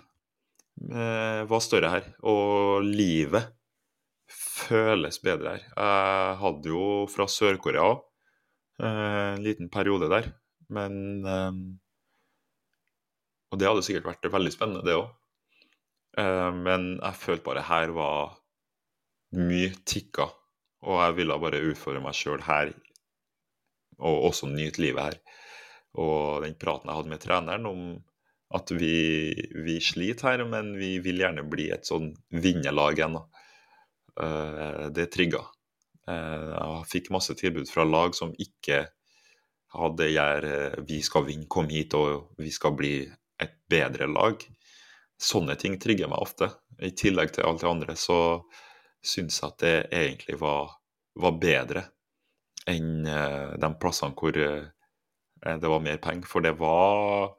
uh, 0.93 1.41
var 1.49 1.65
større 1.65 1.93
her. 1.93 2.09
Og 2.25 2.85
livet 2.85 3.55
føles 4.29 5.19
bedre 5.23 5.55
her. 5.55 5.65
Jeg 5.69 6.37
hadde 6.41 6.71
jo 6.71 6.83
fra 7.11 7.27
Sør-Korea 7.29 7.89
eh, 8.81 9.33
en 9.35 9.43
liten 9.45 9.69
periode 9.73 10.09
der, 10.11 10.31
men 10.73 10.95
eh, 11.29 11.59
Og 13.51 13.59
det 13.61 13.69
hadde 13.69 13.83
sikkert 13.85 14.09
vært 14.09 14.31
veldig 14.33 14.53
spennende, 14.53 14.85
det 14.85 14.97
òg. 14.97 15.11
Eh, 16.21 16.51
men 16.55 16.95
jeg 16.95 17.21
følte 17.21 17.47
bare 17.47 17.65
her 17.67 17.93
var 17.95 18.35
mye 19.35 19.71
tikka, 19.87 20.29
og 20.85 20.99
jeg 21.01 21.17
ville 21.19 21.39
bare 21.41 21.63
utfordre 21.71 22.03
meg 22.03 22.17
sjøl 22.17 22.43
her, 22.45 22.71
og 23.99 24.29
også 24.31 24.49
nyte 24.51 24.81
livet 24.83 25.09
her. 25.09 25.39
Og 26.01 26.43
den 26.43 26.57
praten 26.59 26.91
jeg 26.91 26.99
hadde 26.99 27.13
med 27.13 27.23
treneren 27.23 27.69
om 27.69 27.81
at 28.55 28.71
vi, 28.71 29.33
vi 29.65 29.79
sliter 29.83 30.31
her, 30.31 30.45
men 30.47 30.75
vi 30.79 30.97
vil 31.03 31.23
gjerne 31.23 31.45
bli 31.49 31.69
et 31.73 31.87
sånn 31.87 32.11
vinnerlag 32.31 32.99
igjen. 32.99 33.17
Eh, 34.21 34.85
det 34.95 35.09
trigga. 35.13 35.43
Eh, 36.07 36.51
jeg 36.51 36.89
fikk 36.91 37.11
masse 37.15 37.35
tilbud 37.37 37.69
fra 37.71 37.87
lag 37.87 38.15
som 38.15 38.35
ikke 38.39 38.85
hadde 39.75 40.07
eh, 40.07 40.75
vi 40.87 41.01
skal 41.03 41.25
vinne, 41.27 41.49
kom 41.51 41.67
hit 41.71 41.95
og 41.97 42.35
vi 42.39 42.51
skal 42.53 42.75
bli 42.77 42.95
et 43.41 43.57
bedre 43.71 44.07
lag. 44.11 44.41
Sånne 45.21 45.55
ting 45.59 45.77
trigger 45.81 46.11
meg 46.11 46.23
ofte. 46.23 46.51
I 46.83 46.91
tillegg 46.95 47.35
til 47.35 47.47
alt 47.47 47.63
det 47.63 47.69
andre 47.71 47.95
så 47.99 48.19
syns 49.05 49.39
jeg 49.41 49.51
at 49.51 49.59
det 49.63 49.75
egentlig 49.93 50.39
var, 50.41 50.73
var 51.15 51.37
bedre 51.39 51.85
enn 52.69 53.05
de 53.05 53.69
plassene 53.79 54.17
hvor 54.17 54.33
det 54.33 55.69
var 55.69 55.83
mer 55.83 55.99
penger. 56.01 56.27
For 56.29 56.45
det 56.45 56.55
var 56.59 57.35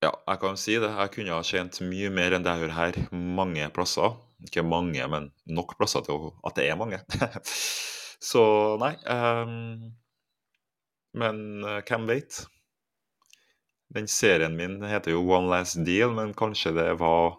Ja, 0.00 0.14
jeg 0.26 0.40
kan 0.40 0.56
si 0.56 0.78
det. 0.80 0.88
Jeg 0.88 1.12
kunne 1.12 1.36
ha 1.36 1.44
tjent 1.44 1.82
mye 1.84 2.08
mer 2.12 2.32
enn 2.32 2.44
det 2.44 2.54
jeg 2.56 2.64
gjør 2.64 2.76
her, 2.78 2.98
mange 3.12 3.66
plasser. 3.76 4.16
Ikke 4.46 4.64
mange, 4.64 5.04
men 5.12 5.28
nok 5.44 5.76
plasser 5.76 6.04
til 6.06 6.30
at 6.48 6.56
det 6.56 6.70
er 6.70 6.78
mange. 6.80 7.02
Så 8.30 8.42
nei. 8.80 8.94
Um, 9.04 9.92
men 11.20 11.42
uh, 11.64 11.80
hvem 11.84 12.08
veit? 12.08 12.40
Den 13.94 14.08
serien 14.08 14.56
min 14.56 14.78
heter 14.86 15.16
jo 15.16 15.24
One 15.26 15.50
Last 15.50 15.80
Deal, 15.86 16.12
men 16.14 16.34
kanskje 16.34 16.72
det 16.76 16.88
var 17.00 17.38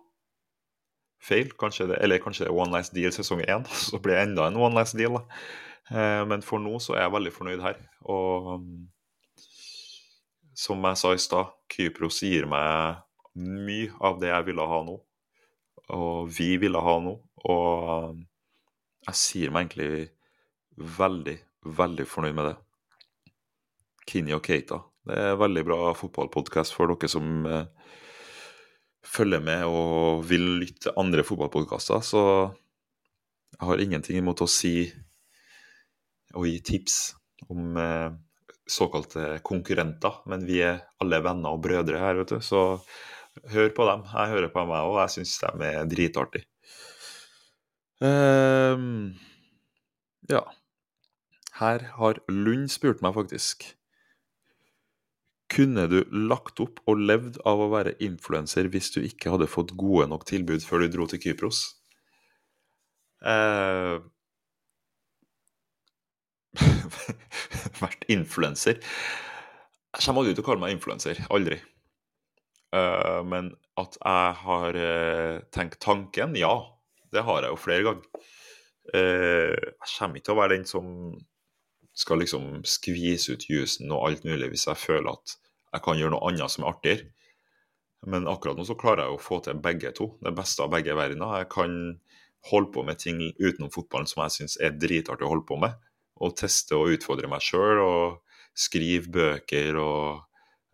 feil? 1.24 1.54
Kanskje 1.60 1.88
det, 1.92 2.00
eller 2.04 2.20
kanskje 2.24 2.46
det 2.46 2.52
er 2.52 2.60
One 2.60 2.76
Last 2.76 2.96
Deal 2.96 3.14
sesong 3.16 3.44
én, 3.46 3.68
så 3.88 4.00
blir 4.00 4.18
det 4.18 4.26
enda 4.30 4.48
en 4.48 4.60
One 4.60 4.76
Last 4.76 4.98
Deal. 5.00 5.20
da. 5.20 5.44
Uh, 5.92 6.24
men 6.28 6.44
for 6.46 6.62
nå 6.64 6.78
så 6.80 6.96
er 6.96 7.06
jeg 7.06 7.16
veldig 7.16 7.36
fornøyd 7.36 7.64
her. 7.64 7.80
Og 8.08 8.52
um, 8.56 8.68
som 10.56 10.84
jeg 10.88 11.00
sa 11.00 11.14
i 11.16 11.22
stad, 11.22 11.56
Kypros 11.72 12.22
gir 12.24 12.46
meg 12.52 13.02
mye 13.40 13.96
av 14.04 14.20
det 14.22 14.30
jeg 14.32 14.52
ville 14.52 14.68
ha 14.68 14.84
nå 14.86 15.00
og 15.92 16.30
vi 16.32 16.56
ville 16.62 16.80
ha 16.80 16.98
nå. 17.04 17.16
Og 17.52 18.20
jeg 19.08 19.18
sier 19.18 19.54
meg 19.54 19.68
egentlig 19.68 20.12
veldig, 21.00 21.38
veldig 21.78 22.08
fornøyd 22.08 22.38
med 22.38 22.52
det. 22.52 22.58
Kini 24.08 24.36
og 24.36 24.44
Keita. 24.46 24.82
Det 25.08 25.18
er 25.18 25.34
en 25.34 25.42
veldig 25.42 25.64
bra 25.66 25.80
fotballpodkast 25.98 26.76
for 26.78 26.92
dere 26.92 27.10
som 27.10 27.46
eh, 27.50 27.94
følger 29.02 29.42
med 29.44 29.66
og 29.70 30.26
vil 30.30 30.46
lytte 30.62 30.94
andre 31.00 31.26
fotballpodkaster. 31.26 32.04
Så 32.06 32.22
jeg 33.58 33.68
har 33.68 33.82
ingenting 33.84 34.22
imot 34.22 34.44
å 34.46 34.50
si 34.50 34.92
og 36.38 36.46
gi 36.48 36.60
tips 36.64 37.00
om 37.50 37.80
eh, 37.82 38.12
såkalte 38.70 39.40
konkurrenter. 39.48 40.22
Men 40.30 40.46
vi 40.48 40.62
er 40.66 40.86
alle 41.02 41.22
venner 41.26 41.58
og 41.58 41.66
brødre 41.66 42.00
her, 42.02 42.22
vet 42.22 42.36
du. 42.36 42.40
Så 42.46 42.64
hør 43.52 43.74
på 43.76 43.90
dem. 43.90 44.06
Jeg 44.14 44.34
hører 44.36 44.54
på 44.54 44.64
meg 44.70 44.88
òg. 44.88 45.02
Jeg 45.04 45.16
syns 45.18 45.36
de 45.42 45.68
er 45.74 45.92
dritartige. 45.92 46.48
Um, 48.02 49.14
ja. 50.30 50.42
Her 51.60 51.86
har 52.00 52.18
Lund 52.32 52.72
spurt 52.74 53.04
meg 53.06 53.14
faktisk. 53.18 53.68
Kunne 55.52 55.88
du 55.92 56.00
lagt 56.16 56.62
opp 56.64 56.80
og 56.88 57.02
levd 57.02 57.42
av 57.48 57.60
å 57.60 57.70
være 57.74 57.98
influenser 58.04 58.70
hvis 58.72 58.92
du 58.96 59.02
ikke 59.04 59.34
hadde 59.34 59.50
fått 59.52 59.74
gode 59.80 60.08
nok 60.12 60.24
tilbud 60.30 60.64
før 60.64 60.86
du 60.86 60.94
dro 60.94 61.08
til 61.12 61.20
Kypros? 61.24 61.64
Eh, 63.28 63.98
vært 67.84 68.08
influenser 68.12 68.80
Jeg 68.82 70.02
kommer 70.02 70.24
aldri 70.24 70.34
til 70.34 70.44
å 70.44 70.48
kalle 70.48 70.64
meg 70.64 70.74
influenser. 70.76 71.20
Aldri. 71.36 71.60
Eh, 72.76 73.20
men 73.28 73.52
at 73.80 73.98
jeg 74.00 74.38
har 74.46 74.78
eh, 74.80 75.42
tenkt 75.52 75.82
tanken, 75.84 76.36
ja. 76.40 76.54
Det 77.12 77.26
har 77.28 77.44
jeg 77.44 77.52
jo 77.52 77.60
flere 77.60 77.86
ganger. 77.88 78.30
Eh, 78.96 79.52
jeg 79.52 79.92
kommer 79.98 80.20
ikke 80.20 80.30
til 80.30 80.36
å 80.36 80.40
være 80.40 80.56
den 80.56 80.68
som 80.70 80.88
skal 82.02 82.22
liksom 82.22 82.62
skvise 82.68 83.36
ut 83.36 83.48
jusen 83.50 83.92
og 83.94 84.08
alt 84.08 84.26
mulig 84.28 84.52
hvis 84.54 84.68
jeg 84.70 84.80
føler 84.82 85.14
at 85.14 85.36
jeg 85.72 85.84
kan 85.86 86.00
gjøre 86.00 86.16
noe 86.16 86.32
annet 86.32 86.52
som 86.52 86.66
er 86.66 86.74
artigere. 86.74 87.12
Men 88.12 88.26
akkurat 88.28 88.58
nå 88.58 88.66
så 88.66 88.76
klarer 88.80 89.06
jeg 89.06 89.16
å 89.16 89.22
få 89.22 89.40
til 89.46 89.62
begge 89.62 89.92
to. 89.96 90.08
Det 90.26 90.34
beste 90.36 90.66
av 90.66 90.72
begge 90.74 90.96
verdener. 90.98 91.44
Jeg 91.44 91.52
kan 91.54 91.76
holde 92.50 92.72
på 92.74 92.84
med 92.84 93.00
ting 93.00 93.22
utenom 93.38 93.70
fotballen 93.74 94.10
som 94.10 94.24
jeg 94.26 94.36
syns 94.38 94.58
er 94.58 94.74
dritartig 94.74 95.28
å 95.28 95.32
holde 95.36 95.48
på 95.48 95.60
med. 95.62 95.78
Og 96.22 96.36
teste 96.38 96.78
og 96.78 96.96
utfordre 96.96 97.30
meg 97.30 97.46
sjøl 97.46 97.82
og 97.86 98.38
skrive 98.58 99.12
bøker 99.14 99.78
og 99.80 100.24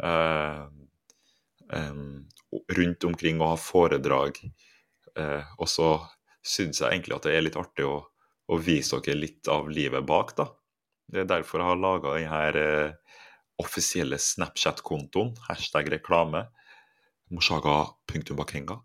eh, 0.04 0.64
eh, 1.76 2.02
rundt 2.80 3.08
omkring 3.10 3.42
og 3.42 3.54
ha 3.54 3.60
foredrag. 3.60 4.40
Eh, 5.18 5.52
og 5.60 5.70
så 5.72 5.92
syns 6.48 6.82
jeg 6.82 6.90
egentlig 6.90 7.18
at 7.18 7.28
det 7.28 7.36
er 7.36 7.46
litt 7.46 7.60
artig 7.60 7.88
å, 7.88 8.00
å, 8.48 8.60
vise 8.64 9.00
dere 9.04 9.20
litt 9.20 9.52
av 9.52 9.68
livet 9.72 10.06
bak, 10.08 10.34
da. 10.38 10.48
Det 11.08 11.24
er 11.24 11.30
derfor 11.30 11.62
jeg 11.64 11.70
har 11.72 11.80
laga 11.80 12.16
denne 12.18 12.62
eh, 12.62 13.20
offisielle 13.64 14.20
Snapchat-kontoen, 14.22 15.34
hashtag 15.48 15.90
reklame, 15.96 16.44
moshaga.bakenga, 17.34 18.78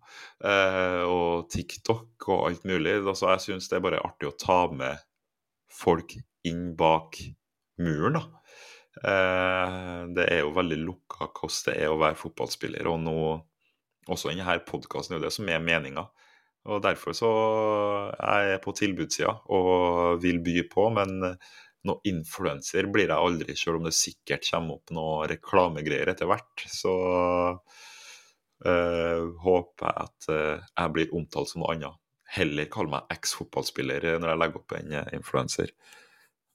eh, 0.49 1.03
og 1.07 1.49
TikTok 1.53 2.29
og 2.29 2.47
alt 2.49 2.67
mulig. 2.69 2.95
Altså, 3.01 3.33
jeg 3.35 3.47
syns 3.47 3.71
det 3.71 3.79
er 3.79 3.87
bare 3.87 4.03
artig 4.07 4.31
å 4.31 4.37
ta 4.39 4.61
med 4.73 5.03
folk 5.73 6.15
inn 6.49 6.73
bak 6.79 7.19
muren, 7.83 8.19
da. 8.19 8.25
Eh, 9.03 10.01
det 10.15 10.27
er 10.29 10.43
jo 10.43 10.55
veldig 10.57 10.79
lukka 10.83 11.31
hvordan 11.31 11.65
det 11.69 11.79
er 11.81 11.93
å 11.93 12.01
være 12.01 12.19
fotballspiller, 12.21 12.91
og 12.91 13.01
nå 13.03 13.17
også 14.11 14.33
denne 14.33 14.59
podkasten 14.67 15.17
er 15.17 15.25
det 15.25 15.33
som 15.35 15.49
er 15.49 15.63
meninga. 15.63 16.07
Og 16.71 16.83
Derfor 16.83 17.15
så 17.19 17.31
er 18.23 18.53
jeg 18.53 18.63
på 18.63 18.75
tilbudssida 18.79 19.33
og 19.51 20.23
vil 20.23 20.39
by 20.43 20.63
på, 20.71 20.87
men 20.95 21.35
noe 21.89 22.03
influenser 22.09 22.87
blir 22.95 23.11
jeg 23.11 23.19
aldri, 23.19 23.57
selv 23.59 23.81
om 23.81 23.89
det 23.89 23.95
sikkert 23.97 24.47
kommer 24.49 24.79
opp 24.79 24.93
noe 24.95 25.27
reklamegreier 25.31 26.13
etter 26.13 26.31
hvert. 26.31 26.67
Så 26.71 26.93
øh, 28.67 29.25
håper 29.43 29.89
jeg 29.89 30.07
at 30.07 30.31
øh, 30.31 30.63
jeg 30.63 30.95
blir 30.95 31.17
omtalt 31.19 31.53
som 31.53 31.65
noe 31.65 31.75
annet. 31.75 31.99
Heller 32.33 32.71
kalle 32.73 32.95
meg 32.95 33.11
eks-fotballspiller 33.13 34.07
når 34.17 34.31
jeg 34.31 34.41
legger 34.41 34.63
opp 34.63 34.77
en 34.79 34.95
influenser. 35.19 35.75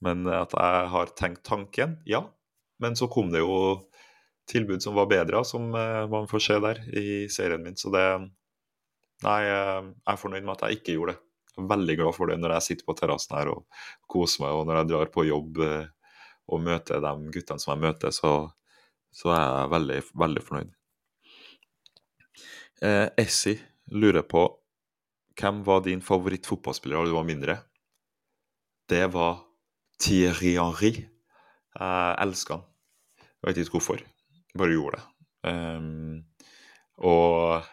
Men 0.05 0.25
at 0.29 0.53
jeg 0.53 0.89
har 0.93 1.13
tenkt 1.17 1.43
tanken, 1.45 1.99
ja. 2.09 2.23
Men 2.81 2.97
så 2.97 3.09
kom 3.09 3.29
det 3.33 3.41
jo 3.43 3.83
tilbud 4.47 4.81
som 4.83 4.95
var 4.97 5.09
bedre, 5.11 5.43
som 5.45 5.69
øh, 5.75 6.09
man 6.09 6.27
får 6.31 6.43
se 6.47 6.59
der 6.63 6.81
i 6.87 7.07
serien 7.29 7.63
min. 7.63 7.77
Så 7.77 7.93
det 7.93 8.07
Nei, 9.25 9.39
jeg 9.49 9.93
er 10.05 10.17
fornøyd 10.21 10.43
med 10.45 10.53
at 10.53 10.67
jeg 10.67 10.77
ikke 10.77 10.93
gjorde 10.93 11.15
det. 11.15 11.21
Veldig 11.57 11.95
glad 11.97 12.13
for 12.15 12.29
det 12.29 12.37
når 12.39 12.57
jeg 12.57 12.65
sitter 12.67 12.87
på 12.87 12.95
terrassen 12.99 13.37
her 13.37 13.51
og 13.55 13.65
koser 14.09 14.43
meg, 14.43 14.53
og 14.53 14.67
når 14.67 14.81
jeg 14.81 14.89
drar 14.91 15.13
på 15.13 15.25
jobb 15.25 15.61
eh, 15.65 15.87
og 16.47 16.61
møter 16.63 17.01
de 17.03 17.31
guttene 17.33 17.63
som 17.63 17.73
jeg 17.73 17.83
møter, 17.87 18.13
så, 18.15 18.33
så 19.11 19.33
er 19.33 19.41
jeg 19.43 19.71
veldig, 19.73 19.97
veldig 20.23 20.43
fornøyd. 20.45 20.75
Eh, 22.85 23.07
Essie 23.17 23.57
lurer 23.89 24.25
på 24.29 24.45
hvem 25.37 25.61
var 25.65 25.83
din 25.85 26.01
favorittfotballspiller 26.01 26.97
da 26.97 27.09
du 27.09 27.17
var 27.17 27.27
mindre? 27.27 27.57
Det 28.89 29.03
var 29.13 29.43
Thierry 30.01 30.55
Henry. 30.57 30.93
Jeg 31.77 32.17
elsker 32.23 32.57
han. 32.57 32.65
Jeg 33.17 33.49
vet 33.49 33.59
ikke 33.61 33.77
hvorfor. 33.77 34.01
Bare 34.57 34.73
gjorde 34.73 34.97
det. 34.97 35.05
Um, 35.47 36.23
og 37.05 37.67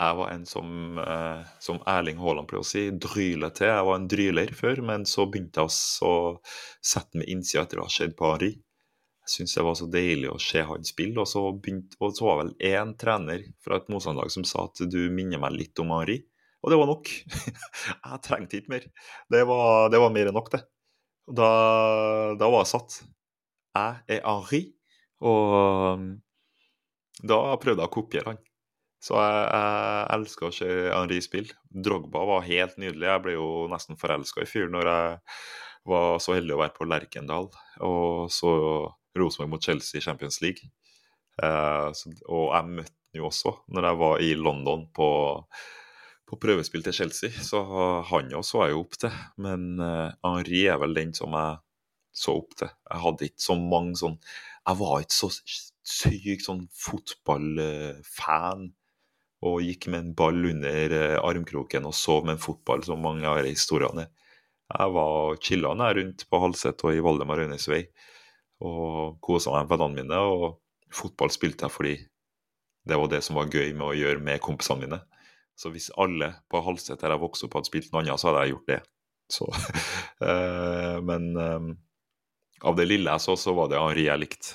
jeg 0.00 0.16
var 0.16 0.30
en 0.32 0.46
som, 0.48 0.98
eh, 0.98 1.40
som 1.60 1.78
Erling 1.86 2.18
Haaland 2.22 2.48
pleier 2.48 2.64
å 2.64 2.66
si, 2.66 2.86
dryler 2.90 3.52
til. 3.52 3.68
Jeg 3.68 3.84
var 3.84 3.98
en 3.98 4.08
dryler 4.08 4.52
før, 4.56 4.80
men 4.86 5.04
så 5.08 5.26
begynte 5.28 5.60
jeg 5.60 5.68
å 6.08 6.22
sette 6.80 7.20
meg 7.20 7.28
innsida 7.28 7.66
etter 7.66 7.82
å 7.82 7.84
ha 7.84 7.92
sett 7.92 8.16
Henri. 8.24 8.54
Jeg 9.20 9.34
syntes 9.34 9.58
det 9.58 9.66
var 9.66 9.76
så 9.76 9.90
deilig 9.92 10.30
å 10.32 10.40
se 10.40 10.64
han 10.64 10.88
spille. 10.88 11.20
Og 11.20 11.28
så, 11.28 11.44
begynte, 11.52 12.00
og 12.00 12.16
så 12.16 12.30
var 12.30 12.40
vel 12.40 12.54
én 12.72 12.96
trener 12.96 13.44
fra 13.60 13.76
et 13.76 13.92
motstanderlag 13.92 14.32
som 14.32 14.46
sa 14.48 14.64
at 14.70 14.80
du 14.88 15.00
minner 15.12 15.42
meg 15.42 15.58
litt 15.58 15.84
om 15.84 15.92
Henri. 15.92 16.22
Og 16.64 16.72
det 16.72 16.80
var 16.80 16.88
nok. 16.88 17.12
jeg 18.08 18.24
trengte 18.24 18.60
ikke 18.60 18.72
mer. 18.72 18.90
Det 19.28 19.44
var, 19.52 19.92
det 19.92 20.00
var 20.00 20.16
mer 20.16 20.32
enn 20.32 20.38
nok, 20.40 20.52
det. 20.56 20.64
Da, 21.28 21.50
da 22.40 22.48
var 22.48 22.64
jeg 22.64 22.72
satt. 22.72 23.02
Jeg 23.76 24.16
er 24.16 24.24
Henri, 24.24 24.64
og 25.20 26.08
da 27.20 27.42
prøvde 27.60 27.84
jeg 27.84 27.92
å 27.92 27.94
kopiere 28.00 28.32
han. 28.32 28.40
Så 29.00 29.16
jeg, 29.16 29.44
jeg 29.48 30.06
elsker 30.16 30.46
å 30.46 30.52
se 30.52 30.68
Henri 30.92 31.20
spille. 31.24 31.56
Drogba 31.70 32.26
var 32.28 32.44
helt 32.44 32.76
nydelig. 32.80 33.08
Jeg 33.08 33.24
ble 33.24 33.36
jo 33.38 33.48
nesten 33.72 33.98
forelska 34.00 34.44
i 34.44 34.48
fyren 34.50 34.74
når 34.76 34.90
jeg 34.90 35.18
var 35.88 36.18
så 36.20 36.36
heldig 36.36 36.56
å 36.56 36.60
være 36.60 36.76
på 36.76 36.86
Lerkendal 36.88 37.46
og 37.86 38.28
så 38.32 38.50
Rosenborg 39.16 39.54
mot 39.54 39.64
Chelsea 39.64 39.98
i 39.98 40.04
Champions 40.04 40.40
League. 40.44 40.68
Eh, 41.42 41.88
så, 41.96 42.12
og 42.28 42.50
jeg 42.52 42.74
møtte 42.76 42.92
han 42.92 43.20
jo 43.22 43.28
også 43.30 43.54
når 43.72 43.88
jeg 43.88 44.00
var 44.02 44.24
i 44.26 44.30
London 44.38 44.84
på, 44.94 45.08
på 46.28 46.38
prøvespill 46.42 46.84
til 46.86 46.96
Chelsea, 47.00 47.32
så 47.32 47.64
han 48.10 48.30
òg 48.36 48.44
så 48.46 48.66
jeg 48.66 48.76
jo 48.76 48.84
opp 48.84 49.00
til. 49.00 49.16
Men 49.40 49.72
eh, 49.80 50.12
Henri 50.26 50.66
er 50.68 50.80
vel 50.82 50.94
den 50.98 51.16
som 51.16 51.34
jeg 51.38 51.58
så 52.20 52.36
opp 52.42 52.52
til. 52.58 52.70
Jeg 52.90 53.04
hadde 53.06 53.30
ikke 53.30 53.46
så 53.46 53.56
mange 53.56 53.96
sånn 53.96 54.16
Jeg 54.66 54.76
var 54.80 55.00
ikke 55.00 55.16
så 55.16 55.28
syk 55.90 56.42
sånn 56.44 56.64
fotballfan 56.76 58.68
og 59.46 59.62
gikk 59.64 59.88
med 59.88 60.02
en 60.02 60.14
ball 60.16 60.44
under 60.50 60.94
eh, 60.96 61.18
armkroken 61.18 61.86
og 61.88 61.96
sov 61.96 62.26
med 62.26 62.36
en 62.36 62.42
fotball, 62.42 62.84
som 62.84 63.00
mange 63.00 63.26
av 63.28 63.38
historiene 63.40 63.56
historiene. 63.56 64.06
Jeg 64.70 64.94
var 64.94 65.40
chilla 65.42 65.72
rundt 65.96 66.26
på 66.30 66.40
Halset 66.44 66.84
og 66.84 66.94
i 66.94 67.02
Valdemar 67.02 67.40
Øynes 67.42 67.66
vei 67.68 67.84
og 68.60 69.16
kosa 69.24 69.50
meg 69.50 69.64
med 69.64 69.72
vennene 69.72 70.02
mine. 70.04 70.18
Og 70.20 70.60
fotball 70.94 71.32
spilte 71.32 71.66
jeg 71.66 71.74
fordi 71.74 71.94
det 72.86 72.98
var 73.00 73.10
det 73.10 73.22
som 73.24 73.36
var 73.40 73.50
gøy 73.50 73.72
med 73.72 73.86
å 73.88 73.96
gjøre 73.96 74.22
med 74.22 74.42
kompisene 74.44 74.84
mine. 74.84 75.00
Så 75.58 75.72
hvis 75.72 75.90
alle 76.00 76.34
på 76.48 76.60
Halset 76.64 77.00
der 77.00 77.16
jeg 77.16 77.22
vokste 77.24 77.48
opp, 77.48 77.58
hadde 77.58 77.68
spilt 77.68 77.90
noe 77.92 78.04
annet, 78.04 78.20
så 78.20 78.30
hadde 78.30 78.44
jeg 78.44 78.54
gjort 78.54 78.70
det. 78.70 78.80
Så, 79.30 79.48
øh, 80.26 81.00
men 81.08 81.26
øh, 81.36 81.72
av 82.62 82.78
det 82.78 82.86
lille 82.86 83.10
jeg 83.10 83.24
så, 83.24 83.36
så 83.40 83.56
var 83.56 83.72
det 83.72 83.80
Henri 83.80 84.06
jeg 84.06 84.20
likte. 84.20 84.54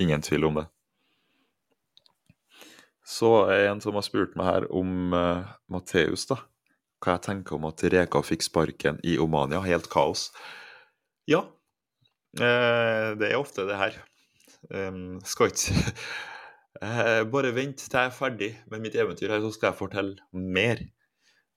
Ingen 0.00 0.22
tvil 0.24 0.48
om 0.48 0.60
det. 0.60 0.68
Så 3.08 3.28
er 3.48 3.70
en 3.70 3.80
som 3.80 3.96
har 3.96 4.04
spurt 4.04 4.34
meg 4.36 4.48
her 4.50 4.66
om 4.74 5.14
uh, 5.16 5.48
Matheus, 5.72 6.26
da. 6.28 6.42
Hva 7.00 7.14
jeg 7.14 7.24
tenker 7.28 7.56
om 7.56 7.68
at 7.68 7.84
Reka 7.94 8.20
fikk 8.26 8.44
sparken 8.44 8.98
i 9.06 9.16
Omania. 9.22 9.62
Helt 9.64 9.88
kaos. 9.92 10.28
Ja, 11.30 11.44
uh, 12.40 13.08
det 13.16 13.30
er 13.30 13.38
ofte 13.38 13.64
det 13.68 13.78
her. 13.80 13.96
Um, 14.74 15.20
skal 15.24 15.52
ikke 15.52 15.92
uh, 16.82 17.22
Bare 17.32 17.52
vent 17.54 17.78
til 17.78 17.94
jeg 17.94 18.10
er 18.10 18.14
ferdig 18.16 18.50
med 18.68 18.82
mitt 18.84 18.98
eventyr 18.98 19.32
her, 19.32 19.40
så 19.44 19.54
skal 19.54 19.70
jeg 19.70 19.78
fortelle 19.78 20.18
mer 20.32 20.82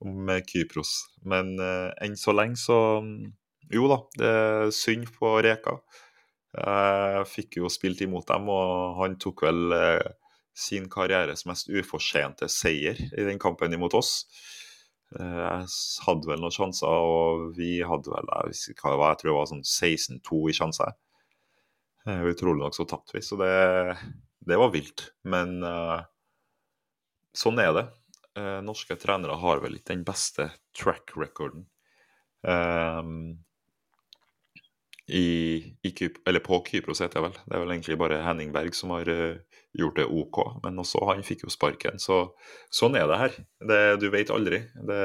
om 0.01 0.31
Kypros. 0.47 0.93
Men 1.27 1.57
enn 1.61 2.15
så 2.17 2.33
lenge, 2.33 2.57
så 2.57 2.77
Jo 3.71 3.89
da, 3.91 3.97
det 4.17 4.29
er 4.29 4.71
synd 4.75 5.11
på 5.19 5.35
Reka. 5.43 5.75
Jeg 6.55 7.27
fikk 7.31 7.59
jo 7.61 7.69
spilt 7.71 8.01
imot 8.03 8.25
dem, 8.31 8.49
og 8.51 8.97
han 8.97 9.19
tok 9.21 9.45
vel 9.45 9.75
sin 10.57 10.89
karrieres 10.91 11.45
mest 11.47 11.69
ufortjente 11.71 12.49
seier 12.51 12.97
i 12.99 13.27
den 13.27 13.39
kampen 13.41 13.73
imot 13.73 13.95
oss. 13.97 14.11
Jeg 15.11 15.67
hadde 16.05 16.29
vel 16.29 16.39
noen 16.39 16.55
sjanser, 16.55 16.87
og 16.87 17.49
vi 17.57 17.81
hadde 17.83 18.11
vel 18.13 18.29
jeg, 18.51 18.75
tror 18.79 19.17
det 19.19 19.35
var 19.35 19.49
sånn 19.49 19.65
16-2 19.65 20.41
i 20.47 20.55
sjanser. 20.55 20.93
Uh, 22.07 22.23
utrolig 22.31 22.63
nok 22.63 22.73
så 22.73 22.87
tapte 22.89 23.17
vi, 23.17 23.21
så 23.21 23.37
det, 23.37 23.51
det, 24.47 24.57
var 24.59 24.71
vilt. 24.73 25.09
Men 25.27 25.59
uh, 25.67 25.99
sånn 27.35 27.59
er 27.61 27.75
det. 27.77 27.87
Norske 28.63 28.95
trenere 28.95 29.35
har 29.41 29.59
vel 29.59 29.75
ikke 29.75 29.91
den 29.91 30.05
beste 30.07 30.45
track 30.77 31.11
recorden. 31.19 31.65
Um, 32.47 33.43
i, 35.07 35.75
i 35.83 35.91
eller 36.27 36.39
på 36.43 36.61
Kypros, 36.67 37.01
heter 37.01 37.19
jeg 37.19 37.25
vel. 37.25 37.39
Det 37.45 37.55
er 37.55 37.63
vel 37.63 37.73
egentlig 37.73 37.97
bare 37.99 38.21
Henning 38.23 38.53
Berg 38.53 38.75
som 38.77 38.93
har 38.95 39.09
uh, 39.09 39.39
gjort 39.77 39.97
det 39.99 40.07
OK. 40.07 40.39
Men 40.63 40.79
også 40.83 41.03
han 41.09 41.25
fikk 41.25 41.45
jo 41.45 41.53
sparken. 41.53 41.99
Så 41.99 42.21
sånn 42.73 42.95
er 42.99 43.09
det 43.09 43.19
her. 43.19 43.37
Det, 43.71 43.81
du 44.03 44.07
vet 44.13 44.31
aldri. 44.33 44.61
Det, 44.75 45.01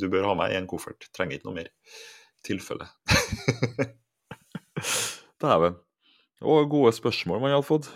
du 0.00 0.08
bør 0.12 0.30
ha 0.30 0.36
meg 0.38 0.52
i 0.52 0.58
en 0.60 0.68
koffert. 0.70 1.08
Trenger 1.16 1.38
ikke 1.38 1.50
noe 1.50 1.60
mer 1.60 1.72
tilfelle. 2.46 2.88
Dæven. 5.42 5.78
Og 6.44 6.68
gode 6.70 6.92
spørsmål 6.96 7.40
man 7.42 7.56
hadde 7.56 7.68
fått. 7.68 7.90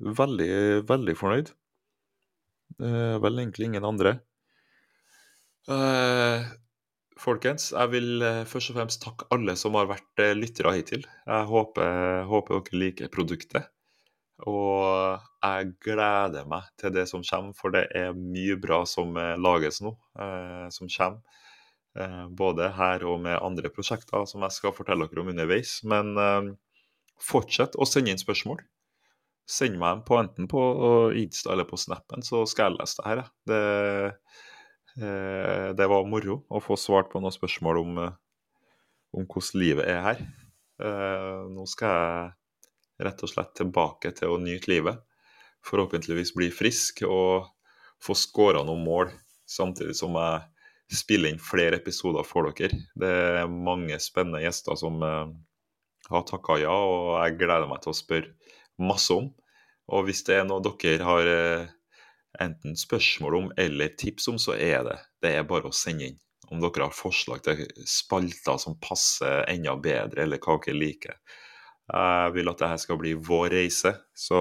Veldig, 0.00 0.52
veldig 0.88 1.16
fornøyd. 1.18 1.54
Uh, 2.80 3.18
vel 3.20 3.42
egentlig 3.42 3.70
ingen 3.70 3.86
andre. 3.88 4.18
Uh, 5.68 6.46
Folkens, 7.20 7.68
jeg 7.74 7.92
vil 7.92 8.22
eh, 8.24 8.46
først 8.48 8.72
og 8.72 8.78
fremst 8.78 9.02
takke 9.02 9.26
alle 9.34 9.52
som 9.58 9.76
har 9.76 9.90
vært 9.90 10.22
eh, 10.22 10.32
lyttere 10.36 10.72
hittil. 10.78 11.04
Jeg 11.26 11.48
håper, 11.50 12.24
håper, 12.30 12.62
dere 12.64 12.80
liker 12.80 13.12
produktet. 13.12 13.68
Og 14.48 15.20
jeg 15.44 15.74
gleder 15.84 16.48
meg 16.48 16.70
til 16.80 16.94
det 16.96 17.04
som 17.10 17.24
kommer, 17.26 17.52
for 17.58 17.76
det 17.76 17.84
er 17.96 18.16
mye 18.16 18.56
bra 18.62 18.80
som 18.88 19.12
eh, 19.20 19.36
lages 19.36 19.82
nå. 19.84 19.92
Eh, 20.16 20.66
som 20.72 20.88
kommer. 20.88 21.44
Eh, 22.00 22.24
både 22.40 22.70
her 22.78 23.04
og 23.04 23.20
med 23.26 23.36
andre 23.36 23.68
prosjekter 23.74 24.24
som 24.30 24.46
jeg 24.46 24.56
skal 24.56 24.76
fortelle 24.76 25.10
dere 25.10 25.20
om 25.24 25.32
underveis. 25.34 25.80
Men 25.84 26.16
eh, 26.16 26.52
fortsett 27.20 27.76
å 27.76 27.88
sende 27.88 28.14
inn 28.14 28.22
spørsmål. 28.22 28.64
Send 29.50 29.76
meg 29.76 29.98
dem 29.98 30.06
på 30.08 30.16
enten 30.16 30.48
på 30.48 30.60
Insta 31.20 31.52
eller 31.52 31.66
på 31.68 31.76
Snappen, 31.80 32.22
så 32.24 32.46
skal 32.48 32.70
jeg 32.70 32.80
lese 32.80 33.02
det 33.02 33.10
her. 33.10 33.22
Det 33.50 33.60
Eh, 33.60 34.48
det 34.96 35.86
var 35.86 36.08
moro 36.08 36.40
å 36.50 36.60
få 36.62 36.76
svart 36.78 37.10
på 37.12 37.20
noen 37.22 37.34
spørsmål 37.34 37.80
om, 37.80 37.98
eh, 38.04 38.12
om 39.14 39.26
hvordan 39.26 39.60
livet 39.60 39.88
er 39.88 40.00
her. 40.02 40.22
Eh, 40.80 41.40
nå 41.50 41.66
skal 41.68 41.88
jeg 41.88 43.06
rett 43.06 43.22
og 43.22 43.32
slett 43.32 43.54
tilbake 43.54 44.12
til 44.16 44.34
å 44.34 44.40
nyte 44.40 44.68
livet. 44.72 45.00
Forhåpentligvis 45.66 46.34
bli 46.36 46.50
frisk 46.50 47.02
og 47.06 47.48
få 48.00 48.16
skåra 48.16 48.64
noen 48.64 48.84
mål, 48.84 49.12
samtidig 49.46 49.94
som 49.96 50.16
jeg 50.16 50.96
spiller 51.00 51.30
inn 51.30 51.38
flere 51.38 51.78
episoder 51.78 52.24
for 52.24 52.50
dere. 52.50 52.80
Det 52.96 53.10
er 53.42 53.50
mange 53.50 53.98
spennende 54.00 54.42
gjester 54.42 54.76
som 54.76 55.00
har 55.02 56.24
takka 56.26 56.58
ja, 56.58 56.72
og 56.72 57.20
jeg 57.20 57.38
gleder 57.38 57.68
meg 57.68 57.82
til 57.84 57.92
å 57.92 57.98
spørre 57.98 58.32
masse 58.80 59.12
om. 59.12 59.28
Og 59.90 60.06
hvis 60.08 60.24
det 60.24 60.40
er 60.40 60.48
noe 60.48 60.64
dere 60.64 61.04
har 61.04 61.28
enten 62.38 62.76
spørsmål 62.78 63.36
om 63.36 63.52
eller 63.58 63.94
tips 63.98 64.28
om, 64.28 64.38
så 64.38 64.54
er 64.54 64.84
det 64.86 64.98
det 65.22 65.34
er 65.36 65.48
bare 65.48 65.70
å 65.70 65.76
sende 65.76 66.10
inn. 66.10 66.18
Om 66.50 66.62
dere 66.62 66.88
har 66.88 66.94
forslag 66.96 67.42
til 67.46 67.62
spalter 67.86 68.58
som 68.58 68.78
passer 68.82 69.44
enda 69.50 69.76
bedre, 69.78 70.24
eller 70.24 70.42
hva 70.42 70.58
dere 70.64 70.78
liker. 70.78 71.18
Jeg 71.90 72.34
vil 72.34 72.50
at 72.50 72.62
dette 72.62 72.84
skal 72.84 72.98
bli 72.98 73.14
vår 73.14 73.50
reise, 73.54 73.92
så, 74.14 74.40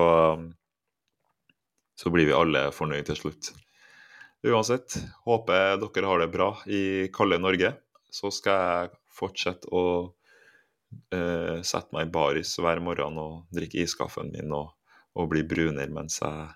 så 1.98 2.14
blir 2.14 2.30
vi 2.30 2.38
alle 2.38 2.70
fornøyd 2.74 3.10
til 3.10 3.20
slutt. 3.20 3.52
Uansett, 4.48 4.96
håper 5.26 5.78
dere 5.82 6.10
har 6.10 6.22
det 6.22 6.32
bra 6.34 6.54
i 6.70 7.10
kalde 7.14 7.42
Norge. 7.42 7.74
Så 8.10 8.32
skal 8.34 8.62
jeg 8.64 8.94
fortsette 9.14 9.70
å 9.76 9.84
uh, 11.14 11.58
sette 11.62 11.94
meg 11.94 12.08
i 12.08 12.14
baris 12.14 12.56
hver 12.62 12.82
morgen 12.82 13.20
og 13.22 13.34
drikke 13.54 13.84
iskaffen 13.84 14.32
min 14.34 14.54
og, 14.56 14.72
og 15.20 15.30
bli 15.34 15.44
brunere 15.46 15.92
mens 15.94 16.22
jeg 16.24 16.48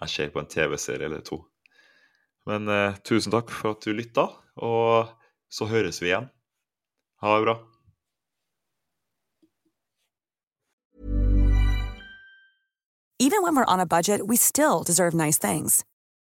jeg 0.00 0.08
ser 0.08 0.30
på 0.32 0.40
en 0.40 0.50
TV-serie 0.50 1.08
eller 1.08 1.24
to. 1.24 1.42
Men 2.48 2.68
eh, 2.68 2.96
tusen 3.04 3.32
takk 3.34 3.50
for 3.52 3.74
at 3.74 3.84
du 3.84 3.92
lytta, 3.92 4.28
og 4.64 5.10
så 5.52 5.68
høres 5.68 6.00
vi 6.02 6.10
igjen. 6.10 6.30
Ha 7.20 7.36
det 7.36 7.44
bra. 7.44 7.56
Even 13.20 13.42
when 13.42 13.54
we're 13.54 13.66
on 13.66 13.80
a 13.80 13.86
budget, 13.86 14.26
we 14.26 14.36
still 14.36 14.82
deserve 14.82 15.12
nice 15.12 15.36
things. 15.36 15.84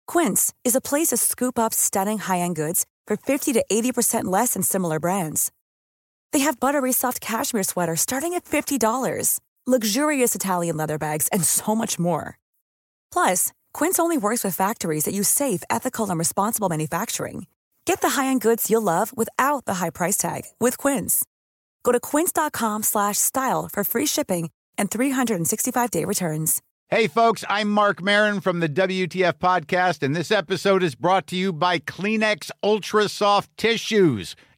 Quince 0.07 0.55
is 0.65 0.75
a 0.75 0.81
place 0.81 1.09
to 1.09 1.19
scoop 1.19 1.59
up 1.59 1.75
stunning 1.75 2.19
high-end 2.19 2.57
goods 2.57 2.87
for 3.07 3.19
50 3.19 3.53
to 3.53 3.65
80% 3.71 4.25
less 4.25 4.55
than 4.55 4.63
similar 4.63 4.99
brands. 4.99 5.53
They 6.33 6.39
have 6.39 6.59
buttery 6.59 6.93
soft 6.93 7.21
cashmere 7.21 7.65
sweaters 7.65 8.01
starting 8.01 8.33
at 8.33 8.45
$50, 8.47 9.41
luxurious 9.67 10.35
Italian 10.35 10.79
leather 10.79 10.97
bags, 10.97 11.29
and 11.29 11.45
so 11.45 11.75
much 11.75 11.99
more. 11.99 12.40
Plus, 13.13 13.53
Quince 13.75 13.99
only 13.99 14.17
works 14.17 14.43
with 14.43 14.57
factories 14.57 15.05
that 15.05 15.15
use 15.15 15.29
safe, 15.29 15.63
ethical, 15.69 16.09
and 16.09 16.19
responsible 16.19 16.71
manufacturing. 16.71 17.47
Get 17.85 18.01
the 18.01 18.11
high-end 18.11 18.41
goods 18.41 18.71
you'll 18.71 18.83
love 18.83 19.15
without 19.15 19.67
the 19.67 19.75
high 19.75 19.91
price 19.91 20.17
tag 20.17 20.45
with 20.59 20.79
Quince. 20.79 21.25
Go 21.83 21.93
to 21.93 22.01
quince.com/style 22.01 23.69
for 23.73 23.85
free 23.85 24.07
shipping 24.07 24.51
and 24.79 24.91
365-day 24.91 26.05
returns. 26.07 26.63
Hey 26.89 27.07
folks, 27.07 27.45
I'm 27.49 27.71
Mark 27.71 28.03
Marin 28.03 28.41
from 28.41 28.59
the 28.59 28.69
WTF 28.69 29.35
podcast 29.35 30.03
and 30.03 30.17
this 30.17 30.33
episode 30.33 30.83
is 30.83 30.97
brought 30.97 31.29
to 31.29 31.37
you 31.37 31.53
by 31.53 31.79
Kleenex 31.79 32.51
Ultra 32.65 33.09
Soft 33.09 33.57
Tissues 33.57 34.35